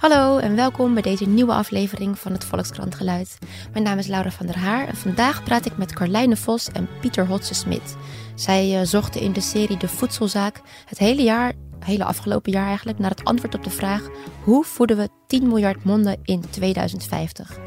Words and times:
Hallo 0.00 0.38
en 0.38 0.56
welkom 0.56 0.94
bij 0.94 1.02
deze 1.02 1.28
nieuwe 1.28 1.52
aflevering 1.52 2.18
van 2.18 2.32
het 2.32 2.44
Volkskrant 2.44 2.94
Geluid. 2.94 3.38
Mijn 3.72 3.84
naam 3.84 3.98
is 3.98 4.06
Laura 4.06 4.30
van 4.30 4.46
der 4.46 4.58
Haar 4.58 4.88
en 4.88 4.96
vandaag 4.96 5.42
praat 5.42 5.66
ik 5.66 5.76
met 5.76 5.92
Carlijne 5.92 6.36
Vos 6.36 6.70
en 6.72 6.88
Pieter 7.00 7.26
Hotse-Smit. 7.26 7.96
Zij 8.34 8.80
uh, 8.80 8.86
zochten 8.86 9.20
in 9.20 9.32
de 9.32 9.40
serie 9.40 9.76
De 9.76 9.88
Voedselzaak 9.88 10.60
het 10.86 10.98
hele 10.98 11.22
jaar, 11.22 11.52
hele 11.78 12.04
afgelopen 12.04 12.52
jaar 12.52 12.66
eigenlijk, 12.66 12.98
naar 12.98 13.10
het 13.10 13.24
antwoord 13.24 13.54
op 13.54 13.64
de 13.64 13.70
vraag 13.70 14.08
hoe 14.44 14.64
voeden 14.64 14.96
we 14.96 15.08
10 15.26 15.48
miljard 15.48 15.84
monden 15.84 16.18
in 16.24 16.44
2050. 16.50 17.58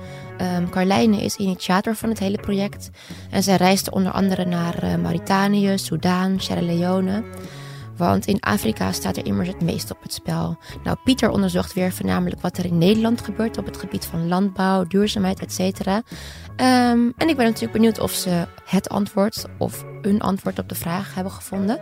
Um, 0.41 0.69
Carlijne 0.69 1.23
is 1.23 1.35
initiator 1.35 1.95
van 1.95 2.09
het 2.09 2.19
hele 2.19 2.37
project 2.37 2.89
en 3.29 3.43
zij 3.43 3.55
reisde 3.55 3.91
onder 3.91 4.11
andere 4.11 4.45
naar 4.45 4.83
uh, 4.83 4.95
Mauritanië, 4.95 5.77
Soudaan, 5.77 6.39
Sierra 6.39 6.61
Leone. 6.61 7.23
Want 7.97 8.25
in 8.25 8.39
Afrika 8.39 8.91
staat 8.91 9.17
er 9.17 9.25
immers 9.25 9.47
het 9.47 9.61
meest 9.61 9.91
op 9.91 10.01
het 10.01 10.13
spel. 10.13 10.57
Nou, 10.83 10.97
Pieter 11.03 11.29
onderzocht 11.29 11.73
weer 11.73 11.91
voornamelijk 11.91 12.41
wat 12.41 12.57
er 12.57 12.65
in 12.65 12.77
Nederland 12.77 13.21
gebeurt 13.21 13.57
op 13.57 13.65
het 13.65 13.77
gebied 13.77 14.05
van 14.05 14.27
landbouw, 14.27 14.83
duurzaamheid, 14.83 15.39
etc. 15.39 15.87
Um, 15.87 17.13
en 17.17 17.29
ik 17.29 17.35
ben 17.35 17.45
natuurlijk 17.45 17.71
benieuwd 17.71 17.99
of 17.99 18.11
ze 18.11 18.47
het 18.65 18.89
antwoord 18.89 19.45
of 19.57 19.85
een 20.01 20.21
antwoord 20.21 20.59
op 20.59 20.69
de 20.69 20.75
vraag 20.75 21.15
hebben 21.15 21.33
gevonden. 21.33 21.79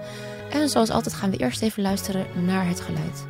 En 0.49 0.69
zoals 0.69 0.89
altijd 0.89 1.15
gaan 1.15 1.29
we 1.31 1.37
eerst 1.37 1.61
even 1.61 1.83
luisteren 1.83 2.25
naar 2.45 2.67
het 2.67 2.79
geluid. 2.79 3.25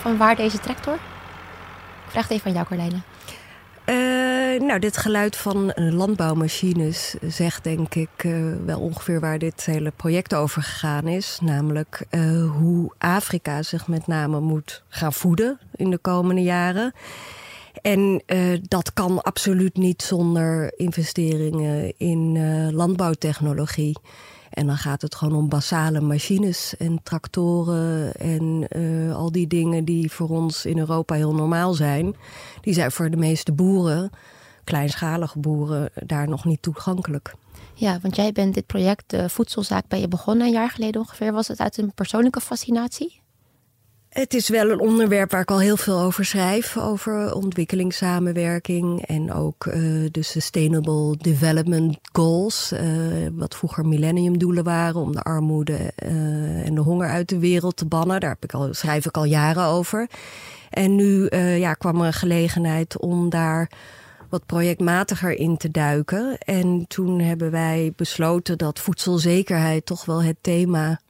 Van 0.00 0.16
waar 0.16 0.36
deze 0.36 0.58
tractor? 0.58 0.94
Ik 0.94 2.10
vraag 2.10 2.22
het 2.22 2.32
even 2.32 2.46
aan 2.46 2.52
jou, 2.52 2.66
Carlijne. 2.66 3.00
Uh, 3.86 4.66
nou, 4.66 4.80
dit 4.80 4.96
geluid 4.96 5.36
van 5.36 5.72
landbouwmachines 5.74 7.14
zegt 7.20 7.64
denk 7.64 7.94
ik 7.94 8.24
uh, 8.24 8.54
wel 8.64 8.80
ongeveer 8.80 9.20
waar 9.20 9.38
dit 9.38 9.64
hele 9.64 9.92
project 9.96 10.34
over 10.34 10.62
gegaan 10.62 11.06
is. 11.08 11.38
Namelijk 11.42 12.04
uh, 12.10 12.50
hoe 12.50 12.92
Afrika 12.98 13.62
zich 13.62 13.88
met 13.88 14.06
name 14.06 14.40
moet 14.40 14.82
gaan 14.88 15.12
voeden 15.12 15.58
in 15.74 15.90
de 15.90 15.98
komende 15.98 16.42
jaren. 16.42 16.92
En 17.82 18.22
dat 18.62 18.92
kan 18.92 19.22
absoluut 19.22 19.76
niet 19.76 20.02
zonder 20.02 20.72
investeringen 20.78 21.92
in 21.96 22.38
landbouwtechnologie. 22.74 23.96
En 24.50 24.66
dan 24.66 24.76
gaat 24.76 25.02
het 25.02 25.14
gewoon 25.14 25.38
om 25.38 25.48
basale 25.48 26.00
machines 26.00 26.76
en 26.76 27.02
tractoren 27.02 28.14
en 28.14 28.66
uh, 28.76 29.16
al 29.16 29.32
die 29.32 29.46
dingen 29.46 29.84
die 29.84 30.12
voor 30.12 30.28
ons 30.28 30.66
in 30.66 30.78
Europa 30.78 31.14
heel 31.14 31.34
normaal 31.34 31.74
zijn. 31.74 32.16
Die 32.60 32.74
zijn 32.74 32.90
voor 32.90 33.10
de 33.10 33.16
meeste 33.16 33.52
boeren, 33.52 34.10
kleinschalige 34.64 35.38
boeren, 35.38 35.90
daar 35.94 36.28
nog 36.28 36.44
niet 36.44 36.62
toegankelijk. 36.62 37.34
Ja, 37.74 37.98
want 38.02 38.16
jij 38.16 38.32
bent 38.32 38.54
dit 38.54 38.66
project, 38.66 39.10
de 39.10 39.28
voedselzaak, 39.28 39.88
ben 39.88 40.00
je 40.00 40.08
begonnen 40.08 40.46
een 40.46 40.52
jaar 40.52 40.70
geleden 40.70 41.00
ongeveer. 41.00 41.32
Was 41.32 41.48
het 41.48 41.60
uit 41.60 41.78
een 41.78 41.92
persoonlijke 41.94 42.40
fascinatie? 42.40 43.20
Het 44.10 44.34
is 44.34 44.48
wel 44.48 44.70
een 44.70 44.80
onderwerp 44.80 45.30
waar 45.30 45.40
ik 45.40 45.50
al 45.50 45.60
heel 45.60 45.76
veel 45.76 46.00
over 46.00 46.24
schrijf. 46.24 46.76
Over 46.76 47.34
ontwikkelingssamenwerking 47.34 49.06
en 49.06 49.32
ook 49.32 49.64
uh, 49.66 49.74
de 50.10 50.22
Sustainable 50.22 51.16
Development 51.16 51.98
Goals. 52.12 52.72
Uh, 52.72 52.80
wat 53.32 53.54
vroeger 53.54 53.86
millenniumdoelen 53.86 54.64
waren 54.64 55.00
om 55.00 55.12
de 55.12 55.22
armoede 55.22 55.92
uh, 56.02 56.66
en 56.66 56.74
de 56.74 56.80
honger 56.80 57.08
uit 57.08 57.28
de 57.28 57.38
wereld 57.38 57.76
te 57.76 57.86
bannen. 57.86 58.20
Daar 58.20 58.30
heb 58.30 58.44
ik 58.44 58.52
al, 58.52 58.74
schrijf 58.74 59.06
ik 59.06 59.16
al 59.16 59.24
jaren 59.24 59.64
over. 59.64 60.08
En 60.70 60.94
nu 60.94 61.36
ja, 61.36 61.74
kwam 61.74 62.00
er 62.00 62.06
een 62.06 62.12
gelegenheid 62.12 62.98
om 62.98 63.28
daar 63.28 63.70
wat 64.28 64.46
projectmatiger 64.46 65.32
in 65.32 65.56
te 65.56 65.70
duiken. 65.70 66.38
En 66.38 66.84
toen 66.88 67.20
hebben 67.20 67.50
wij 67.50 67.92
besloten 67.96 68.58
dat 68.58 68.78
voedselzekerheid 68.78 69.86
toch 69.86 70.04
wel 70.04 70.22
het 70.22 70.36
thema 70.40 71.00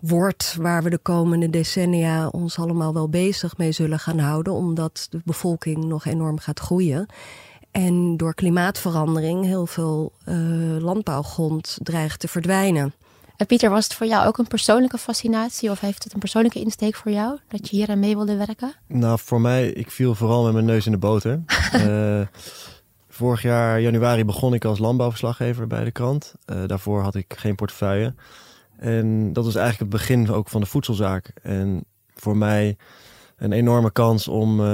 wordt 0.00 0.56
waar 0.60 0.82
we 0.82 0.90
de 0.90 0.98
komende 0.98 1.50
decennia 1.50 2.28
ons 2.28 2.58
allemaal 2.58 2.94
wel 2.94 3.08
bezig 3.08 3.56
mee 3.56 3.72
zullen 3.72 3.98
gaan 3.98 4.18
houden, 4.18 4.52
omdat 4.52 5.06
de 5.10 5.20
bevolking 5.24 5.84
nog 5.84 6.04
enorm 6.04 6.38
gaat 6.38 6.60
groeien. 6.60 7.06
En 7.70 8.16
door 8.16 8.34
klimaatverandering 8.34 9.44
heel 9.44 9.66
veel 9.66 10.12
uh, 10.28 10.34
landbouwgrond 10.78 11.78
dreigt 11.82 12.20
te 12.20 12.28
verdwijnen. 12.28 12.94
En 13.36 13.46
Pieter, 13.46 13.70
was 13.70 13.84
het 13.84 13.94
voor 13.94 14.06
jou 14.06 14.26
ook 14.26 14.38
een 14.38 14.46
persoonlijke 14.46 14.98
fascinatie 14.98 15.70
of 15.70 15.80
heeft 15.80 16.04
het 16.04 16.12
een 16.12 16.18
persoonlijke 16.18 16.60
insteek 16.60 16.94
voor 16.94 17.12
jou 17.12 17.38
dat 17.48 17.68
je 17.68 17.76
hier 17.76 17.88
aan 17.88 17.98
mee 17.98 18.16
wilde 18.16 18.36
werken? 18.36 18.74
Nou, 18.86 19.18
voor 19.22 19.40
mij, 19.40 19.68
ik 19.68 19.90
viel 19.90 20.14
vooral 20.14 20.44
met 20.44 20.52
mijn 20.52 20.64
neus 20.64 20.86
in 20.86 20.92
de 20.92 20.98
boter. 20.98 21.42
uh, 21.74 22.20
vorig 23.08 23.42
jaar 23.42 23.80
januari 23.80 24.24
begon 24.24 24.54
ik 24.54 24.64
als 24.64 24.78
landbouwverslaggever 24.78 25.66
bij 25.66 25.84
de 25.84 25.90
krant. 25.90 26.34
Uh, 26.46 26.62
daarvoor 26.66 27.02
had 27.02 27.14
ik 27.14 27.34
geen 27.36 27.54
portefeuille. 27.54 28.14
En 28.78 29.32
dat 29.32 29.44
was 29.44 29.54
eigenlijk 29.54 29.92
het 29.92 30.00
begin 30.00 30.30
ook 30.30 30.48
van 30.48 30.60
de 30.60 30.66
voedselzaak. 30.66 31.32
En 31.42 31.84
voor 32.14 32.36
mij 32.36 32.76
een 33.36 33.52
enorme 33.52 33.90
kans 33.90 34.28
om 34.28 34.60
uh, 34.60 34.66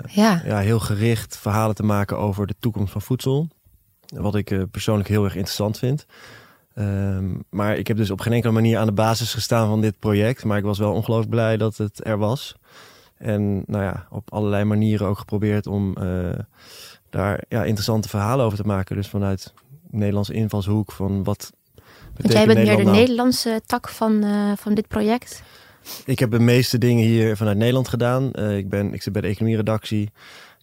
ja. 0.00 0.42
ja. 0.44 0.58
heel 0.58 0.80
gericht 0.80 1.36
verhalen 1.36 1.74
te 1.74 1.82
maken 1.82 2.18
over 2.18 2.46
de 2.46 2.54
toekomst 2.58 2.92
van 2.92 3.02
voedsel. 3.02 3.48
Wat 4.06 4.34
ik 4.34 4.50
uh, 4.50 4.62
persoonlijk 4.70 5.08
heel 5.08 5.24
erg 5.24 5.34
interessant 5.34 5.78
vind. 5.78 6.06
Um, 6.74 7.44
maar 7.50 7.76
ik 7.76 7.86
heb 7.86 7.96
dus 7.96 8.10
op 8.10 8.20
geen 8.20 8.32
enkele 8.32 8.52
manier 8.52 8.78
aan 8.78 8.86
de 8.86 8.92
basis 8.92 9.34
gestaan 9.34 9.68
van 9.68 9.80
dit 9.80 9.98
project. 9.98 10.44
Maar 10.44 10.58
ik 10.58 10.64
was 10.64 10.78
wel 10.78 10.92
ongelooflijk 10.92 11.30
blij 11.30 11.56
dat 11.56 11.76
het 11.76 12.06
er 12.06 12.18
was. 12.18 12.56
En 13.16 13.62
nou 13.66 13.84
ja, 13.84 14.06
op 14.10 14.32
allerlei 14.32 14.64
manieren 14.64 15.06
ook 15.06 15.18
geprobeerd 15.18 15.66
om 15.66 15.96
uh, 16.00 16.30
daar 17.10 17.44
ja, 17.48 17.64
interessante 17.64 18.08
verhalen 18.08 18.44
over 18.44 18.58
te 18.58 18.66
maken. 18.66 18.96
Dus 18.96 19.08
vanuit 19.08 19.54
Nederlandse 19.90 20.32
invalshoek 20.32 20.92
van 20.92 21.24
wat 21.24 21.52
want 22.16 22.32
jij 22.32 22.46
bent 22.46 22.58
meer 22.58 22.76
de 22.76 22.90
Nederlandse 22.90 23.60
tak 23.66 23.88
van, 23.88 24.24
uh, 24.24 24.52
van 24.56 24.74
dit 24.74 24.88
project? 24.88 25.42
Ik 26.04 26.18
heb 26.18 26.30
de 26.30 26.38
meeste 26.38 26.78
dingen 26.78 27.04
hier 27.04 27.36
vanuit 27.36 27.56
Nederland 27.56 27.88
gedaan. 27.88 28.30
Uh, 28.34 28.56
ik, 28.56 28.68
ben, 28.68 28.94
ik 28.94 29.02
zit 29.02 29.12
bij 29.12 29.22
de 29.22 29.28
economieredactie. 29.28 30.10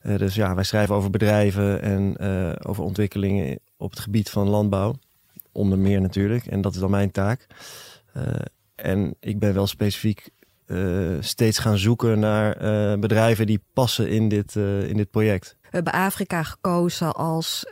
Uh, 0.04 0.18
dus 0.18 0.36
ja, 0.36 0.56
wij 0.56 0.64
schrijven 0.64 0.96
over 0.96 1.10
bedrijven 1.10 1.82
en 1.82 2.20
over 2.66 2.84
ontwikkelingen 2.84 3.60
op 3.78 3.90
het 3.90 4.00
gebied 4.00 4.30
van 4.30 4.50
landbouw. 4.50 4.96
Onder 5.52 5.78
meer 5.78 6.02
natuurlijk. 6.02 6.46
En 6.46 6.62
dat 6.62 6.74
is 6.74 6.80
dan 6.80 6.90
mijn 6.90 7.12
taak. 7.12 7.48
en 8.76 9.16
ik 9.20 9.40
ben 9.40 9.54
wel 9.54 9.68
specifiek 9.68 10.30
steeds 11.20 11.60
gaan 11.60 11.78
zoeken 11.78 12.20
naar 12.20 12.58
bedrijven 13.00 13.46
die 13.46 13.62
passen 13.74 14.10
in 14.10 14.30
dit, 14.30 14.56
in 14.56 14.98
dit 14.98 15.12
project. 15.12 15.58
We 15.62 15.68
hebben 15.70 15.94
Afrika 15.94 16.44
gekozen 16.44 17.14
als 17.14 17.66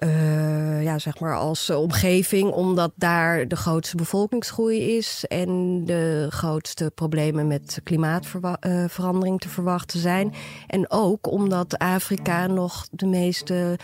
uh, 0.00 0.82
ja, 0.82 0.98
zeg 0.98 1.20
maar 1.20 1.36
als 1.36 1.70
omgeving, 1.70 2.50
omdat 2.50 2.92
daar 2.94 3.48
de 3.48 3.56
grootste 3.56 3.96
bevolkingsgroei 3.96 4.96
is 4.96 5.24
en 5.28 5.82
de 5.84 6.26
grootste 6.30 6.92
problemen 6.94 7.46
met 7.46 7.80
klimaatverandering 7.82 9.40
te 9.40 9.48
verwachten 9.48 10.00
zijn. 10.00 10.32
En 10.66 10.90
ook 10.90 11.30
omdat 11.30 11.78
Afrika 11.78 12.46
nog 12.46 12.86
de 12.90 13.06
meeste 13.06 13.78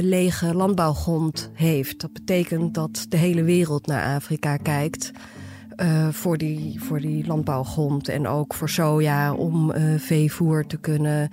lege 0.00 0.54
landbouwgrond 0.54 1.50
heeft. 1.54 2.00
Dat 2.00 2.12
betekent 2.12 2.74
dat 2.74 3.06
de 3.08 3.16
hele 3.16 3.42
wereld 3.42 3.86
naar 3.86 4.14
Afrika 4.14 4.56
kijkt. 4.56 5.10
Voor, 6.10 6.38
die, 6.38 6.82
voor 6.82 7.00
die 7.00 7.26
landbouwgrond 7.26 8.08
en 8.08 8.26
ook 8.26 8.54
voor 8.54 8.68
soja 8.68 9.34
om 9.34 9.72
veevoer 9.98 10.66
te 10.66 10.76
kunnen 10.76 11.30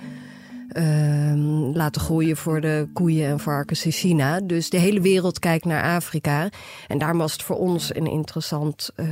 uh, 0.74 1.74
laten 1.74 2.02
groeien 2.02 2.38
voor 2.38 2.62
de 2.62 2.88
koeien 2.94 3.28
en 3.30 3.40
varkens 3.40 3.86
in 3.86 3.92
China. 3.92 4.40
Dus 4.40 4.70
de 4.70 4.78
hele 4.78 5.02
wereld 5.02 5.40
kijkt 5.40 5.66
naar 5.66 5.84
Afrika. 5.84 6.50
En 6.88 6.98
daar 6.98 7.18
was 7.18 7.32
het 7.32 7.44
voor 7.44 7.56
ons 7.56 7.96
een 7.96 8.08
interessant 8.08 8.90
uh, 8.96 9.08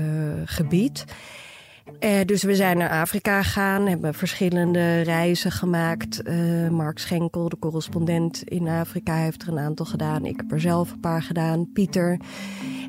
gebied. 0.46 1.06
Uh, 2.00 2.20
dus 2.26 2.44
we 2.44 2.56
zijn 2.56 2.78
naar 2.78 2.90
Afrika 2.90 3.44
gegaan, 3.44 3.88
hebben 3.88 4.14
verschillende 4.14 5.02
reizen 5.02 5.52
gemaakt. 5.52 6.22
Uh, 6.24 6.70
Mark 6.70 7.00
Schenkel, 7.00 7.50
de 7.50 7.60
correspondent 7.60 8.44
in 8.44 8.68
Afrika, 8.68 9.16
heeft 9.16 9.42
er 9.42 9.48
een 9.48 9.60
aantal 9.60 9.86
gedaan. 9.86 10.26
Ik 10.26 10.38
heb 10.38 10.52
er 10.52 10.62
zelf 10.62 10.92
een 10.92 11.00
paar 11.00 11.22
gedaan. 11.22 11.72
Pieter. 11.74 12.20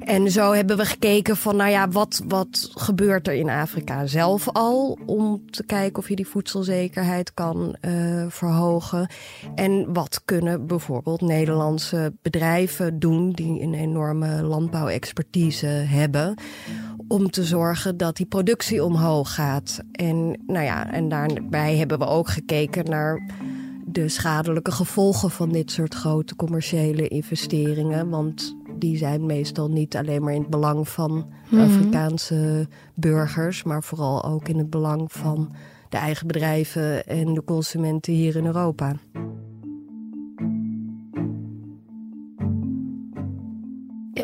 En 0.01 0.31
zo 0.31 0.53
hebben 0.53 0.77
we 0.77 0.85
gekeken 0.85 1.37
van, 1.37 1.57
nou 1.57 1.71
ja, 1.71 1.89
wat, 1.89 2.23
wat 2.29 2.71
gebeurt 2.75 3.29
er 3.29 3.35
in 3.35 3.49
Afrika 3.49 4.07
zelf 4.07 4.49
al? 4.49 4.99
Om 5.07 5.51
te 5.51 5.65
kijken 5.65 5.99
of 5.99 6.09
je 6.09 6.17
die 6.17 6.27
voedselzekerheid 6.27 7.35
kan 7.35 7.77
uh, 7.81 8.25
verhogen. 8.29 9.11
En 9.55 9.93
wat 9.93 10.23
kunnen 10.25 10.67
bijvoorbeeld 10.67 11.21
Nederlandse 11.21 12.13
bedrijven 12.23 12.99
doen 12.99 13.33
die 13.33 13.63
een 13.63 13.75
enorme 13.75 14.43
landbouwexpertise 14.43 15.67
hebben 15.67 16.35
om 17.09 17.31
te 17.31 17.45
zorgen 17.45 17.97
dat 17.97 18.17
die 18.17 18.27
productie 18.27 18.85
omhoog 18.85 19.35
gaat. 19.35 19.81
En, 19.93 20.41
nou 20.47 20.65
ja, 20.65 20.93
en 20.93 21.09
daarbij 21.09 21.77
hebben 21.77 21.99
we 21.99 22.07
ook 22.07 22.29
gekeken 22.29 22.85
naar 22.85 23.31
de 23.85 24.09
schadelijke 24.09 24.73
gevolgen 24.73 25.31
van 25.31 25.49
dit 25.49 25.71
soort 25.71 25.95
grote 25.95 26.37
commerciële 26.37 27.09
investeringen. 27.09 28.09
Want 28.09 28.57
die 28.79 28.97
zijn 28.97 29.27
meestal 29.27 29.69
niet 29.69 29.97
alleen 29.97 30.23
maar 30.23 30.35
in 30.35 30.41
het 30.41 30.51
belang 30.51 30.89
van 30.89 31.27
mhm. 31.49 31.63
Afrikaanse 31.63 32.69
burgers, 32.95 33.63
maar 33.63 33.83
vooral 33.83 34.25
ook 34.25 34.49
in 34.49 34.59
het 34.59 34.71
belang 34.71 35.13
van 35.13 35.53
de 35.89 35.97
eigen 35.97 36.27
bedrijven 36.27 37.07
en 37.07 37.35
de 37.35 37.45
consumenten 37.45 38.13
hier 38.13 38.37
in 38.37 38.47
Europa. 38.47 38.95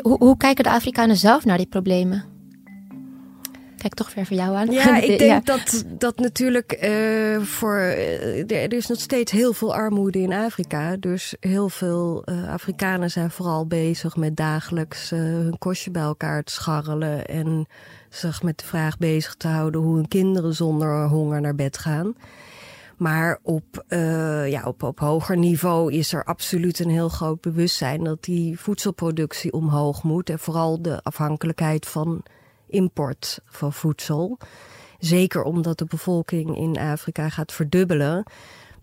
Hoe, 0.01 0.17
hoe 0.17 0.37
kijken 0.37 0.63
de 0.63 0.71
Afrikanen 0.71 1.17
zelf 1.17 1.45
naar 1.45 1.57
die 1.57 1.67
problemen? 1.67 2.34
Kijk 3.85 3.97
toch 3.97 4.13
weer 4.13 4.25
voor 4.25 4.37
jou 4.37 4.55
aan. 4.55 4.71
Ja, 4.71 4.97
ik 5.11 5.19
denk 5.19 5.45
dat, 5.45 5.83
dat 5.87 6.19
natuurlijk 6.19 6.77
uh, 6.83 7.41
voor. 7.41 7.77
Uh, 7.77 8.51
er 8.51 8.73
is 8.73 8.87
nog 8.87 8.99
steeds 8.99 9.31
heel 9.31 9.53
veel 9.53 9.75
armoede 9.75 10.19
in 10.19 10.33
Afrika. 10.33 10.95
Dus 10.99 11.35
heel 11.39 11.69
veel 11.69 12.23
uh, 12.25 12.49
Afrikanen 12.49 13.11
zijn 13.11 13.31
vooral 13.31 13.67
bezig 13.67 14.15
met 14.15 14.35
dagelijks 14.35 15.09
hun 15.09 15.57
kostje 15.57 15.91
bij 15.91 16.01
elkaar 16.01 16.43
te 16.43 16.51
scharrelen. 16.51 17.25
En 17.25 17.67
zich 18.09 18.43
met 18.43 18.59
de 18.59 18.65
vraag 18.65 18.97
bezig 18.97 19.35
te 19.35 19.47
houden 19.47 19.81
hoe 19.81 19.95
hun 19.95 20.07
kinderen 20.07 20.53
zonder 20.53 21.07
honger 21.07 21.41
naar 21.41 21.55
bed 21.55 21.77
gaan. 21.77 22.15
Maar 22.97 23.39
op, 23.41 23.83
uh, 23.89 24.49
ja, 24.49 24.63
op, 24.63 24.83
op 24.83 24.99
hoger 24.99 25.37
niveau 25.37 25.93
is 25.93 26.13
er 26.13 26.23
absoluut 26.23 26.79
een 26.79 26.89
heel 26.89 27.09
groot 27.09 27.41
bewustzijn 27.41 28.03
dat 28.03 28.23
die 28.23 28.59
voedselproductie 28.59 29.53
omhoog 29.53 30.03
moet. 30.03 30.29
En 30.29 30.39
vooral 30.39 30.81
de 30.81 30.99
afhankelijkheid 31.03 31.85
van 31.85 32.23
import 32.75 33.39
van 33.45 33.73
voedsel. 33.73 34.37
Zeker 34.99 35.43
omdat 35.43 35.77
de 35.77 35.85
bevolking 35.85 36.57
in 36.57 36.77
Afrika 36.77 37.29
gaat 37.29 37.51
verdubbelen. 37.51 38.23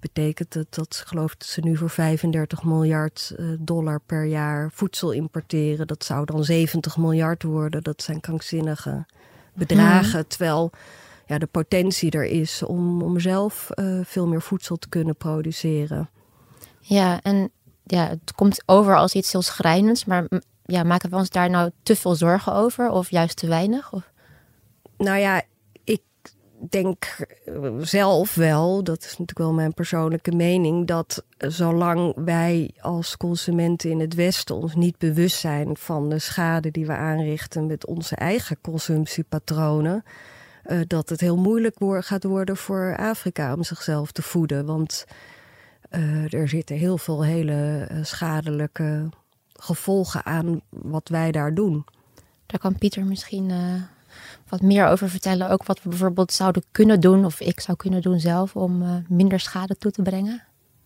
Betekent 0.01 0.55
het 0.55 0.75
dat, 0.75 1.03
geloof 1.07 1.37
dat 1.37 1.49
ze 1.49 1.61
nu 1.61 1.77
voor 1.77 1.91
35 1.91 2.65
miljard 2.65 3.35
eh, 3.37 3.47
dollar 3.59 4.01
per 4.07 4.25
jaar 4.25 4.71
voedsel 4.73 5.13
importeren. 5.13 5.87
Dat 5.87 6.05
zou 6.05 6.25
dan 6.25 6.45
70 6.45 6.97
miljard 6.97 7.43
worden. 7.43 7.83
Dat 7.83 8.03
zijn 8.03 8.21
krankzinnige 8.21 9.07
bedragen. 9.55 10.19
Mhm. 10.19 10.29
Terwijl 10.29 10.71
ja, 11.27 11.39
de 11.39 11.47
potentie 11.47 12.11
er 12.11 12.25
is 12.25 12.63
om, 12.63 13.03
om 13.03 13.21
zelf 13.21 13.69
uh, 13.75 14.01
veel 14.05 14.27
meer 14.27 14.43
voedsel 14.43 14.77
te 14.77 14.89
kunnen 14.89 15.17
produceren. 15.17 16.11
Ja, 16.81 17.21
en 17.23 17.51
ja, 17.85 18.09
het 18.09 18.33
komt 18.35 18.63
over 18.67 18.97
als 18.97 19.15
iets 19.15 19.33
heel 19.33 19.43
schrijnends, 19.43 20.05
maar 20.05 20.27
ja, 20.65 20.83
maken 20.83 21.11
we 21.11 21.17
ons 21.17 21.31
daar 21.31 21.51
nou 21.51 21.71
te 21.83 21.97
veel 21.97 22.15
zorgen 22.15 22.55
over 22.55 22.91
of 22.91 23.11
juist 23.11 23.37
te 23.37 23.49
weinig? 23.49 23.93
Of? 23.93 24.11
Nou 24.97 25.19
ja, 25.19 25.43
ik 25.85 26.03
denk 26.69 27.17
zelf 27.81 28.35
wel, 28.35 28.85
dat 28.85 28.99
is 28.99 29.11
natuurlijk 29.11 29.39
wel 29.39 29.53
mijn 29.53 29.75
persoonlijke 29.75 30.33
mening, 30.33 30.87
dat 30.87 31.25
zolang 31.39 32.13
wij 32.25 32.71
als 32.81 33.17
consumenten 33.17 33.91
in 33.91 34.01
het 34.01 34.15
Westen 34.15 34.57
ons 34.57 34.75
niet 34.75 34.99
bewust 34.99 35.39
zijn 35.39 35.77
van 35.77 36.09
de 36.09 36.19
schade 36.19 36.71
die 36.71 36.87
we 36.87 36.97
aanrichten 36.97 37.67
met 37.67 37.87
onze 37.87 38.17
eigen 38.17 38.59
consumptiepatronen, 38.61 40.05
uh, 40.67 40.81
dat 40.87 41.09
het 41.09 41.21
heel 41.21 41.37
moeilijk 41.37 41.77
gaat 41.81 42.25
worden 42.25 42.57
voor 42.57 42.97
Afrika 42.97 43.55
om 43.55 43.63
zichzelf 43.63 44.13
te 44.13 44.23
voeden. 44.23 44.67
Want 44.67 45.05
uh, 45.91 46.33
er 46.33 46.49
zitten 46.49 46.77
heel 46.77 46.99
veel 46.99 47.25
hele 47.25 47.89
schadelijke 48.03 49.09
gevolgen 49.63 50.25
aan 50.25 50.61
wat 50.69 51.09
wij 51.09 51.33
daar 51.33 51.55
doen. 51.55 51.85
Daar 52.47 52.61
kan 52.61 52.79
Pieter 52.79 53.05
misschien 53.05 53.53
wat 54.49 54.61
meer 54.61 54.87
over 54.87 55.09
vertellen. 55.09 55.51
Ook 55.51 55.65
wat 55.65 55.83
we 55.83 55.89
bijvoorbeeld 55.89 56.33
zouden 56.33 56.63
kunnen 56.71 57.01
doen, 57.01 57.25
of 57.25 57.41
ik 57.41 57.61
zou 57.61 57.77
kunnen 57.77 58.03
doen 58.03 58.21
zelf, 58.21 58.57
om 58.57 59.05
minder 59.09 59.41
schade 59.41 59.77
toe 59.77 59.91
te 59.91 60.03
brengen. 60.03 60.43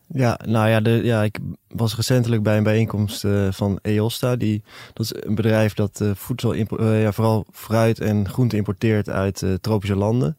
Ja, 0.08 0.38
nou 0.44 0.68
ja, 0.68 0.80
de, 0.80 0.90
ja, 0.90 1.22
ik 1.22 1.38
was 1.68 1.96
recentelijk 1.96 2.42
bij 2.42 2.56
een 2.56 2.62
bijeenkomst 2.62 3.24
uh, 3.24 3.52
van 3.52 3.78
EOSTA. 3.82 4.36
Die, 4.36 4.62
dat 4.92 5.04
is 5.04 5.14
een 5.14 5.34
bedrijf 5.34 5.74
dat 5.74 6.00
uh, 6.02 6.10
voedsel, 6.14 6.54
uh, 6.54 7.02
ja, 7.02 7.12
vooral 7.12 7.46
fruit 7.52 8.00
en 8.00 8.28
groente 8.28 8.56
importeert 8.56 9.08
uit 9.08 9.44
tropische 9.60 9.96
landen. 9.96 10.36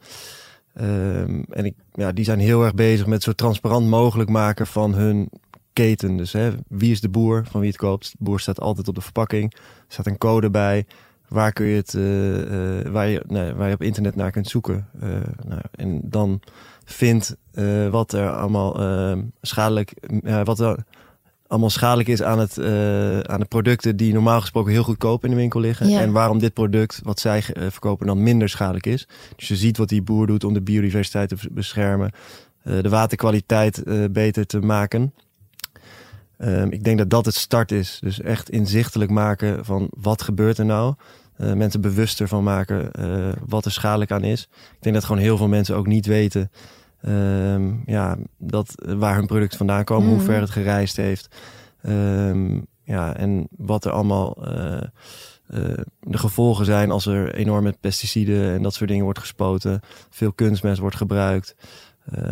Um, 0.82 1.46
en 1.50 1.66
ik, 1.66 1.74
ja, 1.94 2.12
die 2.12 2.26
zijn 2.26 2.40
heel 2.40 2.64
erg 2.64 2.74
bezig 2.74 3.06
met 3.06 3.24
zo 3.24 3.32
transparant 3.32 3.88
mogelijk 3.88 4.30
maken 4.30 4.68
van 4.68 4.94
hun 4.94 5.30
keten. 5.78 6.18
Dus 6.18 6.34
hè, 6.34 6.52
wie 6.68 6.92
is 6.92 7.02
de 7.02 7.10
boer 7.10 7.46
van 7.50 7.60
wie 7.60 7.70
het 7.70 7.80
koopt? 7.80 8.12
De 8.12 8.24
boer 8.24 8.40
staat 8.40 8.60
altijd 8.60 8.88
op 8.88 8.96
de 8.96 9.02
verpakking. 9.02 9.54
Er 9.54 9.60
staat 9.88 10.08
een 10.08 10.18
code 10.18 10.50
bij. 10.50 10.86
Waar 11.28 11.54
kun 11.54 11.66
je 11.66 11.76
het, 11.76 11.94
waar, 12.92 13.08
je, 13.08 13.24
nee, 13.28 13.54
waar 13.54 13.68
je 13.68 13.74
op 13.74 13.82
internet 13.82 14.16
naar 14.16 14.32
kunt 14.32 14.48
zoeken. 14.48 14.88
nou, 15.48 15.62
en 15.72 16.02
dan 16.04 16.42
vindt 16.86 17.36
wat 17.92 18.14
er 18.14 18.30
allemaal 18.30 18.82
uh, 18.82 19.18
schadelijk, 19.42 19.94
wat 20.44 20.60
er 20.60 20.84
allemaal 21.48 21.70
schadelijk 21.70 22.10
is 22.10 22.24
aan, 22.24 22.40
het, 22.40 22.58
aan 23.28 23.40
de 23.40 23.46
producten 23.48 23.98
die 23.98 24.14
normaal 24.14 24.42
gesproken 24.42 24.72
heel 24.72 24.84
goedkoop 24.84 25.24
in 25.24 25.30
de 25.30 25.36
winkel 25.36 25.60
liggen. 25.60 26.00
En 26.00 26.12
waarom 26.12 26.40
dit 26.40 26.54
product, 26.54 27.00
wat 27.04 27.20
zij 27.20 27.42
verkopen, 27.70 28.08
dan 28.08 28.24
minder 28.24 28.50
schadelijk 28.50 28.86
is. 28.86 29.08
Dus 29.36 29.48
je 29.48 29.56
ziet 29.56 29.78
wat 29.78 29.90
die 29.90 30.02
boer 30.02 30.28
doet 30.28 30.44
om 30.44 30.54
de 30.54 30.62
biodiversiteit 30.62 31.30
te 31.30 31.38
beschermen, 31.52 32.12
de 32.64 32.90
waterkwaliteit 32.90 33.84
beter 34.12 34.46
te 34.46 34.60
maken. 34.60 35.14
Ehm, 36.38 36.68
ik 36.70 36.84
denk 36.84 36.98
dat 36.98 37.10
dat 37.10 37.26
het 37.26 37.36
start 37.36 37.72
is. 37.72 38.00
Dus 38.02 38.22
echt 38.22 38.50
inzichtelijk 38.50 39.12
maken 39.12 39.66
van 39.66 39.88
wat 39.90 40.22
gebeurt 40.22 40.58
er 40.58 40.66
nou. 40.66 40.94
Uh, 41.38 41.54
mensen 41.54 41.82
bewuster 41.82 42.28
van 42.28 42.44
maken 42.44 42.90
uh, 43.00 43.34
wat 43.48 43.66
er 43.66 43.72
schadelijk 43.72 44.12
aan 44.12 44.24
is. 44.24 44.42
Ik 44.52 44.78
denk 44.80 44.96
dat 44.96 45.04
gewoon 45.04 45.22
heel 45.22 45.38
veel 45.38 45.48
mensen 45.48 45.76
ook 45.76 45.88
niet 45.88 46.06
weten 46.06 46.52
uh, 47.02 47.86
ja, 47.86 48.18
dat, 48.38 48.76
waar 48.86 49.16
hun 49.16 49.26
product 49.26 49.56
vandaan 49.56 49.84
komen, 49.84 50.08
hoe 50.08 50.18
mhm. 50.18 50.26
ver 50.26 50.40
het 50.40 50.50
gereisd 50.50 50.96
heeft. 50.96 51.36
Um, 51.84 52.68
ja, 52.84 53.16
en 53.16 53.48
wat 53.58 53.86
er 53.86 53.92
allemaal 53.92 54.38
uh, 54.40 54.82
de 56.00 56.18
gevolgen 56.18 56.66
zijn 56.66 56.92
als 56.92 57.06
er 57.06 57.34
enorm 57.34 57.64
met 57.64 57.80
pesticiden 57.80 58.54
en 58.54 58.62
dat 58.62 58.74
soort 58.74 58.90
dingen 58.90 59.04
wordt 59.04 59.20
gespoten. 59.20 59.80
Veel 60.10 60.34
kunstmest 60.34 60.80
wordt 60.80 60.96
gebruikt. 60.96 61.56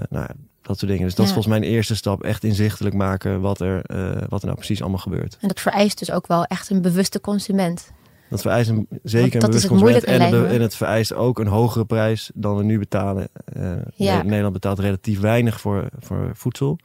nou, 0.10 0.28
dat 0.68 0.78
soort 0.78 0.92
dingen. 0.92 1.06
Dus 1.06 1.16
dat 1.16 1.26
is 1.26 1.32
volgens 1.32 1.54
mij 1.56 1.68
een 1.68 1.74
eerste 1.74 1.96
stap. 1.96 2.24
Echt 2.24 2.44
inzichtelijk 2.44 2.96
maken 2.96 3.42
wat 3.42 3.60
er, 3.60 3.82
wat 4.30 4.40
er 4.40 4.46
nou 4.46 4.56
precies 4.56 4.82
allemaal 4.82 5.00
gebeurt. 5.00 5.38
En 5.42 5.48
dat 5.48 5.60
vereist 5.60 6.00
dus 6.00 6.12
ook 6.12 6.28
wel 6.28 6.46
echt 6.46 6.70
een 6.70 6.82
bewuste 6.82 7.22
consument. 7.22 7.92
Dat 8.30 8.42
vereist 8.42 8.70
een, 8.70 8.88
zeker 9.04 9.44
een 9.44 9.48
bewust 9.48 9.68
consument. 9.68 10.04
En, 10.04 10.22
en, 10.50 10.62
het 10.62 10.76
vereist 10.76 11.14
ook 11.14 11.40
een 11.40 11.48
hogere 11.48 11.86
prijs 11.86 12.32
dan 12.34 12.58
we 12.58 12.64
nu 12.64 12.80
betalen. 12.80 13.28
Uh, 13.58 13.72
ja. 13.96 14.24
Nederland 14.24 14.54
betaalt 14.54 14.80
relatief 14.80 15.20
weinig 15.20 15.62
voor, 15.62 15.90
voor 16.00 16.30
voedsel. 16.34 16.78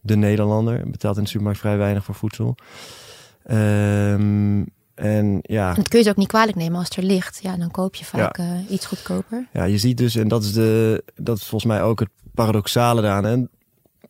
De 0.00 0.16
Nederlander 0.16 0.90
betaalt 0.90 1.16
in 1.16 1.22
de 1.22 1.28
supermarkt 1.28 1.60
vrij 1.60 1.76
weinig 1.76 2.04
voor 2.04 2.14
voedsel. 2.14 2.54
Um, 3.50 4.66
en 4.94 5.38
ja. 5.42 5.74
Dat 5.74 5.88
kun 5.88 6.02
je 6.02 6.08
ook 6.08 6.16
niet 6.16 6.28
kwalijk 6.28 6.56
nemen 6.56 6.78
als 6.78 6.88
het 6.88 6.96
er 6.96 7.02
ligt. 7.02 7.38
Ja, 7.42 7.56
dan 7.56 7.70
koop 7.70 7.94
je 7.94 8.04
vaak 8.04 8.36
ja. 8.36 8.44
uh, 8.44 8.70
iets 8.70 8.86
goedkoper. 8.86 9.46
Ja, 9.52 9.64
je 9.64 9.78
ziet 9.78 9.96
dus, 9.96 10.16
en 10.16 10.28
dat 10.28 10.42
is, 10.42 10.52
de, 10.52 11.02
dat 11.14 11.36
is 11.36 11.46
volgens 11.46 11.72
mij 11.72 11.82
ook 11.82 12.00
het 12.00 12.08
paradoxale 12.34 13.02
daaraan. 13.02 13.26
En 13.26 13.50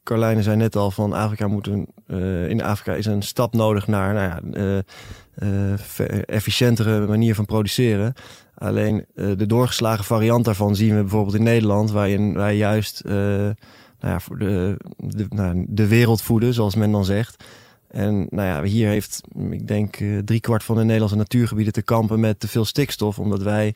Carlijne 0.03 0.43
zei 0.43 0.57
net 0.57 0.77
al 0.77 0.91
van 0.91 1.13
Afrika 1.13 1.47
moet 1.47 1.67
een, 1.67 1.89
uh, 2.07 2.49
in 2.49 2.63
Afrika 2.63 2.95
is 2.95 3.07
een 3.07 3.23
stap 3.23 3.55
nodig 3.55 3.87
naar 3.87 4.15
nou 4.15 4.43
ja, 4.55 4.83
uh, 5.39 6.19
efficiëntere 6.27 7.07
manier 7.07 7.35
van 7.35 7.45
produceren. 7.45 8.15
Alleen 8.55 9.07
de 9.15 9.47
doorgeslagen 9.47 10.05
variant 10.05 10.45
daarvan 10.45 10.77
zien 10.77 10.95
we 10.95 11.01
bijvoorbeeld 11.01 11.37
in 11.37 11.43
Nederland, 11.43 11.91
waarin 11.91 12.35
wij 12.35 12.57
juist 12.57 13.03
nou 13.05 13.55
ja, 13.99 14.21
voor 14.21 14.39
de, 14.39 14.77
de, 14.97 15.27
nou, 15.29 15.65
de 15.69 15.87
wereld 15.87 16.23
voeden, 16.23 16.55
zoals 16.55 16.75
men 16.75 16.93
dan 16.93 17.05
zegt. 17.05 17.45
En 17.95 18.27
nou 18.31 18.49
ja, 18.49 18.63
hier 18.63 18.89
heeft, 18.89 19.21
ik 19.51 19.67
denk, 19.67 19.97
drie 20.25 20.41
kwart 20.41 20.65
van 20.65 20.77
de 20.77 20.83
Nederlandse 20.83 21.17
natuurgebieden 21.17 21.73
te 21.73 21.83
kampen 21.83 22.21
met 22.21 22.41
te 22.41 22.49
veel 22.49 22.65
stikstof, 22.65 23.19
omdat 23.19 23.43
wij 23.43 23.75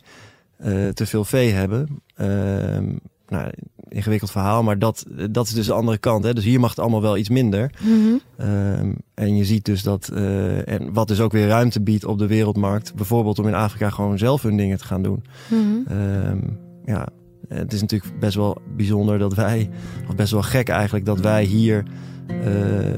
te 0.94 1.06
veel 1.06 1.24
vee 1.24 1.50
hebben. 1.50 1.88
Ehm, 2.14 2.84
nou, 3.28 3.50
ingewikkeld 3.88 4.30
verhaal, 4.30 4.62
maar 4.62 4.78
dat, 4.78 5.04
dat 5.30 5.46
is 5.46 5.52
dus 5.52 5.66
de 5.66 5.72
andere 5.72 5.98
kant. 5.98 6.24
Hè? 6.24 6.32
Dus 6.34 6.44
hier 6.44 6.60
mag 6.60 6.70
het 6.70 6.78
allemaal 6.78 7.02
wel 7.02 7.16
iets 7.16 7.28
minder. 7.28 7.70
Mm 7.80 8.20
en 9.14 9.36
je 9.36 9.44
ziet 9.44 9.64
dus 9.64 9.82
dat, 9.82 10.10
uh, 10.12 10.68
en 10.68 10.92
wat 10.92 11.08
dus 11.08 11.20
ook 11.20 11.32
weer 11.32 11.46
ruimte 11.46 11.80
biedt 11.80 12.04
op 12.04 12.18
de 12.18 12.26
wereldmarkt, 12.26 12.94
bijvoorbeeld 12.94 13.38
om 13.38 13.46
in 13.46 13.54
Afrika 13.54 13.90
gewoon 13.90 14.18
zelf 14.18 14.42
hun 14.42 14.56
dingen 14.56 14.78
te 14.78 14.84
gaan 14.84 15.02
doen. 15.02 15.24
Mm 15.50 15.84
ja, 16.84 17.08
het 17.48 17.72
is 17.72 17.80
natuurlijk 17.80 18.18
best 18.20 18.34
wel 18.34 18.60
bijzonder 18.76 19.18
dat 19.18 19.34
wij, 19.34 19.70
of 20.08 20.14
best 20.14 20.32
wel 20.32 20.42
gek 20.42 20.68
eigenlijk, 20.68 21.04
dat 21.04 21.20
wij 21.20 21.44
hier 21.44 21.76
uh, 21.76 22.07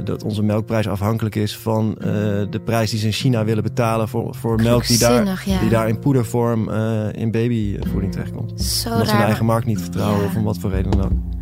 dat 0.05 0.25
onze 0.25 0.43
melkprijs 0.43 0.89
afhankelijk 0.89 1.35
is 1.35 1.57
van 1.57 1.97
uh, 1.99 2.05
de 2.51 2.61
prijs 2.65 2.91
die 2.91 2.99
ze 2.99 3.07
in 3.07 3.13
China 3.13 3.45
willen 3.45 3.63
betalen 3.63 4.09
voor, 4.09 4.35
voor 4.35 4.63
melk 4.63 4.87
die 4.87 4.99
daar, 4.99 5.43
die 5.61 5.69
daar 5.69 5.89
in 5.89 5.99
poedervorm 5.99 6.69
uh, 6.69 7.13
in 7.13 7.31
babyvoeding 7.31 8.13
terechtkomt. 8.13 8.61
Zo 8.61 8.91
Omdat 8.91 9.09
ze 9.09 9.15
hun 9.15 9.25
eigen 9.25 9.45
markt 9.45 9.67
niet 9.67 9.81
vertrouwen 9.81 10.21
ja. 10.21 10.27
of 10.27 10.37
om 10.37 10.45
wat 10.45 10.59
voor 10.59 10.71
reden 10.71 10.91
dan 10.91 11.05
ook. 11.05 11.40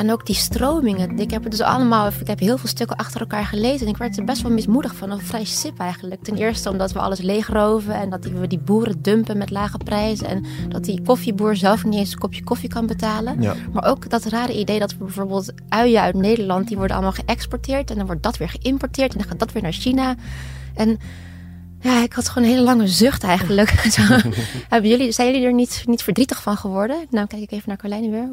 En 0.00 0.12
ook 0.12 0.26
die 0.26 0.34
stromingen. 0.34 1.18
Ik 1.18 1.30
heb 1.30 1.42
het 1.42 1.50
dus 1.50 1.60
allemaal, 1.60 2.06
ik 2.20 2.26
heb 2.26 2.38
heel 2.38 2.58
veel 2.58 2.68
stukken 2.68 2.96
achter 2.96 3.20
elkaar 3.20 3.44
gelezen. 3.44 3.86
En 3.86 3.92
ik 3.92 3.96
werd 3.96 4.18
er 4.18 4.24
best 4.24 4.42
wel 4.42 4.50
mismoedig 4.50 4.94
van. 4.94 5.12
Of 5.12 5.22
vrij 5.22 5.44
sip 5.44 5.78
eigenlijk. 5.78 6.22
Ten 6.22 6.36
eerste 6.36 6.70
omdat 6.70 6.92
we 6.92 6.98
alles 6.98 7.20
leegroven. 7.20 7.94
En 7.94 8.10
dat 8.10 8.24
we 8.24 8.46
die 8.46 8.58
boeren 8.58 9.02
dumpen 9.02 9.38
met 9.38 9.50
lage 9.50 9.78
prijzen. 9.78 10.26
En 10.26 10.44
dat 10.68 10.84
die 10.84 11.02
koffieboer 11.02 11.56
zelf 11.56 11.84
niet 11.84 11.94
eens 11.94 12.12
een 12.12 12.18
kopje 12.18 12.44
koffie 12.44 12.68
kan 12.68 12.86
betalen. 12.86 13.42
Ja. 13.42 13.54
Maar 13.72 13.84
ook 13.84 14.10
dat 14.10 14.24
rare 14.24 14.58
idee 14.58 14.78
dat 14.78 14.92
we 14.92 15.04
bijvoorbeeld 15.04 15.52
uien 15.68 16.00
uit 16.00 16.14
Nederland. 16.14 16.68
Die 16.68 16.76
worden 16.76 16.96
allemaal 16.96 17.14
geëxporteerd. 17.24 17.90
En 17.90 17.96
dan 17.96 18.06
wordt 18.06 18.22
dat 18.22 18.36
weer 18.36 18.48
geïmporteerd. 18.48 19.12
En 19.12 19.18
dan 19.18 19.28
gaat 19.28 19.38
dat 19.38 19.52
weer 19.52 19.62
naar 19.62 19.72
China. 19.72 20.14
En 20.74 20.98
ja, 21.80 22.02
ik 22.02 22.12
had 22.12 22.28
gewoon 22.28 22.48
een 22.48 22.54
hele 22.54 22.64
lange 22.64 22.88
zucht 22.88 23.24
eigenlijk. 23.24 23.70
Hebben 24.68 24.90
jullie, 24.90 25.12
zijn 25.12 25.30
jullie 25.30 25.46
er 25.46 25.54
niet, 25.54 25.82
niet 25.86 26.02
verdrietig 26.02 26.42
van 26.42 26.56
geworden? 26.56 27.06
Nou 27.10 27.26
kijk 27.26 27.42
ik 27.42 27.50
even 27.50 27.68
naar 27.68 27.76
Carlijne 27.76 28.10
weer. 28.10 28.28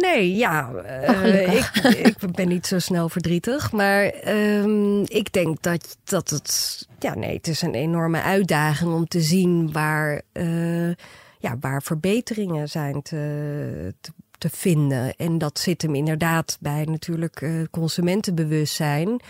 Nee, 0.00 0.36
ja. 0.36 0.70
Uh, 1.08 1.54
ik, 1.56 1.70
ik, 2.06 2.32
ben 2.32 2.48
niet 2.48 2.66
zo 2.66 2.78
snel 2.78 3.08
verdrietig. 3.08 3.72
Maar 3.72 4.12
uh, 4.26 5.02
ik 5.02 5.32
denk 5.32 5.62
dat, 5.62 5.96
dat 6.04 6.30
het. 6.30 6.88
Ja, 6.98 7.14
nee, 7.14 7.36
het 7.36 7.48
is 7.48 7.62
een 7.62 7.74
enorme 7.74 8.22
uitdaging 8.22 8.92
om 8.92 9.08
te 9.08 9.20
zien 9.20 9.72
waar, 9.72 10.22
uh, 10.32 10.88
ja, 11.38 11.56
waar 11.60 11.82
verbeteringen 11.82 12.68
zijn 12.68 13.02
te, 13.02 13.94
te, 14.00 14.10
te, 14.38 14.48
vinden. 14.50 15.14
En 15.16 15.38
dat 15.38 15.58
zit 15.58 15.82
hem 15.82 15.94
inderdaad 15.94 16.56
bij 16.60 16.84
natuurlijk 16.84 17.40
uh, 17.40 17.62
consumentenbewustzijn. 17.70 19.20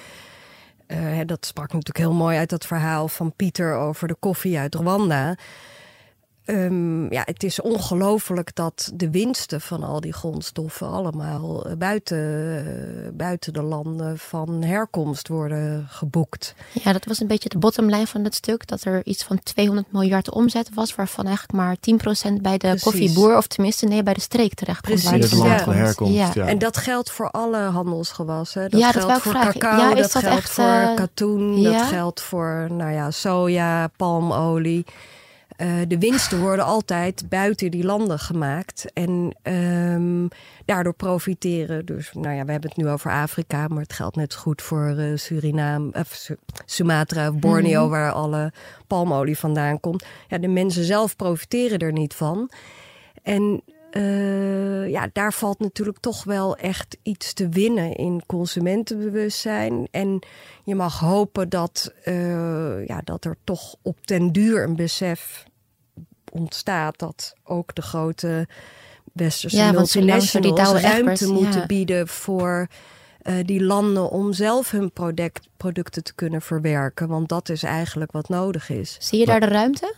dat 1.27 1.47
sprak 1.47 1.73
natuurlijk 1.73 1.99
heel 1.99 2.15
mooi 2.15 2.39
uit 2.39 2.51
dat 2.51 2.67
verhaal 2.67 3.09
van 3.09 3.33
Pieter 3.37 3.75
over 3.75 4.09
de 4.09 4.17
koffie 4.21 4.59
uit 4.59 4.75
Rwanda. 4.75 5.37
Um, 6.51 7.13
ja, 7.13 7.23
het 7.25 7.43
is 7.43 7.61
ongelooflijk 7.61 8.55
dat 8.55 8.91
de 8.95 9.11
winsten 9.11 9.61
van 9.61 9.83
al 9.83 10.01
die 10.01 10.13
grondstoffen 10.13 10.89
allemaal 10.89 11.67
eh, 11.67 11.77
buiten, 11.77 12.19
uh, 12.19 13.09
buiten 13.13 13.53
de 13.53 13.63
landen 13.63 14.19
van 14.19 14.63
herkomst 14.63 15.29
worden 15.29 15.87
geboekt. 15.89 16.55
Ja, 16.73 16.93
dat 16.93 17.05
was 17.05 17.21
een 17.21 17.27
beetje 17.27 17.49
de 17.49 17.59
bottomline 17.59 18.07
van 18.07 18.25
het 18.25 18.35
stuk. 18.35 18.67
Dat 18.67 18.85
er 18.85 19.05
iets 19.05 19.25
van 19.25 19.43
200 19.43 19.93
miljard 19.93 20.31
omzet 20.31 20.71
was, 20.75 20.95
waarvan 20.95 21.27
eigenlijk 21.27 21.57
maar 21.57 21.77
10% 21.77 22.43
bij 22.43 22.59
de 22.59 22.59
Precies. 22.59 22.83
koffieboer, 22.83 23.37
of 23.37 23.47
tenminste 23.47 23.87
nee, 23.87 24.03
bij 24.03 24.15
de 24.15 24.21
streek 24.21 24.55
terecht 24.55 24.87
komt. 24.87 25.01
Precies, 25.03 25.31
het 25.31 25.41
land 25.41 25.61
van 25.61 25.75
herkomst. 25.75 26.15
Ja. 26.15 26.31
ja. 26.35 26.47
En 26.47 26.59
dat 26.59 26.77
geldt 26.77 27.11
voor 27.11 27.31
alle 27.31 27.59
handelsgewassen. 27.59 28.71
Dat 28.71 28.81
ja, 28.81 28.91
geldt 28.91 29.09
dat 29.09 29.21
voor 29.21 29.33
cacao, 29.33 29.79
ja, 29.79 29.89
dat, 29.89 29.97
dat, 29.97 30.23
geldt 30.23 30.37
echt, 30.37 30.51
voor 30.51 30.65
uh, 30.65 30.95
katoen, 30.95 31.63
dat 31.63 31.83
geldt 31.83 32.21
voor 32.21 32.67
nou 32.71 32.93
ja, 32.93 33.11
soja, 33.11 33.91
palmolie. 33.97 34.85
Uh, 35.63 35.81
de 35.89 35.99
winsten 35.99 36.41
worden 36.41 36.65
altijd 36.65 37.29
buiten 37.29 37.71
die 37.71 37.85
landen 37.85 38.19
gemaakt. 38.19 38.87
En 38.93 39.37
um, 39.43 40.29
daardoor 40.65 40.95
profiteren. 40.95 41.87
Dus, 41.87 42.11
nou 42.13 42.35
ja, 42.35 42.45
we 42.45 42.51
hebben 42.51 42.71
het 42.71 42.79
nu 42.79 42.89
over 42.89 43.11
Afrika, 43.11 43.69
maar 43.69 43.83
het 43.83 43.93
geldt 43.93 44.17
net 44.17 44.33
zo 44.33 44.39
goed 44.39 44.63
voor 44.63 44.95
uh, 44.99 45.17
Suriname, 45.17 45.93
of 45.93 46.31
Sumatra 46.65 47.29
of 47.29 47.39
Borneo, 47.39 47.85
mm. 47.85 47.91
waar 47.91 48.13
alle 48.13 48.53
palmolie 48.87 49.39
vandaan 49.39 49.81
komt. 49.81 50.05
Ja, 50.29 50.39
de 50.39 50.49
mensen 50.49 50.85
zelf 50.85 51.17
profiteren 51.17 51.79
er 51.79 51.93
niet 51.93 52.15
van. 52.15 52.51
En 53.23 53.63
uh, 53.93 54.89
ja, 54.89 55.09
daar 55.13 55.33
valt 55.33 55.59
natuurlijk 55.59 55.99
toch 55.99 56.25
wel 56.25 56.57
echt 56.57 56.97
iets 57.03 57.33
te 57.33 57.49
winnen 57.49 57.95
in 57.95 58.23
consumentenbewustzijn. 58.27 59.89
En 59.91 60.23
je 60.65 60.75
mag 60.75 61.01
hopen 61.01 61.49
dat, 61.49 61.93
uh, 62.05 62.87
ja, 62.87 63.01
dat 63.05 63.25
er 63.25 63.37
toch 63.45 63.75
op 63.83 64.07
den 64.07 64.33
duur 64.33 64.63
een 64.63 64.77
besef 64.77 65.49
ontstaat 66.31 66.99
dat 66.99 67.35
ook 67.45 67.75
de 67.75 67.83
grote 67.83 68.49
westerse 69.13 69.57
ja, 69.57 69.73
multinationals 69.73 70.73
die 70.73 70.81
ruimte 70.81 71.33
moeten 71.33 71.67
bieden 71.67 72.09
voor 72.09 72.69
uh, 73.23 73.35
die 73.45 73.63
landen 73.63 74.11
om 74.11 74.33
zelf 74.33 74.71
hun 74.71 74.93
product, 74.93 75.49
producten 75.57 76.05
te 76.05 76.15
kunnen 76.15 76.43
verwerken. 76.43 77.09
Want 77.09 77.29
dat 77.29 77.49
is 77.49 77.63
eigenlijk 77.63 78.13
wat 78.13 78.29
nodig 78.29 78.71
is. 78.71 78.97
Zie 79.01 79.19
je 79.19 79.27
daar 79.27 79.41
de 79.41 79.47
ruimte? 79.47 79.95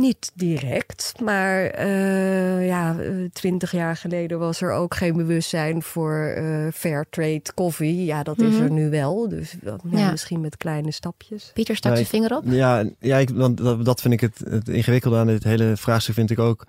Niet 0.00 0.32
direct, 0.34 1.12
maar 1.22 1.84
uh, 1.86 2.66
ja, 2.66 2.96
twintig 3.32 3.72
jaar 3.72 3.96
geleden 3.96 4.38
was 4.38 4.60
er 4.60 4.72
ook 4.72 4.94
geen 4.94 5.16
bewustzijn 5.16 5.82
voor 5.82 6.34
uh, 6.38 6.66
fair 6.72 7.06
trade 7.10 7.42
koffie. 7.54 8.04
Ja, 8.04 8.22
dat 8.22 8.38
is 8.38 8.56
er 8.56 8.64
mhm. 8.64 8.74
nu 8.74 8.90
wel. 8.90 9.28
Dus 9.28 9.56
ja, 9.90 10.10
misschien 10.10 10.40
met 10.40 10.56
kleine 10.56 10.92
stapjes. 10.92 11.50
Pieter 11.54 11.76
stak 11.76 11.94
zijn 11.94 12.06
vinger 12.06 12.36
op. 12.36 12.42
Ja, 12.46 12.84
ja 12.98 13.16
ik, 13.16 13.30
want 13.30 13.56
dat, 13.56 13.84
dat 13.84 14.00
vind 14.00 14.14
ik 14.14 14.20
het, 14.20 14.38
het 14.48 14.68
ingewikkelde 14.68 15.16
aan 15.16 15.26
dit 15.26 15.44
hele 15.44 15.76
vraagstuk. 15.76 16.14
Vind 16.14 16.30
ik 16.30 16.38
ook 16.38 16.66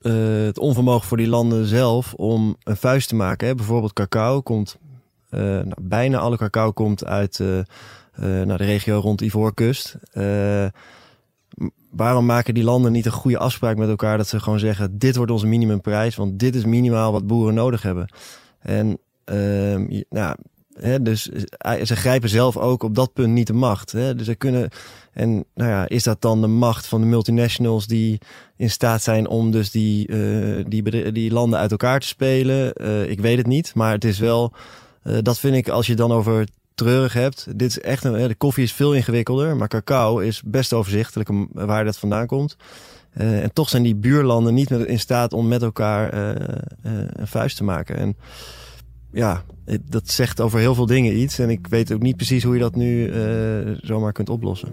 uh, 0.00 0.44
het 0.44 0.58
onvermogen 0.58 1.06
voor 1.06 1.16
die 1.16 1.28
landen 1.28 1.66
zelf 1.66 2.14
om 2.14 2.56
een 2.62 2.76
vuist 2.76 3.08
te 3.08 3.14
maken. 3.14 3.46
Hè. 3.48 3.54
Bijvoorbeeld 3.54 3.92
cacao 3.92 4.40
komt, 4.40 4.78
nou, 5.30 5.74
bijna 5.80 6.18
alle 6.18 6.36
cacao 6.36 6.72
komt 6.72 7.04
uit 7.04 7.38
nou, 8.16 8.56
de 8.56 8.64
regio 8.64 8.98
rond 8.98 9.20
Ivoorkust 9.20 9.96
waarom 11.90 12.26
maken 12.26 12.54
die 12.54 12.64
landen 12.64 12.92
niet 12.92 13.06
een 13.06 13.12
goede 13.12 13.38
afspraak 13.38 13.76
met 13.76 13.88
elkaar 13.88 14.16
dat 14.16 14.28
ze 14.28 14.40
gewoon 14.40 14.58
zeggen: 14.58 14.98
dit 14.98 15.16
wordt 15.16 15.32
onze 15.32 15.46
minimumprijs, 15.46 16.16
want 16.16 16.38
dit 16.38 16.54
is 16.54 16.64
minimaal 16.64 17.12
wat 17.12 17.26
boeren 17.26 17.54
nodig 17.54 17.82
hebben. 17.82 18.08
En 18.58 18.98
uh, 19.32 20.02
nou, 20.10 20.36
hè, 20.74 21.02
dus 21.02 21.30
eh, 21.30 21.84
ze 21.84 21.96
grijpen 21.96 22.28
zelf 22.28 22.56
ook 22.56 22.82
op 22.82 22.94
dat 22.94 23.12
punt 23.12 23.32
niet 23.32 23.46
de 23.46 23.52
macht. 23.52 23.92
Hè? 23.92 24.14
Dus 24.14 24.26
ze 24.26 24.34
kunnen. 24.34 24.68
En 25.12 25.44
nou 25.54 25.70
ja, 25.70 25.88
is 25.88 26.02
dat 26.02 26.20
dan 26.20 26.40
de 26.40 26.46
macht 26.46 26.86
van 26.86 27.00
de 27.00 27.06
multinationals 27.06 27.86
die 27.86 28.18
in 28.56 28.70
staat 28.70 29.02
zijn 29.02 29.28
om 29.28 29.50
dus 29.50 29.70
die, 29.70 30.08
uh, 30.08 30.64
die, 30.68 31.12
die 31.12 31.32
landen 31.32 31.58
uit 31.58 31.70
elkaar 31.70 32.00
te 32.00 32.06
spelen? 32.06 32.72
Uh, 32.82 33.10
ik 33.10 33.20
weet 33.20 33.36
het 33.36 33.46
niet, 33.46 33.74
maar 33.74 33.92
het 33.92 34.04
is 34.04 34.18
wel. 34.18 34.52
dat 35.22 35.38
vind 35.38 35.56
ik 35.56 35.68
als 35.68 35.86
je 35.86 35.94
dan 35.94 36.12
over 36.12 36.46
treurig 36.74 37.12
hebt. 37.12 37.46
Dit 37.56 37.68
is 37.68 37.80
echt 37.80 38.04
een, 38.04 38.28
de 38.28 38.34
koffie 38.34 38.64
is 38.64 38.72
veel 38.72 38.94
ingewikkelder, 38.94 39.56
maar 39.56 39.68
cacao 39.68 40.18
is 40.18 40.42
best 40.44 40.72
overzichtelijk 40.72 41.30
waar 41.52 41.84
dat 41.84 41.98
vandaan 41.98 42.26
komt. 42.26 42.56
Uh, 43.16 43.42
en 43.42 43.52
toch 43.52 43.68
zijn 43.68 43.82
die 43.82 43.94
buurlanden 43.94 44.54
niet 44.54 44.70
in 44.70 44.98
staat 44.98 45.32
om 45.32 45.48
met 45.48 45.62
elkaar 45.62 46.14
uh, 46.14 46.44
een 47.12 47.26
vuist 47.26 47.56
te 47.56 47.64
maken. 47.64 47.96
En 47.96 48.16
ja, 49.12 49.42
dat 49.82 50.10
zegt 50.10 50.40
over 50.40 50.58
heel 50.58 50.74
veel 50.74 50.86
dingen 50.86 51.18
iets. 51.18 51.38
En 51.38 51.50
ik 51.50 51.66
weet 51.66 51.92
ook 51.92 52.02
niet 52.02 52.16
precies 52.16 52.42
hoe 52.42 52.54
je 52.54 52.60
dat 52.60 52.74
nu 52.74 53.12
zomaar 53.80 54.12
kunt 54.12 54.28
oplossen. 54.28 54.72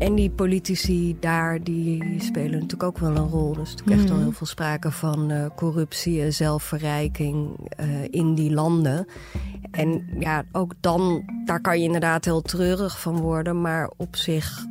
En 0.00 0.14
die 0.14 0.30
politici 0.30 1.16
daar, 1.20 1.62
die 1.62 2.16
spelen 2.18 2.50
natuurlijk 2.50 2.82
ook 2.82 2.98
wel 2.98 3.16
een 3.16 3.28
rol. 3.28 3.54
Er 3.54 3.60
is 3.60 3.70
natuurlijk 3.70 3.98
echt 3.98 4.08
wel 4.08 4.16
mhm. 4.16 4.24
heel 4.24 4.32
veel 4.32 4.46
sprake 4.46 4.90
van 4.90 5.32
uh, 5.32 5.46
corruptie 5.56 6.22
en 6.22 6.32
zelfverrijking 6.32 7.58
uh, 7.80 7.86
in 8.10 8.34
die 8.34 8.50
landen. 8.52 9.06
En 9.70 10.06
ja, 10.18 10.44
ook 10.52 10.72
dan, 10.80 11.22
daar 11.44 11.60
kan 11.60 11.78
je 11.78 11.84
inderdaad 11.84 12.24
heel 12.24 12.42
treurig 12.42 13.00
van 13.00 13.16
worden. 13.16 13.60
Maar 13.60 13.90
op 13.96 14.16
zich 14.16 14.66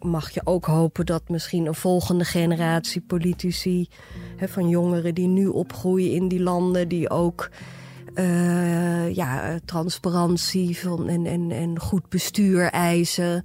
mag 0.00 0.30
je 0.30 0.40
ook 0.44 0.66
hopen 0.66 1.06
dat 1.06 1.28
misschien 1.28 1.66
een 1.66 1.74
volgende 1.74 2.24
generatie 2.24 3.00
politici... 3.00 3.88
Hè, 4.36 4.48
van 4.48 4.68
jongeren 4.68 5.14
die 5.14 5.28
nu 5.28 5.46
opgroeien 5.46 6.12
in 6.12 6.28
die 6.28 6.42
landen... 6.42 6.88
die 6.88 7.10
ook 7.10 7.50
uh, 8.14 9.14
ja, 9.14 9.58
transparantie 9.64 10.78
van, 10.78 11.08
en, 11.08 11.26
en, 11.26 11.50
en 11.50 11.80
goed 11.80 12.08
bestuur 12.08 12.70
eisen 12.70 13.42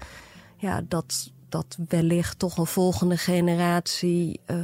ja, 0.63 0.81
dat, 0.87 1.31
dat 1.49 1.77
wellicht 1.87 2.39
toch 2.39 2.57
een 2.57 2.65
volgende 2.65 3.17
generatie 3.17 4.39
uh, 4.47 4.57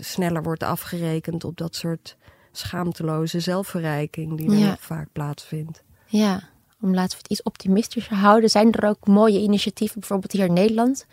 sneller 0.00 0.42
wordt 0.42 0.62
afgerekend 0.62 1.44
op 1.44 1.56
dat 1.56 1.74
soort 1.74 2.16
schaamteloze 2.52 3.40
zelfverrijking 3.40 4.36
die 4.36 4.50
ja. 4.50 4.76
vaak 4.80 5.08
plaatsvindt. 5.12 5.82
Ja, 6.06 6.42
om 6.80 6.94
laten 6.94 7.10
we 7.10 7.16
het 7.16 7.30
iets 7.30 7.42
optimistischer 7.42 8.16
houden. 8.16 8.50
Zijn 8.50 8.72
er 8.72 8.88
ook 8.88 9.06
mooie 9.06 9.40
initiatieven, 9.40 10.00
bijvoorbeeld 10.00 10.32
hier 10.32 10.44
in 10.44 10.52
Nederland, 10.52 11.06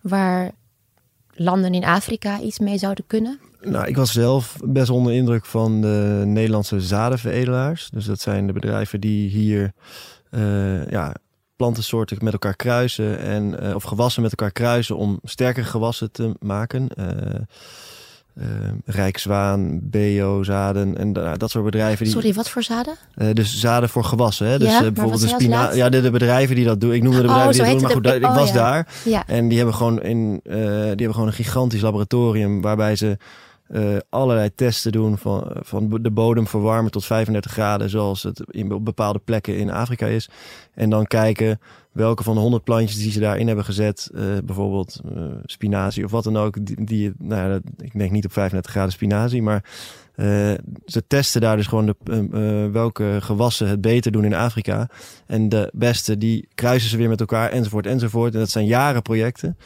waar 0.00 0.50
landen 1.30 1.74
in 1.74 1.84
Afrika 1.84 2.40
iets 2.40 2.58
mee 2.58 2.78
zouden 2.78 3.06
kunnen? 3.06 3.40
Nou, 3.60 3.86
ik 3.86 3.96
was 3.96 4.12
zelf 4.12 4.56
best 4.64 4.90
onder 4.90 5.12
indruk 5.12 5.44
van 5.44 5.80
de 5.80 6.22
Nederlandse 6.26 6.80
zadenveredelaars. 6.80 7.90
Dus 7.90 8.04
dat 8.04 8.20
zijn 8.20 8.46
de 8.46 8.52
bedrijven 8.52 9.00
die 9.00 9.28
hier 9.28 9.72
uh, 10.30 10.90
ja, 10.90 11.14
plantensoorten 11.58 12.16
met 12.20 12.32
elkaar 12.32 12.56
kruisen 12.56 13.18
en 13.18 13.56
uh, 13.62 13.74
of 13.74 13.82
gewassen 13.82 14.22
met 14.22 14.30
elkaar 14.30 14.52
kruisen 14.52 14.96
om 14.96 15.18
sterker 15.22 15.64
gewassen 15.64 16.12
te 16.12 16.34
maken. 16.40 16.88
Uh, 16.98 17.06
uh, 18.40 18.44
Rijkswaan, 18.84 19.80
BO, 19.82 20.42
zaden 20.42 20.98
en 20.98 21.12
dat 21.12 21.50
soort 21.50 21.64
bedrijven. 21.64 22.04
Die, 22.04 22.14
Sorry, 22.14 22.34
wat 22.34 22.50
voor 22.50 22.62
zaden? 22.62 22.96
dus 23.32 23.60
zaden 23.60 23.88
voor 23.88 24.04
gewassen. 24.04 24.46
Hè? 24.46 24.58
Dus 24.58 24.78
bijvoorbeeld 24.78 25.20
de 25.20 25.28
spinazie. 25.28 25.76
Ja, 25.76 25.88
de, 25.88 26.00
de, 26.00 26.10
bedrijven 26.10 26.56
die 26.56 26.64
dat 26.64 26.80
doen. 26.80 26.92
Ik 26.92 27.02
noemde 27.02 27.20
de 27.20 27.26
bedrijven 27.26 27.48
oh, 27.48 27.52
die 27.52 27.62
dat 27.62 27.72
doen, 27.72 28.02
maar 28.02 28.12
goed, 28.12 28.22
ik 28.22 28.38
was 28.38 28.48
oh, 28.48 28.54
daar. 28.54 28.88
Ja. 29.04 29.22
En 29.26 29.48
die 29.48 29.56
hebben 29.56 29.74
gewoon 29.74 30.02
in, 30.02 30.40
die 30.42 30.58
hebben 30.86 31.12
gewoon 31.12 31.26
een 31.26 31.32
gigantisch 31.32 31.80
laboratorium 31.80 32.60
waarbij 32.60 32.96
ze 32.96 33.16
uh, 33.70 33.96
allerlei 34.08 34.54
testen 34.54 34.92
doen 34.92 35.18
van, 35.18 35.50
van 35.54 35.98
de 36.02 36.10
bodem 36.10 36.46
verwarmen 36.46 36.90
tot 36.90 37.04
35 37.04 37.50
graden, 37.50 37.90
zoals 37.90 38.22
het 38.22 38.42
in, 38.50 38.72
op 38.72 38.84
bepaalde 38.84 39.18
plekken 39.18 39.56
in 39.56 39.70
Afrika 39.70 40.06
is. 40.06 40.28
En 40.74 40.90
dan 40.90 41.06
kijken 41.06 41.60
welke 41.92 42.22
van 42.22 42.34
de 42.34 42.40
100 42.40 42.64
plantjes 42.64 42.98
die 42.98 43.10
ze 43.10 43.20
daarin 43.20 43.46
hebben 43.46 43.64
gezet, 43.64 44.10
uh, 44.14 44.22
bijvoorbeeld 44.44 45.00
uh, 45.16 45.22
spinazie 45.44 46.04
of 46.04 46.10
wat 46.10 46.24
dan 46.24 46.36
ook, 46.36 46.86
die, 46.86 47.12
nou 47.18 47.60
ik 47.76 47.98
denk 47.98 48.10
niet 48.10 48.24
op 48.24 48.32
35 48.32 48.70
graden 48.70 48.92
spinazie, 48.92 49.42
maar 49.42 49.64
ze 50.86 51.04
testen 51.06 51.40
daar 51.40 51.56
dus 51.56 51.66
gewoon 51.66 51.86
de, 51.86 52.68
welke 52.72 53.16
gewassen 53.20 53.68
het 53.68 53.80
beter 53.80 54.12
doen 54.12 54.24
in 54.24 54.34
Afrika. 54.34 54.88
En 55.26 55.48
de 55.48 55.70
beste, 55.74 56.18
die 56.18 56.48
kruisen 56.54 56.90
ze 56.90 56.96
weer 56.96 57.08
met 57.08 57.20
elkaar, 57.20 57.50
enzovoort, 57.50 57.86
enzovoort. 57.86 58.32
En 58.32 58.38
dat 58.38 58.50
zijn 58.50 58.66
jaren 58.66 59.02
projecten. 59.02 59.56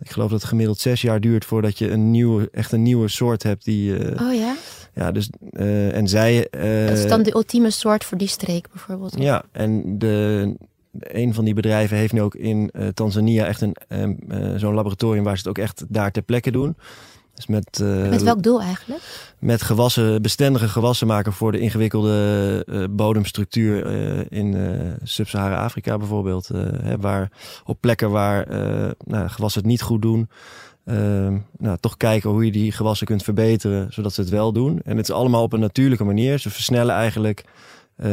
Ik 0.00 0.10
geloof 0.10 0.30
dat 0.30 0.40
het 0.40 0.48
gemiddeld 0.48 0.78
zes 0.78 1.02
jaar 1.02 1.20
duurt 1.20 1.44
voordat 1.44 1.78
je 1.78 1.90
een 1.90 2.10
nieuwe, 2.10 2.48
echt 2.52 2.72
een 2.72 2.82
nieuwe 2.82 3.08
soort 3.08 3.42
hebt 3.42 3.64
die. 3.64 3.98
Uh, 3.98 4.28
oh 4.28 4.34
ja. 4.34 4.56
Ja, 4.94 5.12
dus 5.12 5.30
uh, 5.52 5.96
en 5.96 6.08
zij. 6.08 6.48
Uh, 6.50 6.88
dat 6.88 6.98
is 6.98 7.08
dan 7.08 7.22
de 7.22 7.34
ultieme 7.34 7.70
soort 7.70 8.04
voor 8.04 8.18
die 8.18 8.28
streek 8.28 8.68
bijvoorbeeld. 8.72 9.18
Ja, 9.18 9.44
en 9.52 9.98
de 9.98 10.56
een 10.98 11.34
van 11.34 11.44
die 11.44 11.54
bedrijven 11.54 11.96
heeft 11.96 12.12
nu 12.12 12.22
ook 12.22 12.34
in 12.34 12.70
Tanzania 12.94 13.46
echt 13.46 13.60
een 13.60 14.56
zo'n 14.56 14.74
laboratorium 14.74 15.24
waar 15.24 15.38
ze 15.38 15.48
het 15.48 15.58
ook 15.58 15.64
echt 15.64 15.84
daar 15.88 16.10
ter 16.10 16.22
plekke 16.22 16.50
doen. 16.50 16.76
Dus 17.38 17.46
met, 17.46 17.78
met 18.10 18.22
welk 18.22 18.42
doel 18.42 18.60
eigenlijk? 18.60 19.02
Met 19.38 19.62
gewassen, 19.62 20.22
bestendige 20.22 20.68
gewassen 20.68 21.06
maken 21.06 21.32
voor 21.32 21.52
de 21.52 21.58
ingewikkelde 21.58 22.88
bodemstructuur 22.90 23.86
in 24.32 24.56
Sub-Sahara-Afrika 25.02 25.98
bijvoorbeeld. 25.98 26.48
Hè, 26.82 26.98
waar, 26.98 27.30
op 27.64 27.80
plekken 27.80 28.10
waar 28.10 28.46
nou, 29.04 29.28
gewassen 29.28 29.60
het 29.60 29.70
niet 29.70 29.82
goed 29.82 30.02
doen. 30.02 30.28
Ehm, 30.88 31.38
nou, 31.58 31.76
toch 31.80 31.96
kijken 31.96 32.30
hoe 32.30 32.44
je 32.44 32.52
die 32.52 32.72
gewassen 32.72 33.06
kunt 33.06 33.22
verbeteren, 33.22 33.92
zodat 33.92 34.12
ze 34.12 34.20
het 34.20 34.30
wel 34.30 34.52
doen. 34.52 34.80
En 34.84 34.96
het 34.96 35.08
is 35.08 35.14
allemaal 35.14 35.42
op 35.42 35.52
een 35.52 35.60
natuurlijke 35.60 36.04
manier. 36.04 36.38
Ze 36.38 36.50
versnellen 36.50 36.94
eigenlijk 36.94 37.44
uh, 38.04 38.06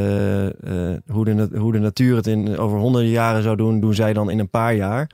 hoe, 1.12 1.26
de, 1.26 1.50
hoe 1.58 1.72
de 1.72 1.80
natuur 1.80 2.16
het 2.16 2.28
in 2.28 2.58
over 2.58 2.78
honderden 2.78 3.12
jaren 3.12 3.44
zou 3.44 3.56
doen, 3.56 3.80
doen 3.80 3.94
zij 3.94 4.14
dan 4.14 4.30
in 4.30 4.40
een 4.40 4.50
paar 4.50 4.76
jaar. 4.76 5.10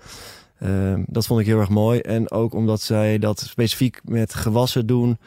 Ehm, 0.61 1.03
dat 1.07 1.25
vond 1.25 1.39
ik 1.39 1.45
heel 1.45 1.59
erg 1.59 1.69
mooi. 1.69 1.99
En 1.99 2.31
ook 2.31 2.53
omdat 2.53 2.81
zij 2.81 3.19
dat 3.19 3.39
specifiek 3.39 3.99
met 4.03 4.33
gewassen 4.33 4.85
doen. 4.85 5.17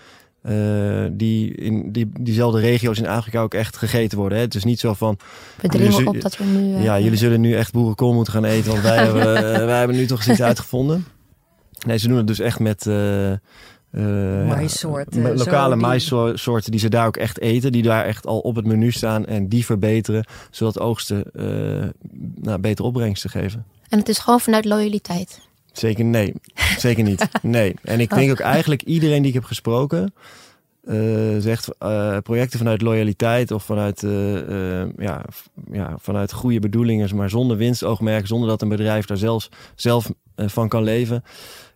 Uh, 0.48 1.04
die 1.12 1.54
in 1.54 1.92
die, 1.92 2.10
diezelfde 2.20 2.60
regio's 2.60 2.98
in 2.98 3.06
Afrika 3.06 3.40
ook 3.40 3.54
echt 3.54 3.76
gegeten 3.76 4.18
worden. 4.18 4.38
Hè? 4.38 4.44
Het 4.44 4.54
is 4.54 4.64
niet 4.64 4.80
zo 4.80 4.94
van. 4.94 5.18
We 5.60 5.68
dringen 5.68 6.06
op 6.06 6.20
dat 6.20 6.36
we 6.36 6.44
nu. 6.44 6.82
ja, 6.82 7.00
jullie 7.00 7.18
zullen 7.18 7.40
nu 7.40 7.54
echt 7.54 7.72
boerenkool 7.72 8.12
moeten 8.12 8.32
gaan 8.32 8.44
eten, 8.44 8.70
want 8.70 8.82
wij, 8.82 8.96
hebben, 9.04 9.42
wij 9.66 9.78
hebben 9.78 9.96
nu 9.96 10.06
toch 10.06 10.26
iets 10.26 10.42
uitgevonden. 10.42 11.04
Nee, 11.86 11.98
ze 11.98 12.08
doen 12.08 12.16
het 12.16 12.26
dus 12.26 12.38
echt 12.38 12.58
met... 12.58 12.86
Uh, 12.86 13.30
uh, 13.30 13.38
maissoorten. 14.48 15.36
lokale 15.36 15.76
maissoorten 15.76 16.70
die 16.70 16.80
ze 16.80 16.88
daar 16.88 17.06
ook 17.06 17.16
echt 17.16 17.40
eten. 17.40 17.72
Die 17.72 17.82
daar 17.82 18.04
echt 18.04 18.26
al 18.26 18.38
op 18.38 18.56
het 18.56 18.66
menu 18.66 18.92
staan 18.92 19.26
en 19.26 19.48
die 19.48 19.64
verbeteren. 19.64 20.26
Zodat 20.50 20.80
oogsten 20.80 21.24
uh, 21.32 22.12
nou, 22.34 22.58
betere 22.58 22.86
opbrengsten 22.86 23.30
geven. 23.30 23.64
En 23.88 23.98
het 23.98 24.08
is 24.08 24.18
gewoon 24.18 24.40
vanuit 24.40 24.64
loyaliteit? 24.64 25.40
Zeker 25.72 26.04
nee. 26.04 26.34
Zeker 26.78 27.04
niet. 27.04 27.28
Nee. 27.42 27.74
En 27.82 28.00
ik 28.00 28.14
denk 28.14 28.30
ook 28.30 28.40
eigenlijk 28.40 28.82
iedereen 28.82 29.20
die 29.20 29.28
ik 29.28 29.34
heb 29.34 29.44
gesproken... 29.44 30.14
Uh, 30.84 31.38
zegt 31.38 31.68
uh, 31.82 32.18
projecten 32.18 32.58
vanuit 32.58 32.82
loyaliteit 32.82 33.50
of 33.50 33.64
vanuit, 33.64 34.02
uh, 34.02 34.96
ja, 34.96 35.24
ja, 35.72 35.96
vanuit 36.00 36.32
goede 36.32 36.58
bedoelingen, 36.58 37.16
maar 37.16 37.30
zonder 37.30 37.56
winstoogmerk, 37.56 38.26
zonder 38.26 38.48
dat 38.48 38.62
een 38.62 38.68
bedrijf 38.68 39.06
daar 39.06 39.16
zelfs, 39.16 39.48
zelf 39.74 40.10
van 40.36 40.68
kan 40.68 40.82
leven 40.82 41.22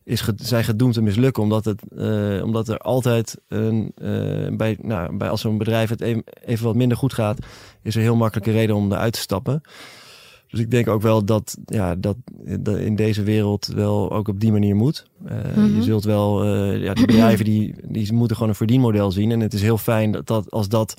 is 0.05 0.29
zijn 0.37 0.65
gedoemd 0.65 0.95
te 0.95 1.03
mislukken. 1.03 1.43
Omdat, 1.43 1.65
het, 1.65 1.83
omdat 2.43 2.69
er 2.69 2.79
altijd 2.79 3.37
een, 3.49 3.93
bij, 4.57 4.77
nou, 4.83 5.17
bij 5.17 5.29
als 5.29 5.41
zo'n 5.41 5.59
bedrijf 5.59 5.89
het 5.89 6.01
even, 6.01 6.25
even, 6.45 6.65
wat 6.65 6.75
minder 6.75 6.97
goed 6.97 7.13
gaat, 7.13 7.39
is 7.83 7.95
er 7.95 8.03
heel 8.03 8.17
makkelijke 8.17 8.53
reden 8.53 8.77
om 8.77 8.93
eruit 8.93 9.13
te 9.13 9.21
stappen. 9.21 9.63
Dus 10.49 10.61
ik 10.61 10.71
denk 10.71 10.89
ook 10.89 11.03
wel 11.03 11.25
dat, 11.25 11.57
ja, 11.65 11.95
dat, 11.95 12.17
dat 12.61 12.77
in 12.77 12.97
deze 12.97 13.23
wereld 13.23 13.67
wel 13.67 14.13
ook 14.13 14.29
op 14.29 14.41
die 14.41 14.53
manier 14.53 14.77
moet. 14.77 15.07
Uh, 15.27 15.33
mm 15.33 15.65
-hmm. 15.65 15.77
Je 15.77 15.83
zult 15.83 16.05
wel, 16.05 16.47
ja, 16.75 16.95
die 16.95 17.07
bedrijven 17.15 17.45
die, 17.45 17.75
die 17.85 18.13
moeten 18.13 18.37
gewoon 18.37 18.51
een 18.51 18.59
verdienmodel 18.59 19.11
zien. 19.11 19.31
En 19.31 19.41
het 19.41 19.55
is 19.55 19.63
heel 19.63 19.79
fijn 19.79 20.13
dat, 20.13 20.27
dat 20.27 20.51
als 20.51 20.69
dat 20.69 20.97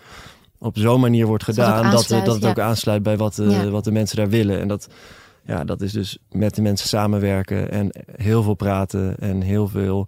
op 0.57 0.77
zo'n 0.77 0.99
manier 0.99 1.25
wordt 1.25 1.43
gedaan, 1.43 1.91
dat, 1.91 2.07
dat, 2.07 2.25
het 2.25 2.45
ook 2.45 2.59
aansluit 2.59 3.03
bij 3.03 3.17
wat, 3.17 3.35
ja. 3.35 3.69
wat 3.69 3.83
de 3.83 3.91
mensen 3.91 4.17
daar 4.17 4.29
willen. 4.29 4.59
En 4.59 4.67
dat, 4.67 4.87
ja, 5.45 5.63
dat 5.63 5.81
is 5.81 5.91
dus 5.91 6.17
met 6.31 6.55
de 6.55 6.61
mensen 6.61 6.87
samenwerken 6.87 7.71
en 7.71 7.89
heel 8.15 8.43
veel 8.43 8.53
praten 8.53 9.17
en 9.19 9.41
heel 9.41 9.67
veel 9.67 10.07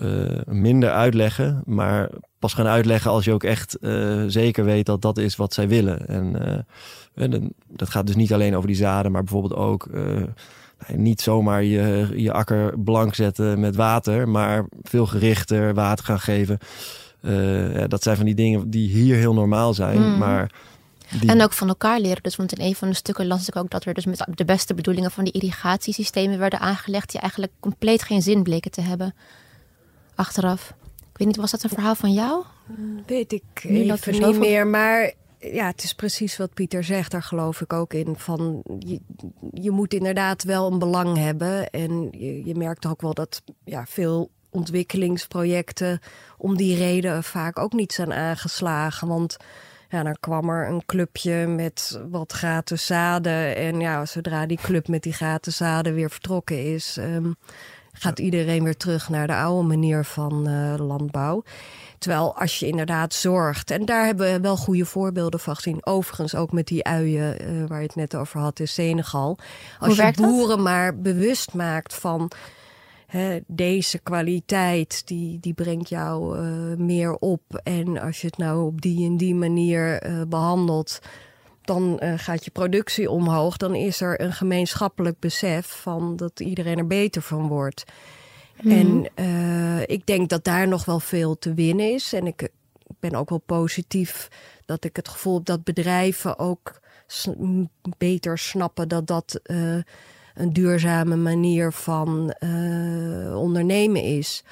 uh, 0.00 0.40
minder 0.46 0.90
uitleggen. 0.90 1.62
Maar 1.64 2.10
pas 2.38 2.54
gaan 2.54 2.66
uitleggen 2.66 3.10
als 3.10 3.24
je 3.24 3.32
ook 3.32 3.44
echt 3.44 3.76
uh, 3.80 4.24
zeker 4.26 4.64
weet 4.64 4.86
dat 4.86 5.02
dat 5.02 5.18
is 5.18 5.36
wat 5.36 5.54
zij 5.54 5.68
willen. 5.68 6.06
En 6.06 6.64
uh, 7.14 7.40
dat 7.66 7.90
gaat 7.90 8.06
dus 8.06 8.16
niet 8.16 8.32
alleen 8.32 8.56
over 8.56 8.68
die 8.68 8.76
zaden, 8.76 9.12
maar 9.12 9.22
bijvoorbeeld 9.22 9.54
ook 9.54 9.88
niet 10.94 11.20
zomaar 11.20 11.64
je, 11.64 12.08
je 12.14 12.32
akker 12.32 12.78
blank 12.78 13.14
zetten 13.14 13.60
met 13.60 13.76
water, 13.76 14.28
maar 14.28 14.66
veel 14.82 15.06
gerichter 15.06 15.74
water 15.74 16.04
gaan 16.04 16.20
geven. 16.20 16.58
Ja, 17.72 17.86
dat 17.86 18.02
zijn 18.02 18.16
van 18.16 18.24
die 18.24 18.34
dingen 18.34 18.70
die 18.70 18.88
hier 18.88 19.16
heel 19.16 19.34
normaal 19.34 19.74
zijn, 19.74 20.00
mm. 20.00 20.18
maar 20.18 20.50
en 21.26 21.42
ook 21.42 21.52
van 21.52 21.68
elkaar 21.68 22.00
leren. 22.00 22.22
Dus 22.22 22.36
want 22.36 22.52
in 22.52 22.64
een 22.64 22.74
van 22.74 22.88
de 22.88 22.94
stukken 22.94 23.26
las 23.26 23.48
ik 23.48 23.56
ook 23.56 23.70
dat 23.70 23.84
er 23.84 23.94
dus 23.94 24.06
met 24.06 24.26
de 24.34 24.44
beste 24.44 24.74
bedoelingen 24.74 25.10
van 25.10 25.24
die 25.24 25.32
irrigatiesystemen 25.32 26.38
werden 26.38 26.60
aangelegd. 26.60 27.10
die 27.10 27.20
eigenlijk 27.20 27.52
compleet 27.60 28.02
geen 28.02 28.22
zin 28.22 28.42
bleken 28.42 28.70
te 28.70 28.80
hebben. 28.80 29.14
Achteraf. 30.14 30.74
Weet 31.18 31.26
niet, 31.26 31.36
was 31.36 31.50
dat 31.50 31.62
een 31.62 31.68
verhaal 31.68 31.94
van 31.94 32.12
jou? 32.12 32.44
Weet 33.06 33.32
ik 33.32 33.42
nu 33.62 33.90
even 33.90 34.12
niet 34.12 34.22
zoveel... 34.22 34.40
meer. 34.40 34.66
Maar 34.66 35.12
ja, 35.38 35.66
het 35.66 35.82
is 35.82 35.94
precies 35.94 36.36
wat 36.36 36.54
Pieter 36.54 36.84
zegt. 36.84 37.10
Daar 37.10 37.22
geloof 37.22 37.60
ik 37.60 37.72
ook 37.72 37.94
in. 37.94 38.14
Van, 38.16 38.62
je, 38.78 39.00
je 39.52 39.70
moet 39.70 39.94
inderdaad 39.94 40.42
wel 40.42 40.72
een 40.72 40.78
belang 40.78 41.16
hebben. 41.16 41.70
En 41.70 42.08
je, 42.10 42.44
je 42.44 42.54
merkt 42.54 42.86
ook 42.86 43.00
wel 43.00 43.14
dat 43.14 43.42
ja, 43.64 43.86
veel 43.86 44.30
ontwikkelingsprojecten 44.50 46.00
om 46.36 46.56
die 46.56 46.76
reden 46.76 47.24
vaak 47.24 47.58
ook 47.58 47.72
niet 47.72 47.92
zijn 47.92 48.12
aangeslagen. 48.12 49.08
Want 49.08 49.36
ja, 49.88 50.02
dan 50.02 50.16
kwam 50.20 50.48
er 50.48 50.68
een 50.68 50.84
clubje 50.86 51.46
met 51.46 52.00
wat 52.10 52.32
gratis 52.32 52.86
zaden. 52.86 53.56
En 53.56 53.80
ja, 53.80 54.06
zodra 54.06 54.46
die 54.46 54.58
club 54.62 54.88
met 54.88 55.02
die 55.02 55.12
gratis 55.12 55.56
zaden 55.56 55.94
weer 55.94 56.10
vertrokken 56.10 56.74
is, 56.74 56.96
um, 56.96 57.36
gaat 57.98 58.18
iedereen 58.18 58.64
weer 58.64 58.76
terug 58.76 59.08
naar 59.08 59.26
de 59.26 59.34
oude 59.34 59.68
manier 59.68 60.04
van 60.04 60.48
uh, 60.48 60.74
landbouw. 60.76 61.42
Terwijl 61.98 62.36
als 62.36 62.58
je 62.58 62.66
inderdaad 62.66 63.14
zorgt, 63.14 63.70
en 63.70 63.84
daar 63.84 64.04
hebben 64.04 64.32
we 64.32 64.40
wel 64.40 64.56
goede 64.56 64.84
voorbeelden 64.84 65.40
van 65.40 65.54
gezien. 65.54 65.86
Overigens 65.86 66.34
ook 66.34 66.52
met 66.52 66.66
die 66.66 66.84
uien 66.84 67.42
uh, 67.42 67.66
waar 67.66 67.80
je 67.80 67.86
het 67.86 67.96
net 67.96 68.14
over 68.14 68.40
had 68.40 68.60
in 68.60 68.68
Senegal. 68.68 69.38
Als 69.78 69.96
je 69.96 70.12
boeren 70.16 70.48
dat? 70.48 70.58
maar 70.58 70.98
bewust 70.98 71.54
maakt 71.54 71.94
van 71.94 72.30
deze 73.46 73.98
kwaliteit 73.98 75.02
die, 75.06 75.40
die 75.40 75.54
brengt 75.54 75.88
jou 75.88 76.38
uh, 76.38 76.76
meer 76.76 77.14
op. 77.14 77.60
En 77.62 78.00
als 78.00 78.20
je 78.20 78.26
het 78.26 78.38
nou 78.38 78.66
op 78.66 78.80
die 78.80 79.06
en 79.06 79.16
die 79.16 79.34
manier 79.34 80.02
behandelt, 80.28 81.00
dan 81.68 82.00
uh, 82.02 82.12
gaat 82.16 82.44
je 82.44 82.50
productie 82.50 83.10
omhoog. 83.10 83.56
Dan 83.56 83.74
is 83.74 84.00
er 84.00 84.20
een 84.20 84.32
gemeenschappelijk 84.32 85.18
besef 85.18 85.66
van 85.66 86.16
dat 86.16 86.40
iedereen 86.40 86.78
er 86.78 86.86
beter 86.86 87.22
van 87.22 87.48
wordt. 87.48 87.84
Mm. 88.60 88.70
En 88.72 89.06
ik 89.86 90.06
denk 90.06 90.28
dat 90.28 90.44
daar 90.44 90.68
nog 90.68 90.84
wel 90.84 91.00
veel 91.00 91.38
te 91.38 91.54
winnen 91.54 91.92
is. 91.92 92.12
En 92.12 92.26
ik 92.26 92.48
ben 93.00 93.14
ook 93.14 93.28
wel 93.28 93.42
positief 93.46 94.28
dat 94.64 94.84
ik 94.84 94.96
het 94.96 95.08
gevoel 95.08 95.34
heb 95.34 95.44
dat 95.44 95.64
bedrijven 95.64 96.38
ook 96.38 96.80
beter 97.98 98.38
snappen 98.38 98.88
dat 98.88 99.06
dat 99.06 99.40
een 100.34 100.52
duurzame 100.52 101.16
manier 101.16 101.72
van 101.72 102.34
ondernemen 103.34 104.02
is. 104.02 104.44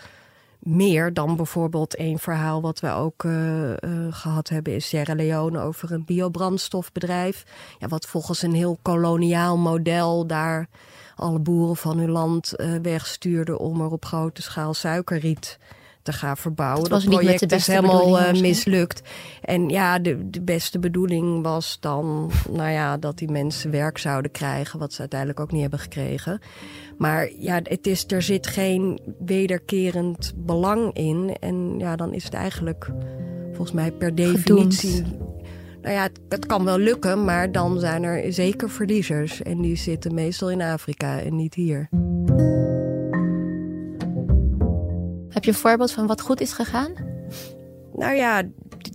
Meer 0.67 1.13
dan 1.15 1.37
bijvoorbeeld 1.37 1.99
een 1.99 2.19
verhaal 2.19 2.61
wat 2.61 2.81
we 2.81 2.91
ook 2.91 3.25
uh, 3.25 3.71
uh, 3.71 3.77
gehad 4.11 4.49
hebben 4.49 4.73
in 4.73 4.83
Sierra 4.83 5.15
Leone 5.15 5.61
over 5.61 5.93
een 5.93 6.05
biobrandstofbedrijf. 6.05 7.45
Ja, 7.79 7.89
wat 7.89 8.07
volgens 8.07 8.43
een 8.43 8.55
heel 8.55 8.79
koloniaal 8.83 9.59
model 9.59 10.27
daar 10.27 10.69
alle 11.17 11.39
boeren 11.39 11.77
van 11.77 11.99
hun 11.99 12.11
land 12.11 12.53
wegstuurde 12.83 13.59
om 13.59 13.81
er 13.81 13.91
op 13.91 14.05
grote 14.05 14.43
schaal 14.43 14.75
suikerriet 14.75 15.59
te 16.07 16.13
gaan 16.13 16.37
verbouwen. 16.37 16.91
Dat, 16.91 17.05
project 17.05 17.53
is 17.53 17.67
helemaal 17.67 18.21
uh, 18.21 18.41
mislukt. 18.41 19.03
En 19.41 19.69
ja, 19.69 19.99
de, 19.99 20.31
de 20.31 20.43
beste 20.43 20.79
bedoeling 20.79 21.43
was 21.43 21.77
dan, 21.81 22.31
nou 22.51 22.71
ja, 22.71 22.97
dat 22.97 23.19
die 23.19 23.31
mensen 23.31 23.71
werk 23.71 23.99
zouden 23.99 24.31
krijgen, 24.31 24.79
wat 24.79 24.93
ze 24.93 25.01
uiteindelijk 25.01 25.41
ook 25.41 25.53
niet 25.53 25.61
hebben 25.61 25.79
gekregen. 25.79 26.41
Maar 26.99 27.31
ja, 27.39 27.61
het 27.63 27.87
is, 27.87 28.05
er 28.09 28.23
zit 28.23 28.47
geen 28.47 29.01
wederkerend 29.19 30.33
belang 30.37 30.93
in. 30.93 31.37
En 31.41 31.79
ja, 31.79 31.97
dan 31.97 32.13
is 32.13 32.25
het 32.25 32.35
eigenlijk 32.35 32.91
volgens 33.47 33.73
mij 33.73 33.93
per 33.93 34.15
definitie. 34.15 35.03
Nou 35.83 35.95
ja, 35.95 36.03
het, 36.03 36.21
het, 36.29 36.47
kan 36.47 36.65
wel 36.65 36.79
lukken, 36.79 37.25
maar 37.25 37.53
dan 37.53 37.81
zijn 37.81 38.03
er 38.03 38.33
zeker 38.33 38.71
verliezers. 38.71 39.43
En 39.43 39.61
die 39.61 39.77
zitten 39.77 40.15
meestal 40.15 40.51
in 40.51 40.63
Afrika 40.63 41.21
en 41.21 41.37
niet 41.37 41.55
hier. 41.55 41.89
Heb 45.37 45.45
je 45.45 45.51
een 45.51 45.57
voorbeeld 45.57 45.93
van 45.93 46.07
wat 46.07 46.21
goed 46.21 46.41
is 46.41 46.53
gegaan? 46.53 46.93
Nou 47.93 48.15
ja, 48.15 48.43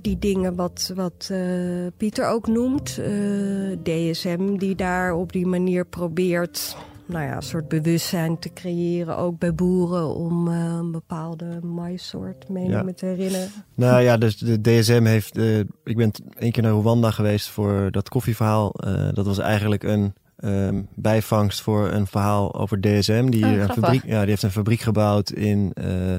die 0.01 0.19
dingen 0.19 0.55
wat, 0.55 0.91
wat 0.95 1.29
uh, 1.31 1.87
Pieter 1.97 2.27
ook 2.27 2.47
noemt. 2.47 2.97
Uh, 2.99 3.71
eh, 3.71 3.79
DSM 3.83 4.57
die 4.57 4.75
daar 4.75 5.13
op 5.13 5.31
die 5.31 5.45
manier 5.45 5.85
probeert 5.85 6.77
nou 7.05 7.25
ja, 7.25 7.35
een 7.35 7.41
soort 7.41 7.67
bewustzijn 7.67 8.39
te 8.39 8.53
creëren. 8.53 9.17
Ook 9.17 9.39
bij 9.39 9.53
boeren 9.53 10.15
om 10.15 10.47
uh, 10.47 10.75
een 10.79 10.91
bepaalde 10.91 11.59
maissoort, 11.61 12.49
meen 12.49 12.69
ja. 12.69 12.83
me 12.83 12.93
te 12.93 13.05
herinneren. 13.05 13.49
Nou 13.75 14.01
ja, 14.01 14.17
dus 14.17 14.37
de 14.37 14.61
DSM 14.61 15.03
heeft... 15.03 15.37
ik 15.83 15.97
ben 15.97 16.11
één 16.37 16.51
keer 16.51 16.63
naar 16.63 16.71
Rwanda 16.71 17.11
geweest 17.11 17.49
voor 17.49 17.91
dat 17.91 18.09
koffieverhaal. 18.09 18.73
dat 19.13 19.25
was 19.25 19.37
eigenlijk 19.37 19.83
een 19.83 20.13
um, 20.41 20.87
bijvangst 20.95 21.61
voor 21.61 21.91
een 21.91 22.07
verhaal 22.07 22.55
over 22.55 22.81
DSM. 22.81 23.29
Die, 23.29 23.45
oh, 23.45 23.51
een 23.51 23.69
fabriek, 23.69 24.03
ja, 24.05 24.19
die 24.19 24.29
heeft 24.29 24.43
een 24.43 24.51
fabriek 24.51 24.79
gebouwd 24.79 25.29
in 25.31 25.71
uh, 25.83 26.17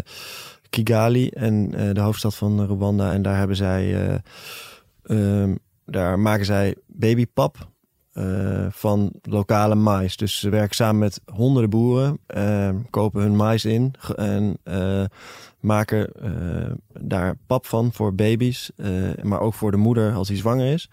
Kigali, 0.71 1.29
en 1.29 1.73
uh, 1.75 1.95
de 1.95 2.01
hoofdstad 2.01 2.35
van 2.35 2.65
Rwanda. 2.67 3.13
En 3.13 3.23
daar 3.23 3.37
hebben 3.39 3.57
zij, 3.57 4.11
uh, 5.09 5.41
um, 5.43 5.59
daar 5.87 6.19
maken 6.19 6.45
zij 6.45 6.75
babypap. 6.87 7.71
eh, 8.13 8.67
van 8.71 9.13
lokale 9.23 9.75
mais. 9.75 10.17
Dus 10.17 10.39
ze 10.39 10.49
werken 10.49 10.75
samen 10.75 10.99
met 10.99 11.21
honderden 11.35 11.71
boeren, 11.71 12.19
eh, 12.27 12.71
kopen 12.91 13.23
hun 13.23 13.37
mais 13.37 13.65
in 13.65 13.95
en 14.17 14.59
eh, 14.65 15.05
maken 15.61 16.13
eh, 16.13 16.73
daar 17.01 17.37
pap 17.47 17.67
van 17.67 17.93
voor 17.93 18.15
baby's, 18.15 18.71
eh, 18.77 18.89
maar 19.23 19.41
ook 19.41 19.55
voor 19.55 19.71
de 19.71 19.77
moeder 19.77 20.13
als 20.15 20.29
hij 20.29 20.37
zwanger 20.37 20.73
is. 20.73 20.91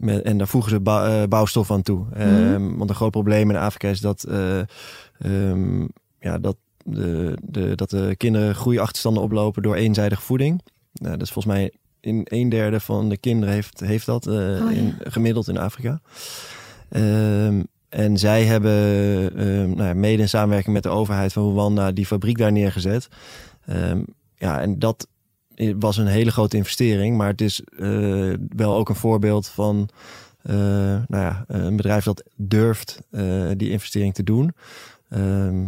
Met, 0.00 0.22
en 0.22 0.38
daar 0.38 0.48
voegen 0.48 0.70
ze 0.70 0.80
eh, 0.84 1.22
bouwstof 1.28 1.70
aan 1.70 1.82
toe. 1.82 2.04
Mhm. 2.14 2.76
Want 2.76 2.90
een 2.90 2.96
groot 2.96 3.10
probleem 3.10 3.50
in 3.50 3.56
Afrika 3.56 3.88
is 3.88 4.00
dat, 4.00 4.22
eh, 4.24 4.58
ehm, 5.18 5.86
ja, 6.20 6.38
dat, 6.38 6.56
de, 6.84 7.36
de, 7.42 7.74
dat 7.74 7.90
de 7.90 8.14
kinderen 8.16 8.54
groeiachterstanden 8.54 9.22
oplopen 9.22 9.62
door 9.62 9.74
eenzijdige 9.74 10.22
voeding. 10.22 10.62
Nou, 10.92 11.12
dat 11.16 11.26
is 11.26 11.32
volgens 11.32 11.54
mij 11.54 11.72
in 12.00 12.20
een 12.24 12.48
derde 12.48 12.80
van 12.80 13.08
de 13.08 13.16
kinderen 13.16 13.54
heeft, 13.54 13.80
heeft 13.80 14.06
dat 14.06 14.26
eh, 14.26 14.58
ja. 14.58 14.70
in, 14.70 14.94
gemiddeld 14.98 15.48
in 15.48 15.58
Afrika. 15.58 16.00
Ehm, 16.88 17.62
en 17.88 18.18
zij 18.18 18.44
hebben 18.44 18.72
ehm, 19.36 19.68
nou 19.68 19.88
ja, 19.88 19.94
mede 19.94 20.22
in 20.22 20.28
samenwerking 20.28 20.74
met 20.74 20.82
de 20.82 20.88
overheid 20.88 21.32
van 21.32 21.50
Rwanda 21.50 21.92
die 21.92 22.06
fabriek 22.06 22.38
daar 22.38 22.52
neergezet. 22.52 23.08
Ehm, 23.66 24.00
ja, 24.36 24.60
en 24.60 24.78
dat 24.78 25.08
was 25.78 25.96
een 25.96 26.06
hele 26.06 26.30
grote 26.30 26.56
investering, 26.56 27.16
maar 27.16 27.28
het 27.28 27.40
is 27.40 27.60
eh, 27.78 28.32
wel 28.48 28.76
ook 28.76 28.88
een 28.88 28.94
voorbeeld 28.94 29.48
van 29.48 29.88
eh, 30.42 30.54
nou 30.54 31.06
ja, 31.24 31.44
een 31.46 31.76
bedrijf 31.76 32.04
dat 32.04 32.22
durft 32.36 33.00
eh, 33.10 33.50
die 33.56 33.70
investering 33.70 34.14
te 34.14 34.22
doen. 34.22 34.54
Ehm, 35.08 35.64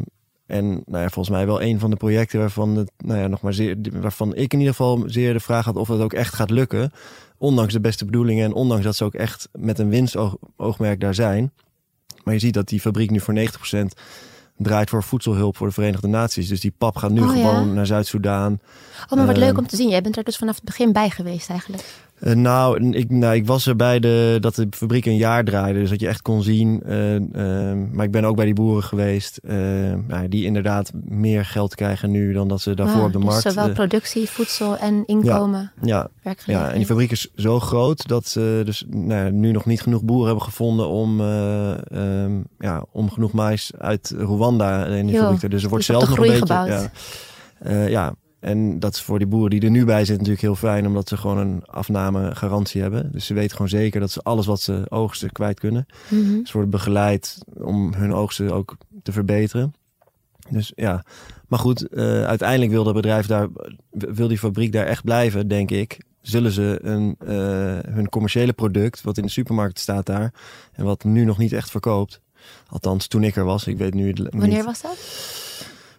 en 0.47 0.67
nou 0.69 1.03
ja, 1.03 1.09
volgens 1.09 1.37
mij 1.37 1.47
wel 1.47 1.63
een 1.63 1.79
van 1.79 1.91
de 1.91 1.97
projecten 1.97 2.39
waarvan, 2.39 2.77
het, 2.77 2.91
nou 2.97 3.21
ja, 3.21 3.27
nog 3.27 3.41
maar 3.41 3.55
zeer, 3.55 3.77
waarvan 3.93 4.35
ik 4.35 4.53
in 4.53 4.59
ieder 4.59 4.75
geval 4.75 5.03
zeer 5.07 5.33
de 5.33 5.41
vraag 5.41 5.65
had 5.65 5.77
of 5.77 5.89
het 5.89 6.01
ook 6.01 6.13
echt 6.13 6.35
gaat 6.35 6.51
lukken. 6.51 6.93
Ondanks 7.39 7.73
de 7.73 7.81
beste 7.81 8.05
bedoelingen 8.05 8.45
en 8.45 8.53
ondanks 8.53 8.85
dat 8.85 8.97
ze 8.97 9.05
ook 9.05 9.15
echt 9.15 9.49
met 9.53 9.79
een 9.79 9.89
winstoogmerk 9.89 11.01
daar 11.01 11.15
zijn. 11.15 11.53
Maar 12.25 12.35
je 12.35 12.41
ziet 12.41 12.55
dat 12.55 12.69
die 12.69 12.81
fabriek 12.81 13.11
nu 13.11 13.21
voor 13.21 13.35
90% 13.35 13.39
draait 14.63 14.91
voor 14.91 15.03
voedselhulp 15.03 15.57
voor 15.57 15.67
de 15.67 15.73
Verenigde 15.73 16.09
Naties. 16.09 16.49
Dus 16.49 16.61
die 16.61 16.75
pap 16.79 16.97
gaat 16.97 17.11
nu 17.11 17.21
Oh 17.23 17.37
ja? 17.37 17.49
gewoon 17.49 17.75
naar 17.75 17.87
Zuid-Soedan. 17.87 18.59
Oh, 19.09 19.17
maar 19.17 19.27
wat 19.27 19.37
Ehm, 19.37 19.45
leuk 19.45 19.59
om 19.59 19.67
te 19.67 19.77
zien. 19.77 19.89
Jij 19.89 20.03
bent 20.03 20.17
er 20.17 20.25
dus 20.25 20.37
vanaf 20.37 20.55
het 20.55 20.65
begin 20.65 20.93
bij 20.93 21.11
geweest 21.11 21.51
eigenlijk. 21.51 21.85
Eh, 22.23 22.35
nou, 22.35 22.91
ik, 22.91 23.11
nou, 23.11 23.35
ik 23.35 23.47
was 23.47 23.67
er 23.67 23.77
bij 23.77 24.01
de, 24.01 24.37
dat 24.41 24.55
de 24.55 24.67
fabriek 24.71 25.07
een 25.07 25.17
jaar 25.17 25.45
draaide. 25.45 25.79
Dus 25.79 25.91
dat 25.91 26.01
je 26.01 26.09
echt 26.09 26.23
kon 26.23 26.43
zien. 26.43 26.83
eh, 26.87 27.15
ehm, 27.17 27.91
maar 27.97 28.05
ik 28.05 28.11
ben 28.11 28.25
ook 28.25 28.37
bij 28.37 28.45
die 28.45 28.55
boeren 28.55 28.83
geweest. 28.83 29.37
eh, 29.37 29.57
nou, 30.09 30.29
die 30.29 30.45
inderdaad 30.45 30.93
meer 31.05 31.45
geld 31.45 31.75
krijgen 31.75 32.11
nu 32.11 32.33
dan 32.33 32.49
dat 32.49 32.61
ze 32.61 32.75
daarvoor 32.75 33.01
Ah, 33.01 33.05
op 33.07 33.13
de 33.13 33.19
dus 33.19 33.27
markt. 33.27 33.43
zowel 33.43 33.69
eh, 33.69 33.75
productie, 33.75 34.29
voedsel 34.29 34.77
en 34.79 35.03
inkomen. 35.07 35.73
ja, 35.83 36.09
ja, 36.47 36.71
en 36.71 36.77
die 36.77 36.87
fabriek 36.87 37.11
is 37.11 37.29
zo 37.35 37.61
groot 37.61 38.09
dat 38.09 38.27
ze 38.27 38.63
dus 38.65 38.85
nou, 38.91 39.31
nu 39.31 39.51
nog 39.53 39.65
niet 39.67 39.81
genoeg 39.83 40.03
boeren 40.03 40.27
hebben 40.27 40.45
gevonden 40.45 40.89
om, 40.89 41.21
eh, 41.21 41.71
ehm, 42.25 42.33
ja, 42.59 42.85
om 42.93 43.11
genoeg 43.11 43.33
mais 43.33 43.71
uit 43.79 44.15
Rwanda 44.19 44.85
in 44.87 45.07
die 45.07 45.15
Jo, 45.15 45.21
fabriek 45.21 45.41
te 45.41 45.49
Dus 45.49 45.63
er 45.63 45.69
wordt 45.69 45.87
dus 45.87 45.97
zelfs 45.97 46.11
de 46.15 46.21
nog 46.21 46.27
een 46.29 46.41
beetje. 46.41 46.55
gebouwd. 46.55 46.91
Ja, 47.65 47.87
ja, 47.87 48.15
en 48.43 48.79
dat 48.79 48.95
is 48.95 49.01
voor 49.03 49.19
die 49.19 49.29
boeren 49.29 49.51
die 49.51 49.61
er 49.61 49.71
nu 49.71 49.85
bij 49.85 50.05
zitten 50.05 50.17
natuurlijk 50.17 50.43
heel 50.43 50.71
fijn, 50.71 50.87
omdat 50.87 51.09
ze 51.09 51.17
gewoon 51.17 51.39
een 51.39 51.65
afnamegarantie 51.65 52.81
hebben. 52.81 53.13
Dus 53.13 53.27
ze 53.27 53.35
weten 53.35 53.51
gewoon 53.57 53.69
zeker 53.69 54.01
dat 54.01 54.11
ze 54.11 54.23
alles 54.23 54.47
wat 54.47 54.61
ze 54.61 54.87
oogsten 54.89 55.33
kwijt 55.33 55.61
kunnen. 55.61 55.87
Mhm. 56.09 56.45
Ze 56.45 56.53
worden 56.53 56.71
begeleid 56.71 57.39
om 57.55 57.95
hun 57.95 58.15
oogsten 58.15 58.53
ook 58.53 58.77
te 59.03 59.13
verbeteren. 59.13 59.75
Dus 60.51 60.73
ja, 60.75 61.05
maar 61.49 61.59
goed, 61.59 61.89
eh, 61.89 62.25
uiteindelijk 62.25 62.71
wil 62.71 62.85
dat 62.85 62.95
bedrijf 62.95 63.27
daar, 63.27 63.49
wil 63.91 64.29
die 64.29 64.39
fabriek 64.39 64.73
daar 64.73 64.87
echt 64.87 65.05
blijven, 65.05 65.49
denk 65.49 65.71
ik. 65.71 65.99
Zullen 66.21 66.53
ze 66.53 66.79
een, 66.83 67.17
eh, 67.19 67.93
hun 67.95 68.09
commerciële 68.09 68.53
product, 68.53 69.03
wat 69.03 69.17
in 69.17 69.23
de 69.23 69.31
supermarkt 69.31 69.79
staat 69.79 70.07
daar, 70.07 70.35
en 70.73 70.85
wat 70.85 71.05
nu 71.05 71.25
nog 71.25 71.39
niet 71.39 71.53
echt 71.53 71.71
verkoopt. 71.71 72.21
Althans, 72.69 73.07
toen 73.07 73.25
ik 73.25 73.37
er 73.37 73.45
was, 73.45 73.67
ik 73.67 73.79
weet 73.79 73.95
nu 73.95 74.05
niet. 74.13 74.29
Wanneer 74.31 74.65
was 74.65 74.83
dat? 74.83 74.97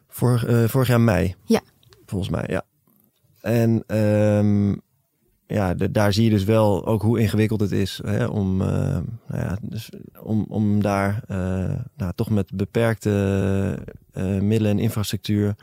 Vor, 0.07 0.43
eh, 0.47 0.63
vorig 0.67 0.87
jaar 0.87 1.01
mei. 1.01 1.35
Ja. 1.45 1.61
Volgens 2.05 2.29
mij, 2.29 2.43
ja. 2.47 2.63
En 3.41 3.83
ehm, 3.87 4.75
ja, 5.47 5.73
de- 5.73 5.91
daar 5.91 6.13
zie 6.13 6.23
je 6.23 6.29
dus 6.29 6.43
wel 6.43 6.85
ook 6.85 7.01
hoe 7.01 7.19
ingewikkeld 7.19 7.59
het 7.59 7.71
is 7.71 7.99
hè, 8.05 8.25
om, 8.25 8.61
eh, 8.61 8.67
nou 9.27 9.41
ja, 9.41 9.57
dus 9.61 9.89
om, 10.21 10.45
om 10.49 10.81
daar 10.81 11.23
eh, 11.27 11.37
nou, 11.95 12.11
toch 12.15 12.29
met 12.29 12.51
beperkte 12.55 13.79
eh, 14.11 14.23
middelen 14.25 14.71
en 14.71 14.79
infrastructuur 14.79 15.55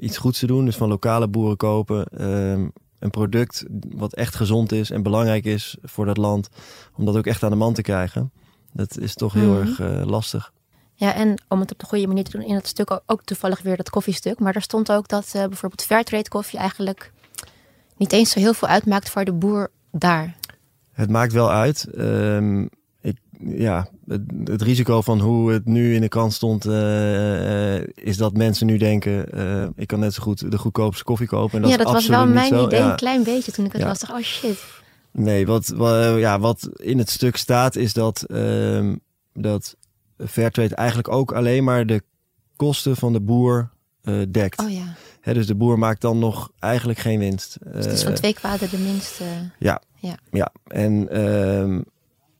iets 0.00 0.18
goeds 0.18 0.38
te 0.38 0.46
doen. 0.46 0.64
Dus 0.64 0.76
van 0.76 0.88
lokale 0.88 1.28
boeren 1.28 1.56
kopen. 1.56 2.04
ehm, 2.06 2.68
een 2.98 3.10
product 3.10 3.64
wat 3.96 4.14
echt 4.14 4.34
gezond 4.34 4.72
is 4.72 4.90
en 4.90 5.02
belangrijk 5.02 5.44
is 5.44 5.76
voor 5.82 6.06
dat 6.06 6.16
land. 6.16 6.48
Om 6.96 7.04
dat 7.04 7.16
ook 7.16 7.26
echt 7.26 7.42
aan 7.42 7.50
de 7.50 7.56
man 7.56 7.72
te 7.74 7.82
krijgen. 7.82 8.32
Dat 8.72 8.98
is 8.98 9.14
toch 9.14 9.32
heel 9.32 9.52
Mhm. 9.52 9.60
erg 9.82 10.04
lastig. 10.06 10.52
Ja, 11.02 11.14
en 11.14 11.42
om 11.48 11.60
het 11.60 11.72
op 11.72 11.78
de 11.78 11.86
goede 11.86 12.06
manier 12.06 12.24
te 12.24 12.30
doen, 12.30 12.46
in 12.46 12.54
het 12.54 12.66
stuk 12.66 13.00
ook, 13.06 13.22
toevallig 13.24 13.62
weer 13.62 13.76
dat 13.76 13.90
koffiestuk. 13.90 14.38
Maar 14.38 14.52
daar 14.52 14.62
stond 14.62 14.92
ook 14.92 15.08
dat 15.08 15.24
eh, 15.32 15.46
bijvoorbeeld 15.46 15.82
Fairtrade 15.82 16.28
koffie 16.28 16.58
eigenlijk 16.58 17.12
niet 17.96 18.12
eens 18.12 18.30
zo 18.30 18.40
heel 18.40 18.54
veel 18.54 18.68
uitmaakt 18.68 19.10
voor 19.10 19.24
de 19.24 19.32
boer 19.32 19.70
daar. 19.90 20.36
Het 20.92 21.10
maakt 21.10 21.32
wel 21.32 21.50
uit. 21.50 21.84
Ehm, 21.96 22.62
ik, 23.00 23.16
ja, 23.38 23.88
het, 24.06 24.20
het 24.44 24.62
risico 24.62 25.00
van 25.00 25.20
hoe 25.20 25.52
het 25.52 25.64
nu 25.64 25.94
in 25.94 26.00
de 26.00 26.08
krant 26.08 26.32
stond, 26.32 26.64
eh, 26.66 27.76
eh, 27.76 27.88
is 27.94 28.16
dat 28.16 28.36
mensen 28.36 28.66
nu 28.66 28.76
denken: 28.76 29.26
ik 29.76 29.86
kan 29.86 29.98
net 30.00 30.14
zo 30.14 30.22
goed 30.22 30.50
de 30.50 30.58
goedkoopste 30.58 31.04
koffie 31.04 31.26
kopen. 31.28 31.54
En 31.56 31.62
dat 31.62 31.70
ja, 31.70 31.76
dat 31.76 31.92
was 31.92 32.06
wel 32.06 32.26
mijn 32.26 32.54
idee 32.54 32.78
Ja. 32.80 32.90
een 32.90 32.96
klein 32.96 33.22
beetje 33.22 33.52
toen 33.52 33.64
ik 33.64 33.72
het 33.72 33.80
Ja. 33.80 33.86
las. 33.86 33.98
Dacht, 33.98 34.12
oh 34.12 34.20
shit. 34.20 34.64
Nee, 35.10 35.46
wat, 35.46 35.68
wat, 35.68 36.18
ja, 36.18 36.38
wat 36.38 36.68
in 36.76 36.98
het 36.98 37.10
stuk 37.10 37.36
staat, 37.36 37.76
is 37.76 37.92
dat, 37.92 38.22
ehm 38.22 38.94
dat 39.34 39.76
Fairtrade 40.28 40.74
eigenlijk 40.74 41.08
ook 41.08 41.32
alleen 41.32 41.64
maar 41.64 41.86
de 41.86 42.02
kosten 42.56 42.96
van 42.96 43.12
de 43.12 43.20
boer 43.20 43.70
eh, 44.02 44.14
dekt. 44.30 44.60
Oh 44.60 44.70
ja, 44.70 45.32
dus 45.32 45.46
de 45.46 45.54
boer 45.54 45.78
maakt 45.78 46.00
dan 46.00 46.18
nog 46.18 46.52
eigenlijk 46.58 46.98
geen 46.98 47.18
winst. 47.18 47.58
dus 47.72 47.84
het 47.84 47.94
is 47.94 48.02
van 48.02 48.12
Eh, 48.12 48.16
twee 48.18 48.34
kwaden 48.34 48.70
de 48.70 48.78
minste. 48.78 49.24
Ja, 49.58 50.52
en, 50.66 51.08
ehm, 51.10 51.80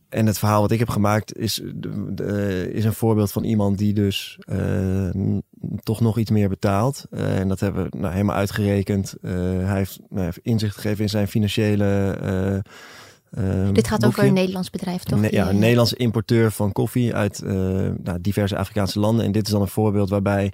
en 0.09 0.27
het 0.27 0.39
verhaal 0.39 0.61
wat 0.61 0.71
ik 0.71 0.79
heb 0.79 0.89
gemaakt 0.89 1.37
is, 1.37 1.55
de- 1.75 2.15
de- 2.15 2.71
is 2.73 2.85
een 2.85 2.93
voorbeeld 2.93 3.33
van 3.33 3.45
iemand 3.45 3.79
die 3.79 3.93
dus 3.93 4.39
eh, 4.45 5.11
toch 5.83 6.01
nog 6.01 6.19
iets 6.19 6.31
meer 6.31 6.49
betaalt. 6.49 7.05
Eh, 7.11 7.39
en 7.39 7.49
dat 7.49 7.61
hebben 7.61 7.85
we 7.91 7.97
nou, 7.99 8.13
helemaal 8.13 8.37
uitgerekend. 8.37 9.15
Eh, 9.23 9.33
hij 9.41 9.77
heeft 9.77 9.99
nou, 10.09 10.25
heeft 10.25 10.39
inzicht 10.43 10.75
gegeven 10.75 11.03
in 11.03 11.09
zijn 11.11 11.29
financiële. 11.29 11.85
Eh, 13.33 13.69
eh, 13.69 13.75
Dit 13.75 13.89
gaat 13.89 14.01
boekje. 14.01 14.17
over 14.17 14.29
een 14.29 14.35
Nederlands 14.35 14.71
bedrijf, 14.71 15.03
toch? 15.03 15.21
Ne- 15.21 15.29
ja, 15.31 15.43
een 15.49 15.55
eh, 15.55 15.59
Nederlandse 15.61 15.97
importeur 15.97 16.53
van 16.53 16.73
koffie 16.73 17.15
uit 17.15 17.43
eh, 17.43 17.53
nou, 18.03 18.21
diverse 18.21 18.57
Afrikaanse 18.57 19.01
landen. 19.01 19.25
En 19.25 19.33
dit 19.33 19.47
is 19.47 19.53
dan 19.53 19.61
een 19.61 19.69
voorbeeld 19.69 20.11
waarbij 20.11 20.53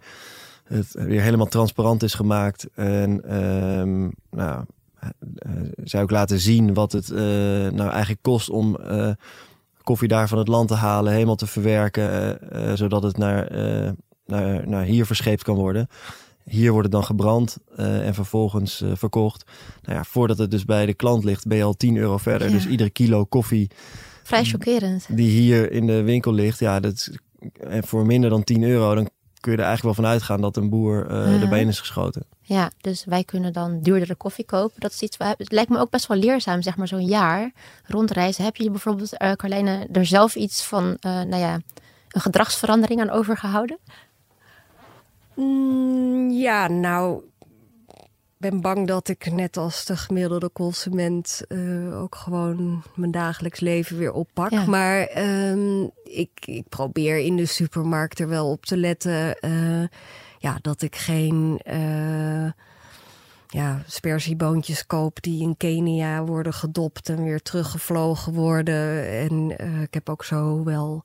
het 0.65 0.93
weer 0.93 1.23
helemaal 1.23 1.47
transparant 1.47 2.03
is 2.03 2.15
gemaakt. 2.15 2.67
En 2.75 3.25
ehm, 3.25 4.01
nou, 4.31 4.65
eh, 5.01 5.51
zij 5.85 6.03
ook 6.03 6.11
laten 6.11 6.39
zien 6.39 6.75
wat 6.75 6.93
het 6.93 7.09
nou 7.73 7.91
eigenlijk 7.91 8.23
kost 8.23 8.51
om 8.51 8.79
koffie 9.83 10.09
daar 10.09 10.29
van 10.29 10.39
het 10.39 10.49
land 10.49 10.69
te 10.69 10.75
halen, 10.75 11.13
helemaal 11.13 11.37
te 11.37 11.47
verwerken, 11.47 12.39
zodat 12.79 13.03
het 13.03 13.17
naar, 13.17 13.53
naar, 14.27 14.69
naar 14.69 14.85
hier 14.85 15.07
verscheept 15.07 15.43
kan 15.43 15.55
worden. 15.55 15.89
Hier 16.49 16.71
wordt 16.71 16.85
het 16.85 16.93
dan 16.93 17.05
gebrand 17.05 17.57
eh, 17.77 18.07
en 18.07 18.15
vervolgens 18.15 18.81
eh, 18.81 18.91
verkocht. 18.95 19.45
Nou 19.83 19.97
ja, 19.97 20.05
voordat 20.05 20.39
het 20.39 20.51
dus 20.51 20.65
bij 20.65 20.87
de 20.87 20.95
klant 20.95 21.25
ligt, 21.25 21.47
ben 21.47 21.57
je 21.57 21.63
al 21.65 21.75
10 21.77 21.97
euro 21.97 22.17
verder. 22.17 22.47
Ja. 22.49 22.53
Dus 22.55 22.67
iedere 22.67 22.91
kilo 22.91 23.25
koffie 23.25 23.71
Vrij 24.23 24.45
chockerend. 24.45 25.07
die 25.11 25.31
hier 25.31 25.73
in 25.73 25.87
de 25.87 26.03
winkel 26.03 26.33
ligt, 26.33 26.59
ja, 26.59 26.81
dat 26.81 26.93
is, 26.93 27.19
en 27.61 27.87
voor 27.87 28.07
minder 28.07 28.31
dan 28.31 28.45
10 28.45 28.63
euro, 28.63 28.95
dan 28.95 29.09
kun 29.41 29.53
je 29.53 29.59
er 29.59 29.65
eigenlijk 29.65 29.97
wel 29.97 30.05
van 30.05 30.15
uitgaan 30.15 30.41
dat 30.41 30.57
een 30.57 30.69
boer 30.71 31.07
erbij 31.11 31.61
in 31.61 31.69
is 31.69 31.79
geschoten. 31.81 32.23
Ja, 32.41 32.71
dus 32.81 33.05
wij 33.05 33.25
kunnen 33.25 33.53
dan 33.53 33.81
duurdere 33.83 34.15
koffie 34.15 34.45
kopen. 34.45 34.81
Dat 34.81 34.93
is 34.93 35.03
iets, 35.03 35.17
waar- 35.17 35.35
het 35.39 35.53
lijkt 35.53 35.71
me 35.71 35.79
ook 35.79 35.91
best 35.91 36.07
wel 36.07 36.17
leerzaam, 36.17 36.63
zeg 36.63 36.77
maar 36.77 36.89
zo'n 36.89 37.05
jaar 37.07 37.53
rondreizen. 37.85 38.45
Heb 38.45 38.57
je 38.57 38.71
bijvoorbeeld, 38.71 39.17
Carlijne, 39.37 39.89
er 39.93 40.07
zelf 40.07 40.35
iets 40.35 40.65
van, 40.65 40.97
nou 41.01 41.37
ja, 41.37 41.61
een 42.09 42.21
gedragsverandering 42.21 43.01
aan 43.01 43.11
overgehouden? 43.11 43.79
Mm, 45.39 46.31
ja, 46.31 46.69
nou, 46.69 47.23
ik 47.87 48.37
ben 48.37 48.61
bang 48.61 48.87
dat 48.87 49.09
ik 49.09 49.33
net 49.33 49.57
als 49.57 49.85
de 49.85 49.97
gemiddelde 49.97 50.51
consument 50.53 51.43
eh, 51.49 52.01
ook 52.01 52.15
gewoon 52.15 52.83
mijn 52.95 53.11
dagelijks 53.11 53.61
leven 53.61 53.99
weer 53.99 54.13
oppak. 54.13 54.51
Ja. 54.51 54.67
Maar 54.67 55.01
ehm, 55.01 55.83
ik, 56.05 56.31
ik 56.45 56.69
probeer 56.69 57.19
in 57.19 57.37
de 57.37 57.47
supermarkt 57.47 58.19
er 58.19 58.29
wel 58.29 58.51
op 58.51 58.67
te 58.67 58.77
letten 58.77 59.39
eh, 59.41 59.85
ja, 60.39 60.59
dat 60.63 60.83
ik 60.83 60.97
geen 60.97 61.61
eh 61.65 62.51
ja, 63.51 63.83
spersieboontjes 63.87 64.87
koop 64.87 65.23
die 65.23 65.43
in 65.43 65.57
Kenia 65.57 66.25
worden 66.25 66.53
gedopt 66.53 67.09
en 67.09 67.25
weer 67.25 67.43
teruggevlogen 67.43 68.33
worden. 68.33 69.09
En 69.09 69.51
ik 69.83 69.95
heb 69.95 70.09
ook 70.09 70.25
zo 70.25 70.65
wel 70.65 71.05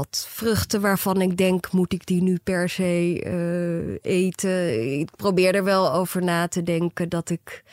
wat 0.00 0.26
vruchten 0.28 0.80
waarvan 0.80 1.20
ik 1.20 1.36
denk, 1.36 1.72
moet 1.72 1.92
ik 1.92 2.06
die 2.06 2.22
nu 2.22 2.38
per 2.44 2.68
se 2.68 3.20
eh, 3.24 4.12
eten? 4.12 4.98
Ik 5.00 5.10
probeer 5.16 5.54
er 5.54 5.64
wel 5.64 5.92
over 5.92 6.22
na 6.22 6.48
te 6.48 6.62
denken 6.62 7.08
dat 7.08 7.30
ik, 7.30 7.64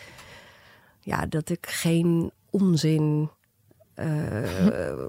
ja, 1.00 1.26
dat 1.26 1.50
ik 1.50 1.66
geen 1.70 2.32
onzin 2.50 3.30
eh, 3.94 4.08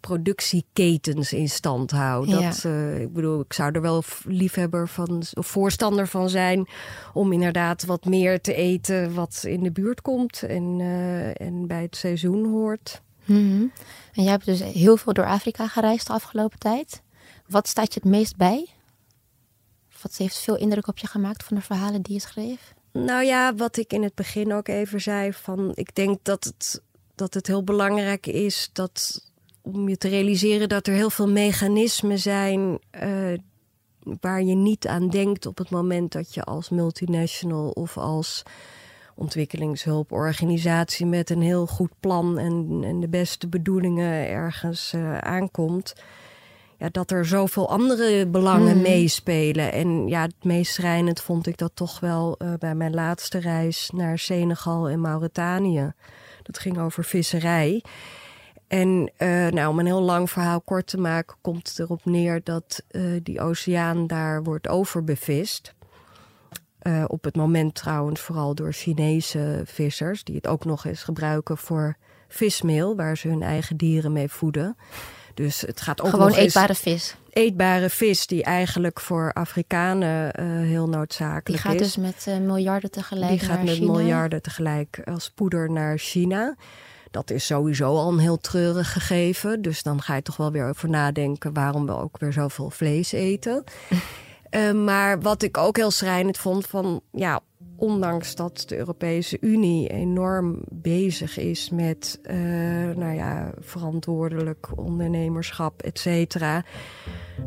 productieketens 0.00 1.32
in 1.32 1.48
stand. 1.48 1.90
Ja. 1.90 2.20
Dat, 2.20 2.64
eh, 2.64 3.00
ik 3.00 3.12
bedoel, 3.12 3.40
ik 3.40 3.52
zou 3.52 3.72
er 3.72 3.80
wel 3.80 4.02
liefhebber 4.24 4.88
van 4.88 5.22
of 5.34 5.46
voorstander 5.46 6.08
van 6.08 6.28
zijn 6.28 6.68
om 7.12 7.32
inderdaad 7.32 7.84
wat 7.84 8.04
meer 8.04 8.40
te 8.40 8.54
eten 8.54 9.14
wat 9.14 9.42
in 9.46 9.62
de 9.62 9.72
buurt 9.72 10.00
komt 10.00 10.42
en, 10.42 10.80
en 11.36 11.66
bij 11.66 11.82
het 11.82 11.96
seizoen 11.96 12.44
hoort. 12.50 13.04
Mhm. 13.26 13.66
En 14.12 14.22
jij 14.22 14.30
hebt 14.30 14.44
dus 14.44 14.62
heel 14.62 14.96
veel 14.96 15.12
door 15.12 15.26
Afrika 15.26 15.68
gereisd 15.68 16.06
de 16.06 16.12
afgelopen 16.12 16.58
tijd. 16.58 17.02
Wat 17.48 17.68
staat 17.68 17.94
je 17.94 18.00
het 18.02 18.10
meest 18.10 18.36
bij? 18.36 18.66
Wat 20.02 20.16
heeft 20.16 20.38
veel 20.38 20.56
indruk 20.56 20.86
op 20.86 20.98
je 20.98 21.06
gemaakt 21.06 21.44
van 21.44 21.56
de 21.56 21.62
verhalen 21.62 22.02
die 22.02 22.14
je 22.14 22.20
schreef? 22.20 22.74
Nou 22.92 23.24
ja, 23.24 23.54
wat 23.54 23.76
ik 23.76 23.92
in 23.92 24.02
het 24.02 24.14
begin 24.14 24.52
ook 24.52 24.68
even 24.68 25.00
zei, 25.00 25.32
van 25.32 25.72
ik 25.74 25.94
denk 25.94 26.18
dat 26.22 26.44
het, 26.44 26.82
dat 27.14 27.34
het 27.34 27.46
heel 27.46 27.64
belangrijk 27.64 28.26
is 28.26 28.70
dat 28.72 29.24
om 29.62 29.88
je 29.88 29.96
te 29.96 30.08
realiseren 30.08 30.68
dat 30.68 30.86
er 30.86 30.94
heel 30.94 31.10
veel 31.10 31.28
mechanismen 31.28 32.18
zijn 32.18 32.78
eh, 32.90 33.32
waar 34.20 34.42
je 34.42 34.54
niet 34.54 34.86
aan 34.86 35.08
denkt 35.08 35.46
op 35.46 35.58
het 35.58 35.70
moment 35.70 36.12
dat 36.12 36.34
je 36.34 36.42
als 36.42 36.68
multinational 36.68 37.70
of 37.70 37.96
als 37.96 38.42
ontwikkelingshulporganisatie 39.16 41.06
met 41.06 41.30
een 41.30 41.42
heel 41.42 41.66
goed 41.66 41.90
plan 42.00 42.38
en, 42.38 42.80
en 42.84 43.00
de 43.00 43.08
beste 43.08 43.48
bedoelingen 43.48 44.28
ergens 44.28 44.92
eh, 44.92 45.18
aankomt. 45.18 45.94
Ja, 46.78 46.88
dat 46.92 47.10
er 47.10 47.26
zoveel 47.26 47.70
andere 47.70 48.26
belangen 48.26 48.74
Mhm. 48.74 48.82
meespelen. 48.82 49.72
En 49.72 50.08
ja, 50.08 50.22
het 50.22 50.44
meest 50.44 50.72
schrijnend 50.72 51.20
vond 51.20 51.46
ik 51.46 51.58
dat 51.58 51.70
toch 51.74 52.00
wel 52.00 52.34
eh, 52.38 52.52
bij 52.58 52.74
mijn 52.74 52.94
laatste 52.94 53.38
reis 53.38 53.90
naar 53.94 54.18
Senegal 54.18 54.88
en 54.88 55.00
Mauritanië. 55.00 55.92
Dat 56.42 56.58
ging 56.58 56.78
over 56.78 57.04
visserij. 57.04 57.84
En 58.68 59.12
eh, 59.16 59.28
nou, 59.46 59.68
om 59.68 59.78
een 59.78 59.86
heel 59.86 60.02
lang 60.02 60.30
verhaal 60.30 60.60
kort 60.60 60.86
te 60.86 60.98
maken, 60.98 61.36
komt 61.40 61.68
het 61.68 61.78
erop 61.78 62.04
neer 62.04 62.40
dat 62.44 62.82
die 63.22 63.40
oceaan 63.40 64.06
daar 64.06 64.42
wordt 64.42 64.68
overbevist. 64.68 65.74
Eh, 66.86 67.04
op 67.06 67.24
het 67.24 67.36
moment 67.36 67.74
trouwens 67.74 68.20
vooral 68.20 68.54
door 68.54 68.72
Chinese 68.72 69.62
vissers, 69.64 70.24
die 70.24 70.34
het 70.34 70.46
ook 70.46 70.64
nog 70.64 70.84
eens 70.84 71.02
gebruiken 71.02 71.58
voor 71.58 71.96
vismeel, 72.28 72.96
waar 72.96 73.16
ze 73.16 73.28
hun 73.28 73.42
eigen 73.42 73.76
dieren 73.76 74.12
mee 74.12 74.28
voeden. 74.28 74.76
Dus 75.34 75.60
het 75.60 75.80
gaat 75.80 76.02
ook 76.02 76.10
Gewoon 76.10 76.32
eetbare 76.32 76.74
vis. 76.74 77.16
eetbare 77.30 77.90
vis 77.90 78.26
die 78.26 78.42
eigenlijk 78.42 79.00
voor 79.00 79.32
Afrikanen 79.32 80.32
eh, 80.32 80.44
heel 80.46 80.88
noodzakelijk 80.88 81.46
Die 81.46 81.58
gaat 81.58 81.74
is. 81.74 81.80
dus 81.80 81.96
met 81.96 82.26
eh, 82.26 82.38
miljarden 82.38 82.90
tegelijk 82.90 83.30
die 83.30 83.40
gaat 83.48 83.62
met 83.62 83.74
China. 83.74 83.92
miljarden 83.92 84.42
tegelijk 84.42 85.00
als 85.04 85.30
poeder 85.30 85.70
naar 85.70 85.98
China. 85.98 86.56
Dat 87.10 87.30
is 87.30 87.46
sowieso 87.46 87.96
al 87.96 88.12
een 88.12 88.18
heel 88.18 88.38
treurig 88.38 88.92
gegeven. 88.92 89.62
Dus 89.62 89.82
dan 89.82 90.02
ga 90.02 90.14
je 90.14 90.22
toch 90.22 90.36
wel 90.36 90.52
weer 90.52 90.68
over 90.68 90.88
nadenken 90.88 91.52
waarom 91.52 91.86
we 91.86 91.96
ook 91.96 92.18
weer 92.18 92.32
zoveel 92.32 92.70
vlees 92.70 93.12
eten. 93.12 93.64
Eh, 94.56 94.72
maar 94.72 95.20
wat 95.20 95.42
ik 95.42 95.56
ook 95.56 95.76
heel 95.76 95.90
schrijnend 95.90 96.38
vond 96.38 96.66
van 96.66 97.00
ja, 97.12 97.40
ondanks 97.76 98.34
dat 98.34 98.64
de 98.66 98.76
Europese 98.76 99.36
Unie 99.40 99.88
enorm 99.88 100.62
bezig 100.70 101.38
is 101.38 101.70
met 101.70 102.18
eh, 102.22 102.36
nou 102.96 103.14
ja, 103.14 103.50
verantwoordelijk 103.60 104.68
ondernemerschap, 104.76 105.82
et 105.82 105.98
cetera. 105.98 106.64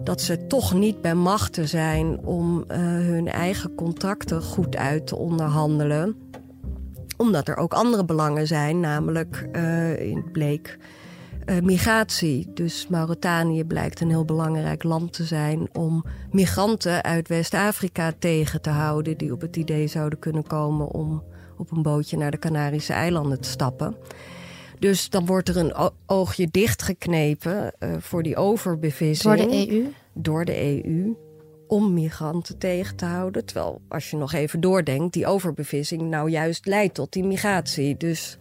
Dat 0.03 0.21
ze 0.21 0.47
toch 0.47 0.73
niet 0.73 1.01
bij 1.01 1.15
machten 1.15 1.67
zijn 1.67 2.25
om 2.25 2.63
eh, 2.67 2.79
hun 2.81 3.27
eigen 3.27 3.75
contacten 3.75 4.41
goed 4.41 4.75
uit 4.75 5.07
te 5.07 5.15
onderhandelen 5.15 6.17
omdat 7.17 7.47
er 7.47 7.57
ook 7.57 7.73
andere 7.73 8.05
belangen 8.05 8.47
zijn, 8.47 8.79
namelijk 8.79 9.49
in 9.99 10.31
bleek 10.31 10.77
eh, 11.49 11.61
migratie. 11.61 12.47
Dus 12.53 12.87
Mauritanië 12.87 13.63
blijkt 13.63 14.01
een 14.01 14.09
heel 14.09 14.25
belangrijk 14.25 14.83
land 14.83 15.13
te 15.13 15.23
zijn 15.23 15.69
om 15.73 16.05
migranten 16.31 17.03
uit 17.03 17.27
West-Afrika 17.27 18.13
tegen 18.19 18.61
te 18.61 18.69
houden, 18.69 19.17
die 19.17 19.31
op 19.31 19.41
het 19.41 19.55
idee 19.55 19.87
zouden 19.87 20.19
kunnen 20.19 20.47
komen 20.47 20.87
om 20.87 21.23
op 21.57 21.71
een 21.71 21.81
bootje 21.81 22.17
naar 22.17 22.31
de 22.31 22.39
Canarische 22.39 22.93
eilanden 22.93 23.41
te 23.41 23.49
stappen. 23.49 23.95
Dus 24.79 25.09
dan 25.09 25.25
wordt 25.25 25.49
er 25.49 25.57
een 25.57 25.91
oogje 26.05 26.47
dichtgeknepen 26.51 27.73
eh 27.79 27.89
voor 27.99 28.23
die 28.23 28.35
overbevissing 28.35 29.35
Door 29.35 29.47
de 29.47 29.69
EU. 29.69 29.91
door 30.13 30.45
de 30.45 30.83
EU 30.83 31.15
om 31.67 31.93
migranten 31.93 32.57
tegen 32.57 32.95
te 32.95 33.05
houden. 33.05 33.45
Terwijl, 33.45 33.81
als 33.87 34.09
je 34.09 34.17
nog 34.17 34.33
even 34.33 34.59
doordenkt, 34.59 35.13
die 35.13 35.27
overbevissing 35.27 36.01
nou 36.01 36.29
juist 36.29 36.65
leidt 36.65 36.93
tot 36.93 37.13
die 37.13 37.23
migratie. 37.23 37.97
Dus 37.97 38.37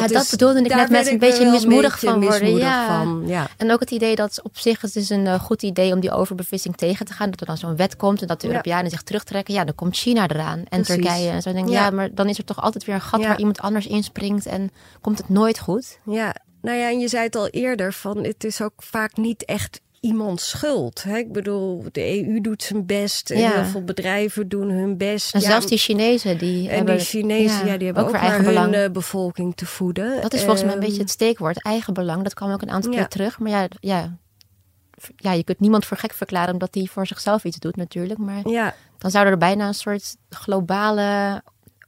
Ja, 0.00 0.06
dat 0.06 0.30
bedoelde 0.30 0.60
ik 0.60 0.74
net 0.74 0.90
met 0.90 1.04
ben 1.04 1.12
een 1.12 1.18
beetje 1.18 1.50
mismoedig 1.50 1.92
beetje 1.92 2.06
van 2.06 2.20
worden, 2.20 2.40
mismoedig 2.40 2.68
ja. 2.68 2.86
van, 2.86 3.22
ja. 3.26 3.48
En 3.56 3.72
ook 3.72 3.80
het 3.80 3.90
idee 3.90 4.14
dat 4.14 4.40
op 4.42 4.58
zich 4.58 4.80
het 4.80 4.96
is 4.96 5.10
een 5.10 5.26
eh, 5.26 5.40
goed 5.40 5.62
idee 5.62 5.92
om 5.92 6.00
die 6.00 6.10
overbevissing 6.10 6.76
tegen 6.76 7.06
te 7.06 7.12
gaan. 7.12 7.30
Dat 7.30 7.40
er 7.40 7.46
dan 7.46 7.56
zo'n 7.56 7.76
wet 7.76 7.96
komt 7.96 8.20
en 8.20 8.26
dat 8.26 8.40
de. 8.40 8.48
Europeanen 8.48 8.90
zich 8.90 9.02
terugtrekken. 9.02 9.54
Ja, 9.54 9.64
dan 9.64 9.74
komt 9.74 9.96
China 9.96 10.28
eraan 10.28 10.58
en 10.58 10.82
Precies. 10.82 10.94
Turkije. 10.94 11.30
En 11.30 11.42
zo 11.42 11.52
denk 11.52 11.66
ik, 11.66 11.72
Ja. 11.72 11.90
maar 11.90 12.14
dan 12.14 12.28
is 12.28 12.38
er 12.38 12.44
toch 12.44 12.62
altijd 12.62 12.84
weer 12.84 12.94
een 12.94 13.00
gat 13.00 13.24
waar 13.24 13.38
iemand 13.38 13.60
anders 13.60 13.86
inspringt 13.86 14.46
en 14.46 14.70
komt 15.00 15.18
het 15.18 15.28
nooit 15.28 15.58
goed. 15.58 15.98
Ja, 16.04 16.34
nou 16.62 16.78
ja, 16.78 16.88
en 16.88 16.98
je 16.98 17.08
zei 17.08 17.24
het 17.24 17.36
al 17.36 17.48
eerder, 17.48 17.92
van 17.92 18.24
het 18.24 18.44
is 18.44 18.60
ook 18.62 18.82
vaak 18.82 19.16
niet 19.16 19.44
echt 19.44 19.80
iemands 20.02 20.48
schuld. 20.48 21.02
Hè? 21.02 21.16
Ik 21.16 21.32
bedoel, 21.32 21.84
de 21.92 22.24
EU 22.26 22.40
doet 22.40 22.62
zijn 22.62 22.86
best 22.86 23.30
en 23.30 23.38
Ja. 23.38 23.52
heel 23.52 23.64
veel 23.64 23.82
bedrijven 23.84 24.48
doen 24.48 24.68
hun 24.70 24.96
best. 24.96 25.34
En 25.34 25.40
Ja, 25.40 25.46
zelfs 25.46 25.66
die 25.66 25.78
Chinezen, 25.78 26.38
die 26.38 26.68
en 26.68 26.74
hebben 26.76 26.96
die 26.96 27.04
Chinezen, 27.04 27.66
ja, 27.66 27.76
die 27.76 27.86
hebben 27.86 28.04
ook, 28.04 28.10
weer 28.10 28.20
maar 28.20 28.30
eigen 28.30 28.44
hun 28.44 28.54
belang. 28.54 28.74
eh, 28.74 28.90
bevolking 28.90 29.54
te 29.56 29.66
voeden. 29.66 30.20
Dat 30.22 30.32
is 30.32 30.40
volgens 30.42 30.62
mij 30.64 30.72
een 30.72 30.78
Ehm, 30.78 30.86
beetje 30.86 31.02
het 31.02 31.10
steekwoord, 31.10 31.62
eigen 31.62 31.94
belang. 31.94 32.22
Dat 32.22 32.34
kwam 32.34 32.52
ook 32.52 32.62
een 32.62 32.70
aantal 32.70 32.90
Ja. 32.92 32.96
keer 32.98 33.08
terug. 33.08 33.38
Maar 33.38 33.50
ja, 33.50 33.68
ja, 33.80 34.16
ja, 35.16 35.32
je 35.32 35.44
kunt 35.44 35.60
niemand 35.60 35.84
voor 35.86 35.96
gek 35.96 36.12
verklaren 36.12 36.52
omdat 36.52 36.74
hij 36.74 36.86
voor 36.86 37.06
zichzelf 37.06 37.44
iets 37.44 37.58
doet 37.58 37.76
natuurlijk. 37.76 38.18
Maar 38.18 38.48
Ja, 38.48 38.74
dan 38.98 39.10
zou 39.10 39.26
er 39.26 39.38
bijna 39.38 39.66
een 39.66 39.74
soort 39.74 40.16
globale 40.30 41.42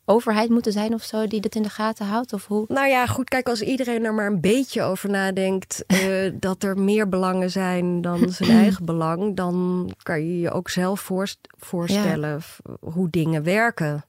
overheid 0.04 0.50
moeten 0.50 0.72
zijn 0.72 0.94
of 0.94 1.02
zo 1.02 1.26
die 1.26 1.40
dit 1.40 1.54
in 1.54 1.62
de 1.62 1.68
gaten 1.68 2.06
houdt? 2.06 2.32
Of 2.32 2.46
hoe? 2.46 2.64
Nou 2.68 2.88
ja, 2.88 3.06
goed, 3.06 3.28
kijk, 3.28 3.48
als 3.48 3.62
iedereen 3.62 4.04
er 4.04 4.14
maar 4.14 4.26
een 4.26 4.40
beetje 4.40 4.82
over 4.82 5.10
nadenkt 5.10 5.84
eh, 5.86 6.32
dat 6.34 6.62
er 6.62 6.78
meer 6.78 7.08
belangen 7.08 7.50
zijn 7.50 8.00
dan 8.00 8.30
zijn 8.30 8.50
eigen 8.62 8.84
belang, 8.84 9.36
dan 9.36 9.90
kan 10.02 10.18
je 10.26 10.40
je 10.40 10.50
ook 10.50 10.70
zelf 10.70 11.00
voorst- 11.00 11.48
voorstellen 11.58 12.40
hoe 12.80 13.10
dingen 13.10 13.42
werken. 13.42 14.04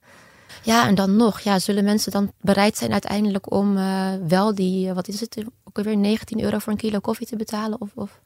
Ja, 0.62 0.86
en 0.86 0.94
dan 0.94 1.16
nog, 1.16 1.40
ja, 1.40 1.58
zullen 1.58 1.84
mensen 1.84 2.12
dan 2.12 2.32
bereid 2.40 2.76
zijn 2.76 2.92
uiteindelijk 2.92 3.52
om 3.52 3.76
eh, 3.76 4.12
wel 4.28 4.54
die, 4.54 4.88
eh, 4.88 4.94
wat 4.94 5.08
is 5.08 5.20
het, 5.20 5.44
ook 5.64 5.78
alweer 5.78 5.96
19 5.96 6.42
euro 6.42 6.58
voor 6.58 6.72
een 6.72 6.78
kilo 6.78 6.98
koffie 6.98 7.26
te 7.26 7.36
betalen? 7.36 7.80
Of, 7.80 7.90
of... 7.94 8.20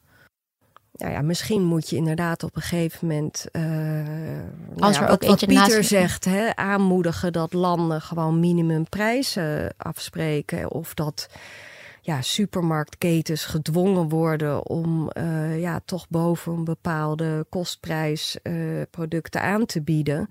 Nou 1.01 1.13
ja, 1.13 1.21
misschien 1.21 1.63
moet 1.63 1.89
je 1.89 1.95
inderdaad 1.95 2.43
op 2.43 2.55
een 2.55 2.61
gegeven 2.61 3.07
moment, 3.07 3.45
eh, 3.51 3.61
nou 3.61 4.79
Als 4.79 4.95
ja, 4.95 5.05
er 5.05 5.09
ook 5.11 5.23
wat 5.25 5.45
Pieter 5.45 5.53
naast- 5.53 5.87
zegt, 5.87 6.25
hè, 6.25 6.55
aanmoedigen 6.55 7.33
dat 7.33 7.53
landen 7.53 8.01
gewoon 8.01 8.39
minimumprijzen 8.39 9.73
afspreken. 9.77 10.71
Of 10.71 10.93
dat 10.93 11.29
ja, 12.01 12.21
supermarktketens 12.21 13.45
gedwongen 13.45 14.09
worden 14.09 14.67
om 14.67 15.09
eh, 15.09 15.59
ja, 15.59 15.81
toch 15.85 16.05
boven 16.09 16.53
een 16.53 16.63
bepaalde 16.63 17.45
kostprijs 17.49 18.37
eh, 18.41 18.53
producten 18.91 19.41
aan 19.41 19.65
te 19.65 19.81
bieden. 19.81 20.29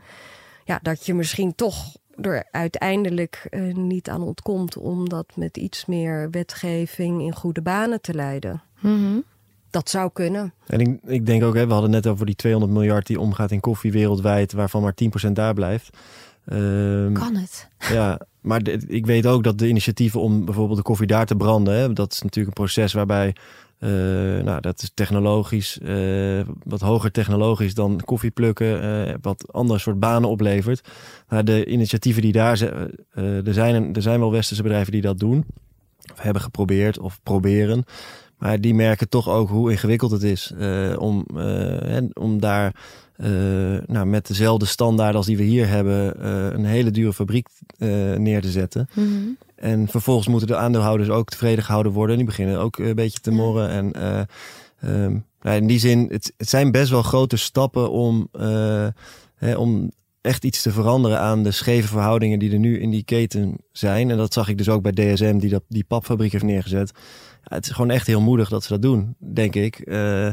Ja, 0.65 0.79
dat 0.83 1.07
je 1.07 1.15
misschien 1.15 1.55
toch 1.55 1.97
er 2.21 2.49
uiteindelijk 2.51 3.47
niet 3.75 4.09
aan 4.09 4.23
ontkomt 4.23 4.77
om 4.77 5.09
dat 5.09 5.27
met 5.37 5.57
iets 5.57 5.87
meer 5.87 6.31
wetgeving 6.31 7.21
in 7.23 7.35
goede 7.35 7.63
banen 7.63 8.01
te 8.01 8.15
leiden. 8.15 8.63
Mhm. 8.81 9.19
Dat 9.71 9.91
zou 9.91 10.11
kunnen. 10.13 10.53
En 10.67 10.81
ik, 10.81 10.99
ik 11.07 11.27
denk 11.27 11.43
ook, 11.43 11.55
hè, 11.55 11.67
we 11.67 11.73
hadden 11.73 11.91
net 11.91 12.07
over 12.07 12.27
die 12.27 12.35
200 12.35 12.73
miljard 12.73 13.07
die 13.07 13.21
omgaat 13.21 13.51
in 13.51 13.61
koffie 13.61 13.93
wereldwijd, 13.93 14.53
waarvan 14.53 14.83
maar 14.83 14.95
10% 15.29 15.33
daar 15.33 15.55
blijft. 15.55 15.97
Ehm, 16.45 17.13
Kan 17.13 17.35
het? 17.37 17.69
Ja, 17.93 18.21
maar 18.41 18.63
de- 18.63 18.85
ik 18.87 19.07
weet 19.07 19.27
ook 19.27 19.45
dat 19.45 19.59
de 19.59 19.69
initiatieven 19.69 20.21
om 20.21 20.45
bijvoorbeeld 20.45 20.77
de 20.79 20.85
koffie 20.85 21.07
daar 21.07 21.27
te 21.27 21.37
branden, 21.37 21.75
hè, 21.75 21.93
dat 21.93 22.13
is 22.13 22.23
natuurlijk 22.23 22.59
een 22.59 22.65
proces 22.65 22.93
waarbij, 22.93 23.35
eh, 23.79 23.89
nou, 24.45 24.61
dat 24.61 24.83
is 24.83 24.91
technologisch, 24.95 25.79
eh, 25.79 26.41
wat 26.65 26.81
hoger 26.81 27.11
technologisch 27.11 27.75
dan 27.75 28.01
koffie 28.05 28.31
plukken, 28.31 28.83
eh, 29.07 29.15
wat 29.23 29.53
andere 29.53 29.79
soort 29.79 29.99
banen 29.99 30.29
oplevert. 30.29 30.89
Maar 31.29 31.45
de 31.45 31.65
initiatieven 31.67 32.23
die 32.23 32.33
daar 32.33 32.57
zijn, 32.57 32.91
eh, 33.15 33.47
er, 33.47 33.55
zijn, 33.55 33.95
er 33.95 34.03
zijn 34.03 34.21
wel 34.21 34.31
westerse 34.31 34.63
bedrijven 34.63 34.93
die 34.93 35.01
dat 35.03 35.19
doen, 35.19 35.45
of 36.13 36.21
hebben 36.21 36.43
geprobeerd 36.43 36.99
of 36.99 37.21
proberen. 37.23 37.85
Maar 38.41 38.61
die 38.61 38.75
merken 38.75 39.09
toch 39.09 39.29
ook 39.29 39.49
hoe 39.49 39.71
ingewikkeld 39.71 40.11
het 40.11 40.23
is 40.23 40.53
eh, 40.59 40.97
om, 40.99 41.25
eh, 41.37 42.03
om 42.13 42.41
daar 42.41 42.75
eh, 43.17 43.29
nou, 43.87 44.07
met 44.07 44.27
dezelfde 44.27 44.67
standaarden 44.67 45.17
als 45.17 45.27
die 45.27 45.37
we 45.37 45.43
hier 45.43 45.69
hebben, 45.69 46.27
een 46.55 46.65
hele 46.65 46.91
dure 46.91 47.13
fabriek 47.13 47.49
neer 48.17 48.41
te 48.41 48.51
zetten. 48.51 48.89
Mhm. 48.95 49.09
En 49.55 49.89
vervolgens 49.89 50.29
moeten 50.29 50.49
de 50.49 50.57
aandeelhouders 50.57 51.09
ook 51.09 51.29
tevreden 51.29 51.65
gehouden 51.65 51.93
worden. 51.93 52.17
Die 52.17 52.27
beginnen 52.27 52.59
ook 52.59 52.79
een 52.79 52.95
beetje 52.95 53.21
te 53.21 53.31
morren. 53.31 53.69
En 53.69 53.93
eh, 53.93 54.21
ehm, 54.81 55.17
nou, 55.43 55.57
in 55.57 55.67
die 55.67 55.79
zin, 55.79 56.09
het, 56.11 56.33
het 56.37 56.49
zijn 56.49 56.71
best 56.71 56.91
wel 56.91 57.03
grote 57.03 57.37
stappen 57.37 57.91
om, 57.91 58.29
hè, 59.37 59.57
om 59.57 59.91
echt 60.21 60.45
iets 60.45 60.63
te 60.63 60.73
veranderen 60.73 61.21
aan 61.21 61.43
de 61.43 61.51
scheve 61.51 61.89
verhoudingen 61.89 62.39
die 62.39 62.53
er 62.53 62.59
nu 62.59 62.81
in 62.81 62.91
die 62.91 63.05
keten 63.05 63.57
zijn. 63.73 64.11
En 64.11 64.17
dat 64.17 64.33
zag 64.33 64.49
ik 64.49 64.59
dus 64.59 64.69
ook 64.69 64.83
bij 64.83 64.93
DSM, 64.93 65.39
die 65.39 65.51
dat, 65.51 65.63
die 65.69 65.85
papfabriek 65.85 66.33
heeft 66.33 66.45
neergezet. 66.45 66.93
Ja, 67.45 67.57
het 67.57 67.67
is 67.67 67.73
gewoon 67.73 67.91
echt 67.91 68.07
heel 68.07 68.21
moedig 68.21 68.49
dat 68.49 68.63
ze 68.63 68.73
dat 68.73 68.83
doen, 68.83 69.17
denk 69.19 69.55
ik. 69.55 69.79
Eh, 69.79 70.27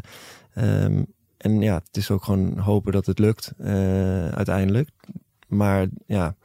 ehm, 0.54 1.04
en 1.38 1.62
ja, 1.62 1.76
het 1.76 1.98
is 1.98 2.12
ook 2.12 2.24
gewoon 2.24 2.58
hopen 2.58 2.92
dat 2.92 3.06
het 3.06 3.20
lukt 3.20 3.54
uh, 3.60 4.28
uiteindelijk. 4.28 4.90
Maar 5.48 5.88
ja, 6.06 6.36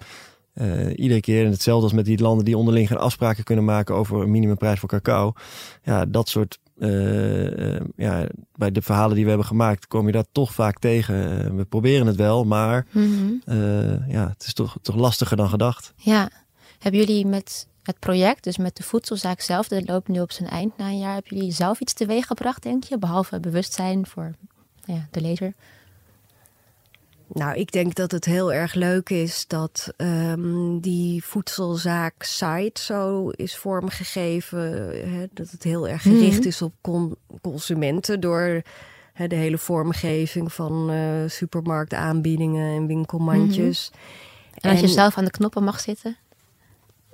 uh, 0.55 0.99
iedere 0.99 1.21
keer, 1.21 1.45
en 1.45 1.51
hetzelfde 1.51 1.85
als 1.85 1.93
met 1.93 2.05
die 2.05 2.19
landen 2.19 2.45
die 2.45 2.57
onderling 2.57 2.89
geen 2.89 2.99
afspraken 2.99 3.45
kunnen 3.45 3.65
maken 3.65 3.95
over 3.95 4.23
een 4.23 4.31
minimumprijs 4.31 4.79
voor 4.79 4.89
cacao. 4.89 5.33
Ja, 5.83 6.07
dat 6.07 6.29
soort 6.29 6.59
uh, 6.79 7.81
ja, 7.97 8.27
bij 8.55 8.71
de 8.71 8.83
verhalen 8.83 9.15
die 9.15 9.23
we 9.23 9.29
hebben 9.29 9.47
gemaakt, 9.47 9.87
kom 9.87 10.07
je 10.07 10.13
dat 10.13 10.29
toch 10.33 10.53
vaak 10.53 10.79
tegen. 10.79 11.57
we 11.57 11.65
proberen 11.65 12.07
het 12.07 12.17
wel, 12.17 12.45
maar 12.45 12.87
mm 12.91 13.41
ja, 14.09 14.29
het 14.29 14.45
is 14.47 14.53
toch, 14.53 14.77
toch 14.83 14.97
lastiger 14.97 15.37
dan 15.37 15.49
gedacht. 15.49 15.93
Ja, 15.97 16.31
hebben 16.79 17.01
jullie 17.01 17.27
met 17.27 17.67
het 17.83 17.99
project, 17.99 18.45
dus 18.45 18.57
met 18.57 18.77
de 18.77 18.83
voedselzaak 18.83 19.41
zelf, 19.41 19.69
dat 19.69 19.89
loopt 19.89 20.09
nu 20.09 20.21
op 20.21 20.33
zijn 20.33 20.49
eind 20.49 20.77
na 20.77 20.87
een 20.87 20.99
jaar, 20.99 21.15
hebben 21.15 21.37
jullie 21.37 21.53
zelf 21.53 21.81
iets 21.81 21.93
teweeg 21.93 22.27
gebracht, 22.27 22.63
denk 22.63 22.85
je? 22.85 22.99
Behalve 22.99 23.41
bewustzijn 23.41 24.07
voor 24.07 24.35
ja, 24.85 25.09
de 25.11 25.21
lezer? 25.21 25.55
Nou, 27.35 27.57
ik 27.57 27.73
denk 27.73 27.95
dat 27.95 28.11
het 28.11 28.25
heel 28.25 28.53
erg 28.53 28.75
leuk 28.75 29.11
is 29.11 29.47
dat 29.47 29.95
um, 29.97 30.81
die 30.81 31.25
voedselzaak 31.25 32.23
site 32.23 32.83
zo 32.83 33.29
is 33.29 33.57
vormgegeven. 33.57 34.61
Hè, 35.13 35.27
dat 35.33 35.51
het 35.51 35.63
heel 35.63 35.89
erg 35.89 36.03
gericht 36.03 36.39
mhm. 36.39 36.49
is 36.49 36.63
op 36.63 36.73
con 36.81 37.17
consumenten 37.41 38.21
door 38.21 38.63
hè, 39.13 39.27
de 39.27 39.35
hele 39.35 39.59
vormgeving 39.59 40.53
van 40.53 40.91
uh, 40.91 41.29
supermarktaanbiedingen 41.29 42.77
en 42.77 42.87
winkelmandjes. 42.87 43.91
Mm 43.93 43.99
En 44.61 44.71
als 44.71 44.81
je 44.81 44.89
zelf 44.89 45.19
aan 45.19 45.25
de 45.25 45.31
knoppen 45.31 45.65
mag 45.65 45.81
zitten? 45.81 46.17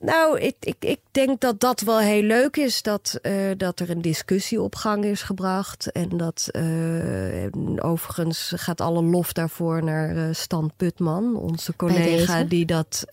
Nou, 0.00 0.40
ik, 0.40 0.56
ik, 0.60 0.76
ik 0.78 1.00
denk 1.10 1.40
dat 1.40 1.60
dat 1.60 1.80
wel 1.80 1.98
heel 1.98 2.22
leuk 2.22 2.56
is. 2.56 2.82
Dat, 2.82 3.18
uh, 3.22 3.32
dat 3.56 3.80
er 3.80 3.90
een 3.90 4.02
discussie 4.02 4.62
op 4.62 4.74
gang 4.74 5.04
is 5.04 5.22
gebracht. 5.22 5.92
En 5.92 6.08
dat 6.16 6.48
uh, 6.52 7.46
overigens 7.76 8.52
gaat 8.56 8.80
alle 8.80 9.02
lof 9.02 9.32
daarvoor 9.32 9.84
naar 9.84 10.16
uh, 10.16 10.28
Stan 10.32 10.70
Putman, 10.76 11.36
onze 11.36 11.76
collega 11.76 12.44
die 12.44 12.66
dat 12.66 13.04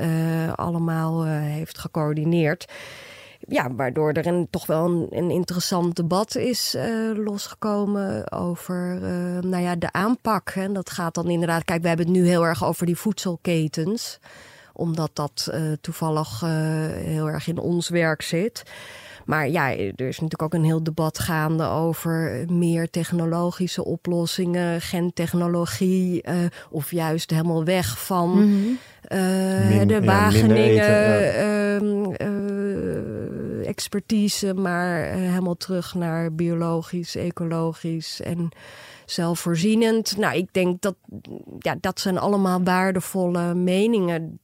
allemaal 0.56 1.26
heeft 1.26 1.78
gecoördineerd. 1.78 2.66
Ja, 3.48 3.74
waardoor 3.74 4.12
er 4.12 4.28
een, 4.28 4.48
toch 4.50 4.66
wel 4.66 4.86
een, 4.86 5.08
een 5.10 5.30
interessant 5.30 5.96
debat 5.96 6.36
is 6.36 6.76
losgekomen 7.16 8.32
over 8.32 9.00
nou 9.46 9.64
ja, 9.64 9.76
de 9.76 9.92
aanpak. 9.92 10.50
En 10.50 10.74
dat 10.74 10.90
gaat 10.90 11.16
dan 11.16 11.30
inderdaad. 11.30 11.64
Kijk, 11.64 11.82
we 11.82 11.88
hebben 11.88 12.06
het 12.06 12.16
nu 12.16 12.28
heel 12.28 12.46
erg 12.46 12.66
over 12.66 12.86
die 12.86 12.98
voedselketens 12.98 14.20
omdat 14.76 15.10
dat 15.14 15.50
uh, 15.54 15.72
toevallig 15.82 16.42
uh, 16.44 16.50
heel 16.92 17.30
erg 17.30 17.48
in 17.48 17.58
ons 17.58 17.90
werk 17.90 18.22
zit. 18.22 18.64
Maar 19.26 19.50
ja, 19.50 19.72
er 19.72 20.08
is 20.08 20.20
natuurlijk 20.20 20.42
ook 20.42 20.54
een 20.54 20.64
heel 20.64 20.84
debat 20.84 21.20
gaande 21.20 21.64
over 21.64 22.46
meer 22.48 22.90
technologische 22.90 23.86
oplossingen, 23.86 24.82
gentechnologie, 24.82 26.28
uh, 26.30 26.36
of 26.70 26.92
juist 26.92 27.30
helemaal 27.30 27.64
weg 27.64 28.06
van 28.06 28.30
mm 28.30 28.38
-hmm. 28.38 28.78
Min, 29.70 29.88
de 29.88 30.02
Wageningen 30.04 30.74
ja. 30.74 31.80
uh, 31.80 33.68
expertise, 33.68 34.54
maar 34.54 35.04
helemaal 35.04 35.58
terug 35.58 35.94
naar 35.94 36.34
biologisch, 36.34 37.16
ecologisch 37.16 38.22
en 38.22 38.50
zelfvoorzienend. 39.06 40.18
Nou, 40.18 40.38
ik 40.38 40.48
denk 40.52 40.82
dat 40.82 40.96
ja, 41.60 41.76
dat 41.80 42.00
zijn 42.00 42.18
allemaal 42.18 42.64
waardevolle 42.64 43.54
meningen 43.54 44.40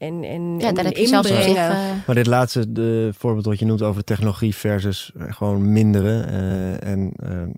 en, 0.00 0.24
en, 0.24 0.58
ja, 0.58 0.72
daar 0.72 0.84
heb 0.84 0.96
je 0.96 1.06
zelfs 1.06 1.28
zich, 1.28 1.46
uh... 1.46 1.68
Maar 2.06 2.14
dit 2.14 2.26
laatste 2.26 2.72
de 2.72 3.10
voorbeeld 3.18 3.44
wat 3.44 3.58
je 3.58 3.64
noemt 3.64 3.82
over 3.82 4.04
technologie 4.04 4.54
versus 4.54 5.12
uh, 5.16 5.22
gewoon 5.28 5.72
minderen. 5.72 6.28
Uh, 6.32 6.92
en 6.92 7.12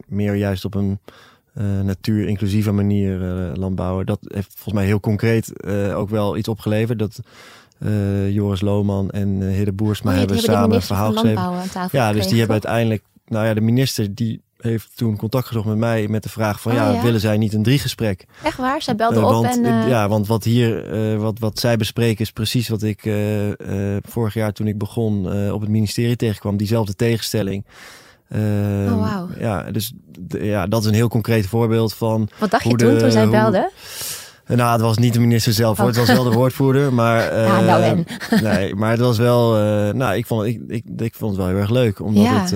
meer 0.06 0.34
juist 0.34 0.64
op 0.64 0.74
een 0.74 0.98
natuur-inclusieve 1.82 2.72
manier 2.72 3.18
landbouwen. 3.54 4.06
Dat 4.06 4.18
heeft 4.22 4.48
volgens 4.54 4.74
mij 4.74 4.84
heel 4.84 5.00
concreet 5.00 5.64
ook 5.94 6.08
wel 6.08 6.36
iets 6.36 6.48
opgeleverd. 6.48 6.98
Dat 6.98 7.20
Joris 8.28 8.60
Lohman 8.60 9.10
en 9.10 9.28
uh, 9.28 9.54
Hidde 9.54 9.72
Boersma 9.72 10.12
oh, 10.12 10.18
hebben 10.18 10.38
samen 10.38 10.82
verhaal 10.82 11.12
geschreven. 11.12 11.62
Ja, 11.90 12.12
dus 12.12 12.26
die 12.26 12.38
hebben 12.38 12.52
uiteindelijk... 12.52 13.02
Nou 13.26 13.46
ja, 13.46 13.54
de 13.54 13.60
minister 13.60 14.14
die 14.14 14.42
heeft 14.62 14.90
toen 14.94 15.16
contact 15.16 15.46
gezocht 15.46 15.66
met 15.66 15.76
mij 15.76 16.08
met 16.08 16.22
de 16.22 16.28
vraag 16.28 16.60
van 16.60 16.72
oh, 16.72 16.78
ja, 16.78 17.02
willen 17.02 17.20
zij 17.20 17.36
niet 17.36 17.52
een 17.54 17.62
driegesprek? 17.62 18.26
Echt 18.42 18.56
waar? 18.56 18.82
Zij 18.82 18.96
belde 18.96 19.20
uh, 19.20 19.38
op 19.38 19.44
en... 19.44 19.64
Uh... 19.64 19.88
Ja, 19.88 20.08
want 20.08 20.26
wat 20.26 20.44
hier, 20.44 20.94
uh, 21.12 21.18
wat, 21.18 21.38
wat 21.38 21.58
zij 21.58 21.76
bespreken 21.76 22.20
is 22.20 22.30
precies 22.30 22.68
wat 22.68 22.82
ik 22.82 23.10
vorig 24.02 24.34
jaar 24.34 24.52
toen 24.52 24.66
ik 24.66 24.78
begon 24.78 25.50
op 25.52 25.60
het 25.60 25.70
ministerie 25.70 26.16
tegenkwam. 26.16 26.56
Diezelfde 26.56 26.94
tegenstelling. 26.94 27.64
oh, 28.30 28.38
wow. 29.16 29.40
Ja, 29.40 29.70
dus 29.70 29.92
ja, 30.28 30.66
dat 30.66 30.82
is 30.82 30.88
een 30.88 30.94
heel 30.94 31.08
concreet 31.08 31.46
voorbeeld 31.46 31.94
van... 31.94 32.28
Wat 32.38 32.50
dacht 32.50 32.64
je 32.64 32.76
toen, 32.76 32.98
toen 32.98 33.10
zij 33.10 33.28
belde? 33.28 33.70
Nou, 34.46 34.72
het 34.72 34.80
was 34.80 34.98
niet 34.98 35.12
de 35.12 35.20
minister 35.20 35.52
zelf 35.52 35.78
hoor. 35.78 35.86
Het 35.86 35.96
was 35.96 36.12
wel 36.12 36.24
de 36.24 36.30
woordvoerder. 36.30 36.92
Maar, 36.92 37.32
uh, 37.32 37.46
ja, 37.46 37.60
nou 37.60 37.82
en. 37.82 38.06
nee, 38.42 38.74
maar 38.74 38.90
het 38.90 39.00
was 39.00 39.18
wel... 39.18 39.58
Uh, 39.58 39.92
nou, 39.92 40.16
ik 40.16 40.26
vond, 40.26 40.46
ik, 40.46 40.60
ik, 40.68 40.84
ik 40.96 41.14
vond 41.14 41.30
het 41.30 41.40
wel 41.40 41.48
heel 41.48 41.60
erg 41.60 41.70
leuk. 41.70 42.00
Omdat 42.00 42.24
ja. 42.24 42.40
het... 42.40 42.52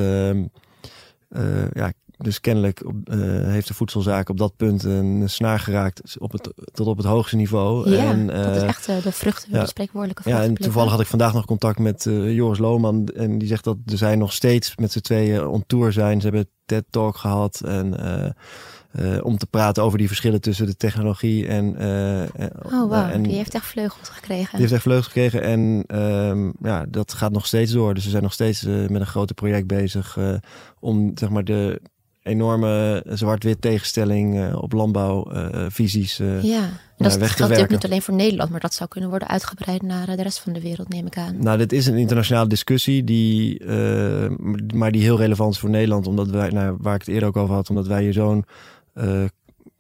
Uh, 1.36 1.70
ja, 1.72 1.92
dus 2.16 2.40
kennelijk 2.40 2.82
op, 2.86 2.94
uh, 3.04 3.16
heeft 3.48 3.68
de 3.68 3.74
voedselzaak 3.74 4.28
op 4.28 4.38
dat 4.38 4.56
punt 4.56 4.84
een 4.84 5.22
snaar 5.26 5.58
geraakt 5.58 6.16
op 6.18 6.32
het, 6.32 6.52
tot 6.72 6.86
op 6.86 6.96
het 6.96 7.06
hoogste 7.06 7.36
niveau. 7.36 7.90
Ja, 7.90 8.04
en, 8.04 8.26
dat 8.26 8.56
is 8.56 8.62
echt 8.62 8.88
uh, 8.88 9.02
de 9.02 9.12
vruchten, 9.12 9.52
ja, 9.52 9.60
de 9.60 9.66
spreekwoordelijke 9.66 10.28
Ja, 10.28 10.42
en 10.42 10.54
toevallig 10.54 10.90
had 10.90 11.00
ik 11.00 11.06
vandaag 11.06 11.32
nog 11.32 11.46
contact 11.46 11.78
met 11.78 12.04
Joris 12.08 12.58
Lohman. 12.58 13.06
En 13.06 13.38
die 13.38 13.48
zegt 13.48 13.64
dat 13.64 13.76
zij 13.84 14.16
nog 14.16 14.32
steeds 14.32 14.76
met 14.76 14.92
z'n 14.92 15.00
tweeën 15.00 15.46
on 15.46 15.64
tour 15.66 15.92
zijn. 15.92 16.20
Ze 16.20 16.26
hebben 16.26 16.48
TED-talk 16.64 17.16
gehad 17.16 17.60
en... 17.64 18.34
Uh, 19.00 19.24
om 19.24 19.36
te 19.36 19.46
praten 19.46 19.82
over 19.82 19.98
die 19.98 20.06
verschillen 20.06 20.40
tussen 20.40 20.66
de 20.66 20.76
technologie 20.76 21.46
en. 21.46 21.82
Uh, 21.82 22.44
oh, 22.62 22.88
wow. 22.88 22.92
En, 22.92 23.22
die 23.22 23.36
heeft 23.36 23.54
echt 23.54 23.66
vleugels 23.66 24.08
gekregen. 24.08 24.50
Die 24.50 24.60
heeft 24.60 24.72
echt 24.72 24.82
vleugels 24.82 25.06
gekregen. 25.06 25.42
En 25.42 25.84
um, 26.02 26.52
ja, 26.62 26.84
dat 26.88 27.12
gaat 27.12 27.32
nog 27.32 27.46
steeds 27.46 27.72
door. 27.72 27.94
Dus 27.94 28.04
ze 28.04 28.10
zijn 28.10 28.22
nog 28.22 28.32
steeds 28.32 28.62
met 28.62 29.00
een 29.00 29.06
groot 29.06 29.34
project 29.34 29.66
bezig 29.66 30.18
om 30.80 31.12
zeg 31.14 31.28
maar 31.28 31.44
de 31.44 31.80
enorme 32.22 33.04
zwart-wit 33.08 33.60
tegenstelling 33.60 34.54
op 34.54 34.72
landbouwvisies. 34.72 36.16
ja, 36.42 36.68
dat 36.96 37.12
geldt 37.12 37.38
natuurlijk 37.38 37.70
niet 37.70 37.84
alleen 37.84 38.02
voor 38.02 38.14
Nederland, 38.14 38.50
maar 38.50 38.60
dat 38.60 38.74
zou 38.74 38.88
kunnen 38.88 39.10
worden 39.10 39.28
uitgebreid 39.28 39.82
naar 39.82 40.16
de 40.16 40.22
rest 40.22 40.38
van 40.38 40.52
de 40.52 40.60
wereld, 40.60 40.88
neem 40.88 41.06
ik 41.06 41.18
aan. 41.18 41.36
Nou, 41.38 41.58
dit 41.58 41.72
is 41.72 41.86
een 41.86 41.96
internationale 41.96 42.48
discussie, 42.48 43.04
die, 43.04 43.64
maar 44.74 44.92
die 44.92 45.02
heel 45.02 45.18
relevant 45.18 45.52
is 45.52 45.58
voor 45.58 45.70
Nederland, 45.70 46.06
omdat 46.06 46.28
wij, 46.30 46.48
nou, 46.48 46.76
waar 46.80 46.94
ik 46.94 47.00
het 47.00 47.10
eerder 47.10 47.28
ook 47.28 47.36
over 47.36 47.54
had, 47.54 47.70
omdat 47.70 47.86
wij 47.86 48.02
hier 48.02 48.12
zo'n 48.12 48.44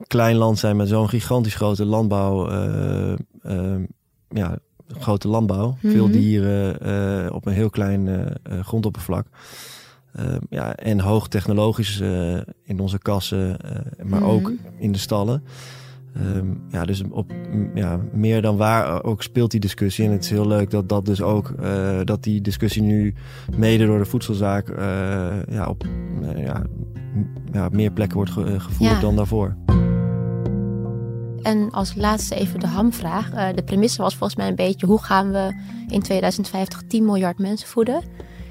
klein 0.06 0.36
land 0.36 0.58
zijn 0.58 0.76
met 0.76 0.88
zo'n 0.88 1.08
gigantisch 1.08 1.54
grote 1.54 1.84
landbouw. 1.84 2.50
Uh, 2.50 3.14
uh, 3.46 3.84
ja, 4.28 4.58
grote 4.98 5.28
landbouw. 5.28 5.66
Mm 5.68 5.76
-hmm. 5.80 5.90
Veel 5.90 6.10
dieren 6.10 7.32
op 7.34 7.46
een 7.46 7.52
heel 7.52 7.70
klein 7.70 8.32
grondoppervlak. 8.62 9.26
ja, 10.50 10.74
en 10.74 11.00
hoog 11.00 11.28
technologisch 11.28 12.00
in 12.62 12.80
onze 12.80 12.98
kassen, 12.98 13.56
maar 13.96 14.06
mm 14.06 14.12
-hmm. 14.12 14.24
ook 14.24 14.52
in 14.78 14.92
de 14.92 14.98
stallen. 14.98 15.42
Um, 16.20 16.62
ja, 16.68 16.84
dus 16.84 17.02
op 17.10 17.32
ja, 17.74 18.00
meer 18.12 18.42
dan 18.42 18.56
waar 18.56 19.04
ook 19.04 19.22
speelt 19.22 19.50
die 19.50 19.60
discussie. 19.60 20.04
En 20.04 20.12
het 20.12 20.24
is 20.24 20.30
heel 20.30 20.46
leuk 20.46 20.70
dat 20.70 20.88
dat 20.88 21.06
dus 21.06 21.22
ook 21.22 21.52
uh, 21.60 22.00
dat 22.04 22.22
die 22.22 22.40
discussie 22.40 22.82
nu 22.82 23.14
mede 23.56 23.86
door 23.86 23.98
de 23.98 24.04
voedselzaak 24.04 24.68
uh, 24.68 24.76
ja, 25.48 25.66
op 25.68 25.84
uh, 26.22 26.44
ja, 26.44 26.62
ja, 27.52 27.68
meer 27.72 27.90
plekken 27.90 28.16
wordt 28.16 28.32
ge 28.32 28.60
gevoerd 28.60 28.90
ja. 28.90 29.00
dan 29.00 29.16
daarvoor. 29.16 29.56
En 31.42 31.70
als 31.70 31.94
laatste 31.94 32.34
even 32.34 32.60
de 32.60 32.66
hamvraag. 32.66 33.54
de 33.54 33.62
premisse 33.64 34.02
was 34.02 34.16
volgens 34.16 34.38
mij 34.38 34.48
een 34.48 34.54
beetje 34.54 34.86
hoe 34.86 35.02
gaan 35.02 35.30
we 35.30 35.54
in 35.88 36.02
2050 36.02 36.82
10 36.88 37.04
miljard 37.04 37.38
mensen 37.38 37.68
voeden? 37.68 38.02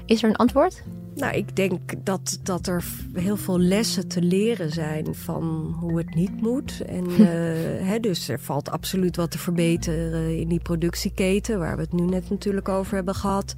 Is 0.04 0.22
er 0.22 0.28
een 0.28 0.36
antwoord? 0.36 0.82
Nou, 1.16 1.34
ik 1.34 1.56
denk 1.56 1.80
dat, 2.04 2.38
dat 2.42 2.66
er 2.66 2.84
heel 3.12 3.36
veel 3.36 3.58
lessen 3.58 4.08
te 4.08 4.22
leren 4.22 4.70
zijn 4.70 5.14
van 5.14 5.76
hoe 5.80 5.98
het 5.98 6.14
niet 6.14 6.40
moet. 6.40 6.80
En 6.80 7.10
uh, 7.10 7.18
hè, 7.90 8.00
dus 8.00 8.28
er 8.28 8.40
valt 8.40 8.70
absoluut 8.70 9.16
wat 9.16 9.30
te 9.30 9.38
verbeteren 9.38 10.38
in 10.38 10.48
die 10.48 10.60
productieketen, 10.60 11.58
waar 11.58 11.76
we 11.76 11.82
het 11.82 11.92
nu 11.92 12.02
net 12.02 12.30
natuurlijk 12.30 12.68
over 12.68 12.94
hebben 12.94 13.14
gehad. 13.14 13.54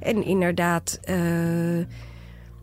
En 0.00 0.24
inderdaad, 0.24 1.00
uh, 1.08 1.84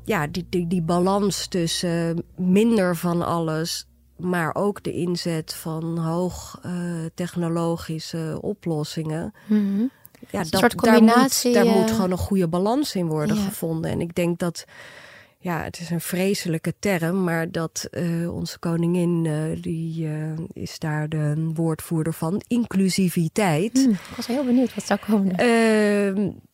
ja, 0.04 0.28
die, 0.28 0.46
die, 0.50 0.68
die 0.68 0.82
balans 0.82 1.48
tussen 1.48 2.24
minder 2.36 2.96
van 2.96 3.22
alles, 3.22 3.88
maar 4.18 4.56
ook 4.56 4.84
de 4.84 4.94
inzet 4.94 5.54
van 5.54 5.98
hoog 5.98 6.62
uh, 6.66 6.72
technologische 7.14 8.38
oplossingen. 8.42 9.34
Mm 9.48 9.58
-hmm 9.58 9.90
ja, 10.30 10.44
dat, 10.50 10.60
soort 10.60 10.76
combinatie. 10.76 11.54
Daar, 11.54 11.66
moet, 11.66 11.74
daar 11.74 11.82
moet 11.82 11.92
gewoon 11.92 12.12
een 12.12 12.18
goede 12.18 12.48
balans 12.48 12.96
in 12.96 13.08
worden 13.08 13.36
ja. 13.36 13.42
gevonden. 13.42 13.92
En 13.92 14.02
ik 14.02 14.16
denk 14.16 14.40
dat 14.40 14.66
ja, 15.38 15.64
het 15.64 15.80
is 15.80 15.90
een 15.90 16.02
vreselijke 16.02 16.74
term, 16.80 17.24
maar 17.24 17.52
dat 17.52 17.88
uh, 17.92 18.34
onze 18.34 18.60
koningin, 18.60 19.26
uh, 19.26 19.62
die 19.62 20.08
uh, 20.08 20.40
is 20.54 20.80
daar 20.80 21.10
de 21.10 21.52
woordvoerder 21.54 22.14
van, 22.14 22.42
inclusiviteit. 22.48 23.74
Hmm, 23.74 23.92
ik 23.92 24.16
was 24.16 24.28
heel 24.28 24.46
benieuwd 24.46 24.76
wat 24.76 24.86
zou 24.86 25.00
komen. 25.08 25.36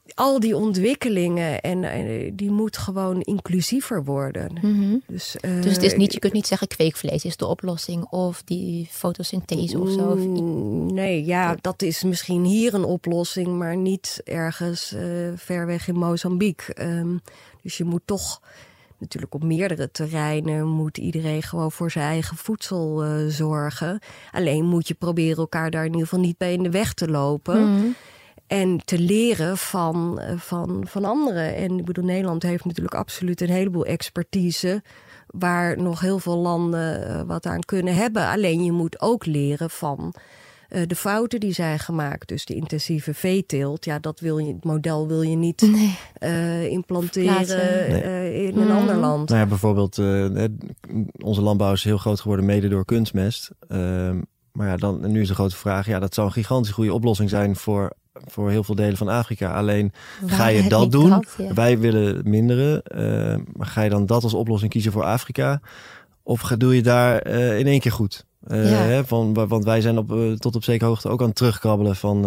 Ehm, 0.08 0.28
al 0.28 0.40
die 0.40 0.56
ontwikkelingen 0.56 1.62
en, 1.62 2.36
die 2.36 2.52
moet 2.52 2.78
gewoon 2.78 3.22
inclusiever 3.22 4.04
worden. 4.04 4.52
Mm-hmm. 4.62 5.02
dus, 5.08 5.36
dus 5.42 5.74
het 5.74 5.84
is 5.84 5.96
niet, 5.96 6.14
je 6.14 6.20
kunt 6.20 6.34
niet 6.34 6.48
zeggen 6.48 6.68
kweekvlees 6.68 7.26
is 7.26 7.38
de 7.38 7.46
oplossing 7.46 8.06
of 8.06 8.44
die 8.44 8.88
fotosynthese 8.92 9.80
of 9.80 9.90
zo. 9.90 10.10
Of... 10.10 10.20
Nee, 10.94 11.26
ja, 11.26 11.58
dat 11.62 11.82
is 11.82 12.04
misschien 12.04 12.44
hier 12.44 12.74
een 12.74 12.84
oplossing, 12.84 13.48
maar 13.48 13.78
niet 13.78 14.22
ergens 14.24 14.96
ver 15.36 15.66
weg 15.66 15.88
in 15.88 15.96
Mozambique. 15.96 16.82
Um, 16.82 17.22
dus 17.62 17.78
je 17.78 17.84
moet 17.84 18.02
toch 18.06 18.42
natuurlijk 19.00 19.34
op 19.34 19.44
meerdere 19.44 19.92
terreinen 19.92 20.68
moet 20.68 20.98
iedereen 20.98 21.42
gewoon 21.42 21.72
voor 21.72 21.92
zijn 21.92 22.06
eigen 22.06 22.38
voedsel 22.38 23.06
uh, 23.06 23.28
zorgen. 23.28 24.00
Alleen 24.32 24.66
moet 24.66 24.88
je 24.88 24.94
proberen 24.94 25.38
elkaar 25.38 25.72
daar 25.72 25.86
in 25.86 25.92
ieder 25.92 26.08
geval 26.08 26.20
niet 26.20 26.38
bij 26.38 26.54
in 26.54 26.64
de 26.64 26.70
weg 26.70 26.94
te 26.94 27.08
lopen. 27.08 27.68
Mm. 27.68 27.96
En 28.48 28.82
te 28.86 29.00
leren 29.00 29.58
van, 29.58 30.22
uh, 30.22 30.40
van, 30.40 30.86
van 30.88 31.06
anderen. 31.06 31.56
En 31.56 31.80
ik 31.80 31.86
bedoel, 31.86 32.06
Nederland 32.06 32.44
heeft 32.44 32.66
natuurlijk 32.66 32.96
absoluut 32.96 33.42
een 33.42 33.50
heleboel 33.50 33.86
expertise. 33.86 34.82
Waar 35.28 35.82
nog 35.82 36.00
heel 36.00 36.20
veel 36.20 36.38
landen 36.38 37.08
uh, 37.08 37.22
wat 37.22 37.46
aan 37.46 37.64
kunnen 37.64 37.96
hebben. 37.96 38.28
Alleen 38.28 38.64
je 38.64 38.72
moet 38.72 39.02
ook 39.02 39.26
leren 39.26 39.70
van 39.70 40.14
uh, 40.70 40.82
de 40.88 40.96
fouten 40.96 41.40
die 41.40 41.54
zijn 41.54 41.80
gemaakt. 41.80 42.28
Dus 42.28 42.46
de 42.46 42.56
intensieve 42.56 43.14
veeteelt, 43.14 43.86
ja, 43.86 44.00
dat 44.00 44.20
wil 44.20 44.38
je, 44.38 44.54
het 44.54 44.64
model 44.64 45.08
wil 45.08 45.22
je 45.22 45.36
niet 45.36 45.62
nee. 45.62 45.98
uh, 46.20 46.66
implanteren 46.66 47.90
nee. 47.90 48.04
uh, 48.04 48.48
in 48.48 48.58
een 48.58 48.68
mm. 48.68 48.76
ander 48.76 48.96
land. 48.96 49.30
Nou 49.30 49.42
ja, 49.42 49.48
bijvoorbeeld, 49.48 49.98
onze 51.24 51.42
landbouw 51.42 51.74
is 51.74 51.84
heel 51.84 51.98
groot 51.98 52.20
geworden 52.20 52.46
mede 52.46 52.68
door 52.68 52.86
kunstmest. 52.86 53.50
Ehm, 53.68 54.22
maar 54.52 54.68
ja, 54.68 54.78
dan, 54.78 55.12
nu 55.12 55.22
is 55.22 55.28
de 55.28 55.34
grote 55.34 55.56
vraag, 55.56 55.86
ja, 55.86 56.00
dat 56.00 56.14
zou 56.14 56.28
een 56.28 56.34
gigantisch 56.34 56.72
goede 56.72 56.94
oplossing 56.94 57.30
zijn 57.30 57.56
voor 57.56 57.94
voor 58.26 58.50
heel 58.50 58.64
veel 58.64 58.76
delen 58.76 58.98
van 58.98 59.08
Afrika. 59.08 59.54
Alleen 59.54 59.94
Waar 60.22 60.30
ga 60.30 60.48
je 60.48 60.70
dat 60.70 60.92
doen? 60.92 61.10
Dat, 61.10 61.36
ja. 61.38 61.54
Wij 61.54 61.80
willen 61.80 62.22
minderen. 62.24 62.82
Uh, 62.96 63.36
maar 63.54 63.68
ga 63.68 63.82
je 63.82 63.90
dan 63.90 64.06
dat 64.06 64.24
als 64.24 64.34
oplossing 64.34 64.72
kiezen 64.72 64.92
voor 64.92 65.04
Afrika? 65.04 65.62
Of 66.24 66.40
ga, 66.40 66.56
doe 66.56 66.76
je 66.76 66.82
daar 66.82 67.28
uh, 67.28 67.60
in 67.60 67.68
één 67.68 67.80
keer 67.80 67.92
goed? 67.92 68.26
Uh, 68.48 68.72
Ja. 68.72 68.78
hè, 68.78 69.06
van, 69.06 69.34
want 69.48 69.64
wij 69.64 69.82
zijn 69.82 69.98
op, 69.98 70.14
tot 70.38 70.56
op 70.56 70.64
zekere 70.64 70.90
hoogte 70.90 71.10
ook 71.10 71.22
aan 71.22 71.28
het 71.28 71.36
terugkrabbelen 71.36 71.96
van 71.96 72.24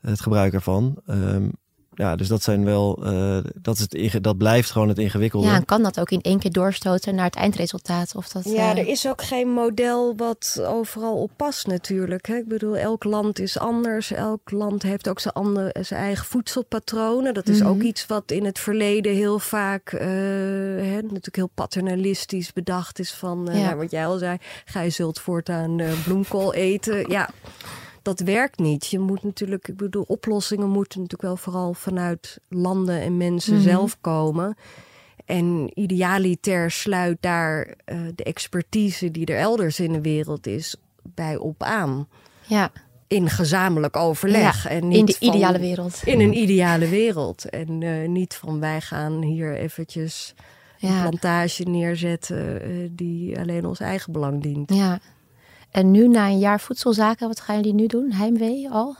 het 0.00 0.20
gebruik 0.20 0.52
ervan. 0.52 0.96
Um, 1.06 1.52
ja, 2.00 2.16
dus 2.16 2.28
dat 2.28 2.42
zijn 2.42 2.64
wel, 2.64 3.12
uh, 3.12 3.38
dat, 3.54 3.86
is 3.90 4.12
het 4.12 4.24
dat 4.24 4.38
blijft 4.38 4.70
gewoon 4.70 4.88
het 4.88 4.98
ingewikkelde. 4.98 5.46
Ja, 5.46 5.54
en 5.54 5.64
kan 5.64 5.82
dat 5.82 6.00
ook 6.00 6.10
in 6.10 6.20
één 6.20 6.38
keer 6.38 6.50
doorstoten 6.52 7.14
naar 7.14 7.24
het 7.24 7.34
eindresultaat? 7.36 8.14
Of 8.14 8.28
dat, 8.28 8.44
Ja, 8.44 8.72
eh, 8.72 8.78
er 8.78 8.86
is 8.88 9.08
ook 9.08 9.22
geen 9.22 9.48
model 9.48 10.16
wat 10.16 10.62
overal 10.66 11.16
op 11.22 11.30
past 11.36 11.66
natuurlijk. 11.66 12.26
Hè. 12.26 12.34
Ik 12.36 12.48
bedoel, 12.48 12.76
elk 12.76 13.04
land 13.04 13.38
is 13.38 13.58
anders. 13.58 14.10
Elk 14.10 14.50
land 14.50 14.82
heeft 14.82 15.08
ook 15.08 15.20
zijn, 15.20 15.34
andere, 15.34 15.74
zijn 15.80 16.00
eigen 16.00 16.26
voedselpatronen. 16.26 17.34
Dat 17.34 17.48
is 17.48 17.58
Mhm. 17.60 17.68
ook 17.68 17.82
iets 17.82 18.06
wat 18.06 18.30
in 18.30 18.44
het 18.44 18.58
verleden 18.58 19.14
heel 19.14 19.38
vaak 19.38 19.92
uh, 19.92 20.00
hè, 20.00 21.00
natuurlijk 21.02 21.36
heel 21.36 21.50
paternalistisch 21.54 22.52
bedacht 22.52 22.98
is. 22.98 23.12
Van, 23.12 23.48
uh, 23.50 23.54
Ja. 23.58 23.64
nou, 23.64 23.76
wat 23.76 23.90
jij 23.90 24.06
al 24.06 24.18
zei, 24.18 24.36
gij 24.64 24.90
zult 24.90 25.20
voortaan 25.20 25.78
uh, 25.78 25.90
bloemkool 26.04 26.54
eten. 26.54 27.10
Ja, 27.10 27.30
dat 28.02 28.20
werkt 28.20 28.58
niet. 28.58 28.86
Je 28.86 28.98
moet 28.98 29.22
natuurlijk, 29.22 29.68
ik 29.68 29.76
bedoel, 29.76 30.04
oplossingen 30.06 30.68
moeten 30.68 31.00
natuurlijk 31.00 31.28
wel 31.28 31.36
vooral 31.36 31.74
vanuit 31.74 32.38
landen 32.48 33.00
en 33.00 33.16
mensen 33.16 33.54
Mhm. 33.54 33.62
zelf 33.62 33.96
komen. 34.00 34.56
En 35.24 35.70
idealiter 35.74 36.70
sluit 36.70 37.16
daar 37.20 37.66
uh, 37.86 38.00
de 38.14 38.24
expertise 38.24 39.10
die 39.10 39.26
er 39.26 39.36
elders 39.38 39.80
in 39.80 39.92
de 39.92 40.00
wereld 40.00 40.46
is 40.46 40.76
bij 41.02 41.36
op 41.36 41.62
aan. 41.62 42.08
ja, 42.46 42.72
In 43.06 43.28
gezamenlijk 43.28 43.96
overleg. 43.96 44.66
en 44.68 44.88
niet 44.88 44.98
in 44.98 45.06
de 45.06 45.12
van- 45.12 45.28
ideale 45.28 45.58
wereld. 45.58 46.00
In 46.04 46.20
een 46.20 46.36
ideale 46.36 46.88
wereld. 46.88 47.48
En 47.48 47.80
uh, 47.80 48.08
niet 48.08 48.34
van 48.34 48.60
wij 48.60 48.80
gaan 48.80 49.22
hier 49.22 49.56
eventjes 49.56 50.34
een 50.80 51.00
plantage 51.00 51.62
neerzetten 51.62 52.70
uh, 52.70 52.88
die 52.92 53.38
alleen 53.38 53.66
ons 53.66 53.80
eigen 53.80 54.12
belang 54.12 54.42
dient. 54.42 54.74
ja. 54.74 54.98
En 55.70 55.90
nu 55.90 56.08
na 56.08 56.28
een 56.28 56.38
jaar 56.38 56.60
voedselzaken, 56.60 57.28
wat 57.28 57.40
gaan 57.40 57.56
jullie 57.56 57.74
nu 57.74 57.86
doen? 57.86 58.12
Heimwee 58.12 58.70
al? 58.70 58.96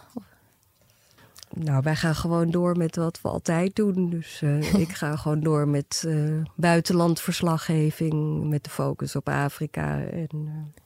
Nou, 1.55 1.83
wij 1.83 1.97
gaan 1.97 2.15
gewoon 2.15 2.51
door 2.51 2.77
met 2.77 2.97
wat 2.97 3.21
we 3.23 3.29
altijd 3.29 3.77
doen. 3.77 4.11
Dus 4.11 4.41
uh, 4.45 4.75
ik 4.85 4.93
ga 4.93 5.17
gewoon 5.17 5.41
door 5.41 5.69
met 5.69 6.03
uh, 6.07 6.43
buitenlandverslaggeving, 6.55 8.49
met 8.49 8.65
de 8.65 8.71
focus 8.71 9.17
op 9.17 9.29
Afrika. 9.29 10.01
En, 10.01 10.29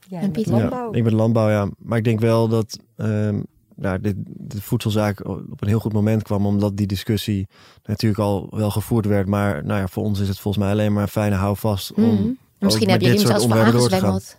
uh, 0.09 0.17
En 0.17 0.21
met 0.21 0.31
Pieter? 0.31 0.53
landbouw. 0.53 0.91
Ja, 0.91 0.97
ik 0.97 1.03
ben 1.03 1.15
landbouw, 1.15 1.49
ja. 1.49 1.69
Maar 1.77 1.97
ik 1.97 2.03
denk 2.03 2.19
wel 2.19 2.47
dat 2.47 2.79
um, 2.95 3.45
nou, 3.75 4.01
dit, 4.01 4.15
de 4.25 4.61
voedselzaak 4.61 5.27
op 5.27 5.61
een 5.61 5.67
heel 5.67 5.79
goed 5.79 5.93
moment 5.93 6.23
kwam, 6.23 6.45
omdat 6.45 6.77
die 6.77 6.87
discussie 6.87 7.47
natuurlijk 7.83 8.21
al 8.21 8.47
wel 8.51 8.71
gevoerd 8.71 9.05
werd. 9.05 9.27
Maar 9.27 9.65
nou 9.65 9.79
ja, 9.79 9.87
voor 9.87 10.03
ons 10.03 10.19
is 10.19 10.27
het 10.27 10.39
volgens 10.39 10.63
mij 10.63 10.73
alleen 10.73 10.93
maar 10.93 11.03
een 11.03 11.09
fijne 11.09 11.35
houvast 11.35 11.93
om. 11.93 12.13
Mhm. 12.13 12.29
Misschien 12.59 12.87
dit 12.87 13.01
hem 13.01 13.17
soort 13.17 13.27
zelfs 13.27 13.45
gaan. 13.45 13.65
aangezwengeld. 13.65 14.37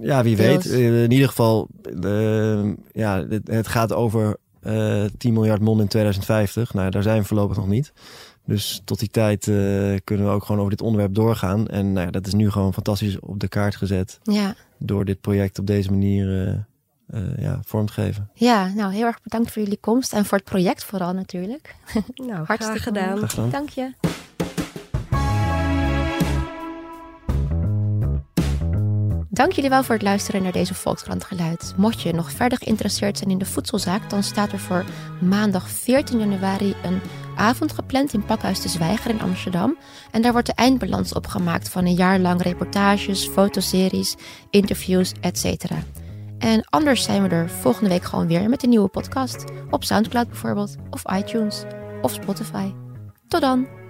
Ja, 0.00 0.22
wie 0.22 0.36
weet. 0.36 0.64
In 0.64 1.10
ieder 1.10 1.28
geval, 1.28 1.68
uh, 2.04 2.72
ja, 2.92 3.26
het, 3.28 3.48
het 3.48 3.68
gaat 3.68 3.92
over 3.92 4.36
uh, 4.66 5.04
10 5.18 5.32
miljard 5.32 5.60
mon 5.60 5.80
in 5.80 5.88
2050. 5.88 6.74
Nou, 6.74 6.90
daar 6.90 7.02
zijn 7.02 7.20
we 7.20 7.26
voorlopig 7.26 7.56
nog 7.56 7.68
niet. 7.68 7.92
Dus 8.46 8.82
tot 8.84 8.98
die 8.98 9.08
tijd 9.08 9.46
uh, 9.46 9.56
kunnen 10.04 10.26
we 10.26 10.32
ook 10.32 10.44
gewoon 10.44 10.58
over 10.58 10.70
dit 10.70 10.82
onderwerp 10.82 11.14
doorgaan. 11.14 11.68
En 11.68 11.92
nou 11.92 12.06
ja, 12.06 12.12
dat 12.12 12.26
is 12.26 12.34
nu 12.34 12.50
gewoon 12.50 12.72
fantastisch 12.72 13.20
op 13.20 13.40
de 13.40 13.48
kaart 13.48 13.76
gezet. 13.76 14.20
Ja. 14.22 14.54
Door 14.78 15.04
dit 15.04 15.20
project 15.20 15.58
op 15.58 15.66
deze 15.66 15.90
manier 15.90 16.64
uh, 17.10 17.20
ja, 17.36 17.60
vorm 17.64 17.86
te 17.86 17.92
geven. 17.92 18.30
ja, 18.34 18.68
nou 18.74 18.92
heel 18.92 19.06
erg 19.06 19.22
bedankt 19.22 19.52
voor 19.52 19.62
jullie 19.62 19.78
komst 19.80 20.12
en 20.12 20.24
voor 20.24 20.38
het 20.38 20.46
project 20.46 20.84
vooral 20.84 21.12
natuurlijk. 21.12 21.74
Nou, 22.14 22.44
Hartstikke 22.46 22.80
graag 22.80 22.82
gedaan. 22.82 23.16
Graag 23.16 23.30
gedaan. 23.30 23.50
Dank 23.50 23.68
je. 23.68 23.92
Dank 29.34 29.52
jullie 29.52 29.70
wel 29.70 29.82
voor 29.82 29.94
het 29.94 30.04
luisteren 30.04 30.42
naar 30.42 30.52
deze 30.52 30.74
Volkskrant 30.74 31.24
Geluid. 31.24 31.74
Mocht 31.76 32.00
je 32.00 32.12
nog 32.12 32.30
verder 32.30 32.58
geïnteresseerd 32.58 33.18
zijn 33.18 33.30
in 33.30 33.38
de 33.38 33.44
voedselzaak, 33.44 34.10
dan 34.10 34.22
staat 34.22 34.52
er 34.52 34.58
voor 34.58 34.84
maandag 35.20 35.68
14 35.68 36.18
januari 36.18 36.74
een 36.82 37.00
avond 37.36 37.72
gepland 37.72 38.12
in 38.12 38.24
Pakhuis 38.24 38.60
de 38.60 38.68
Zwijger 38.68 39.10
in 39.10 39.20
Amsterdam. 39.20 39.78
En 40.10 40.22
daar 40.22 40.32
wordt 40.32 40.46
de 40.46 40.54
eindbalans 40.54 41.12
opgemaakt 41.12 41.68
van 41.68 41.84
een 41.86 41.94
jaar 41.94 42.18
lang 42.18 42.42
reportages, 42.42 43.28
fotoseries, 43.28 44.14
interviews, 44.50 45.12
etc. 45.20 45.64
En 46.38 46.66
anders 46.70 47.02
zijn 47.02 47.22
we 47.22 47.28
er 47.28 47.50
volgende 47.50 47.90
week 47.90 48.04
gewoon 48.04 48.26
weer 48.26 48.48
met 48.48 48.62
een 48.62 48.68
nieuwe 48.68 48.88
podcast. 48.88 49.44
Op 49.70 49.84
Soundcloud 49.84 50.28
bijvoorbeeld, 50.28 50.76
of 50.90 51.02
iTunes, 51.12 51.62
of 52.02 52.12
Spotify. 52.12 52.72
Tot 53.28 53.40
dan! 53.40 53.83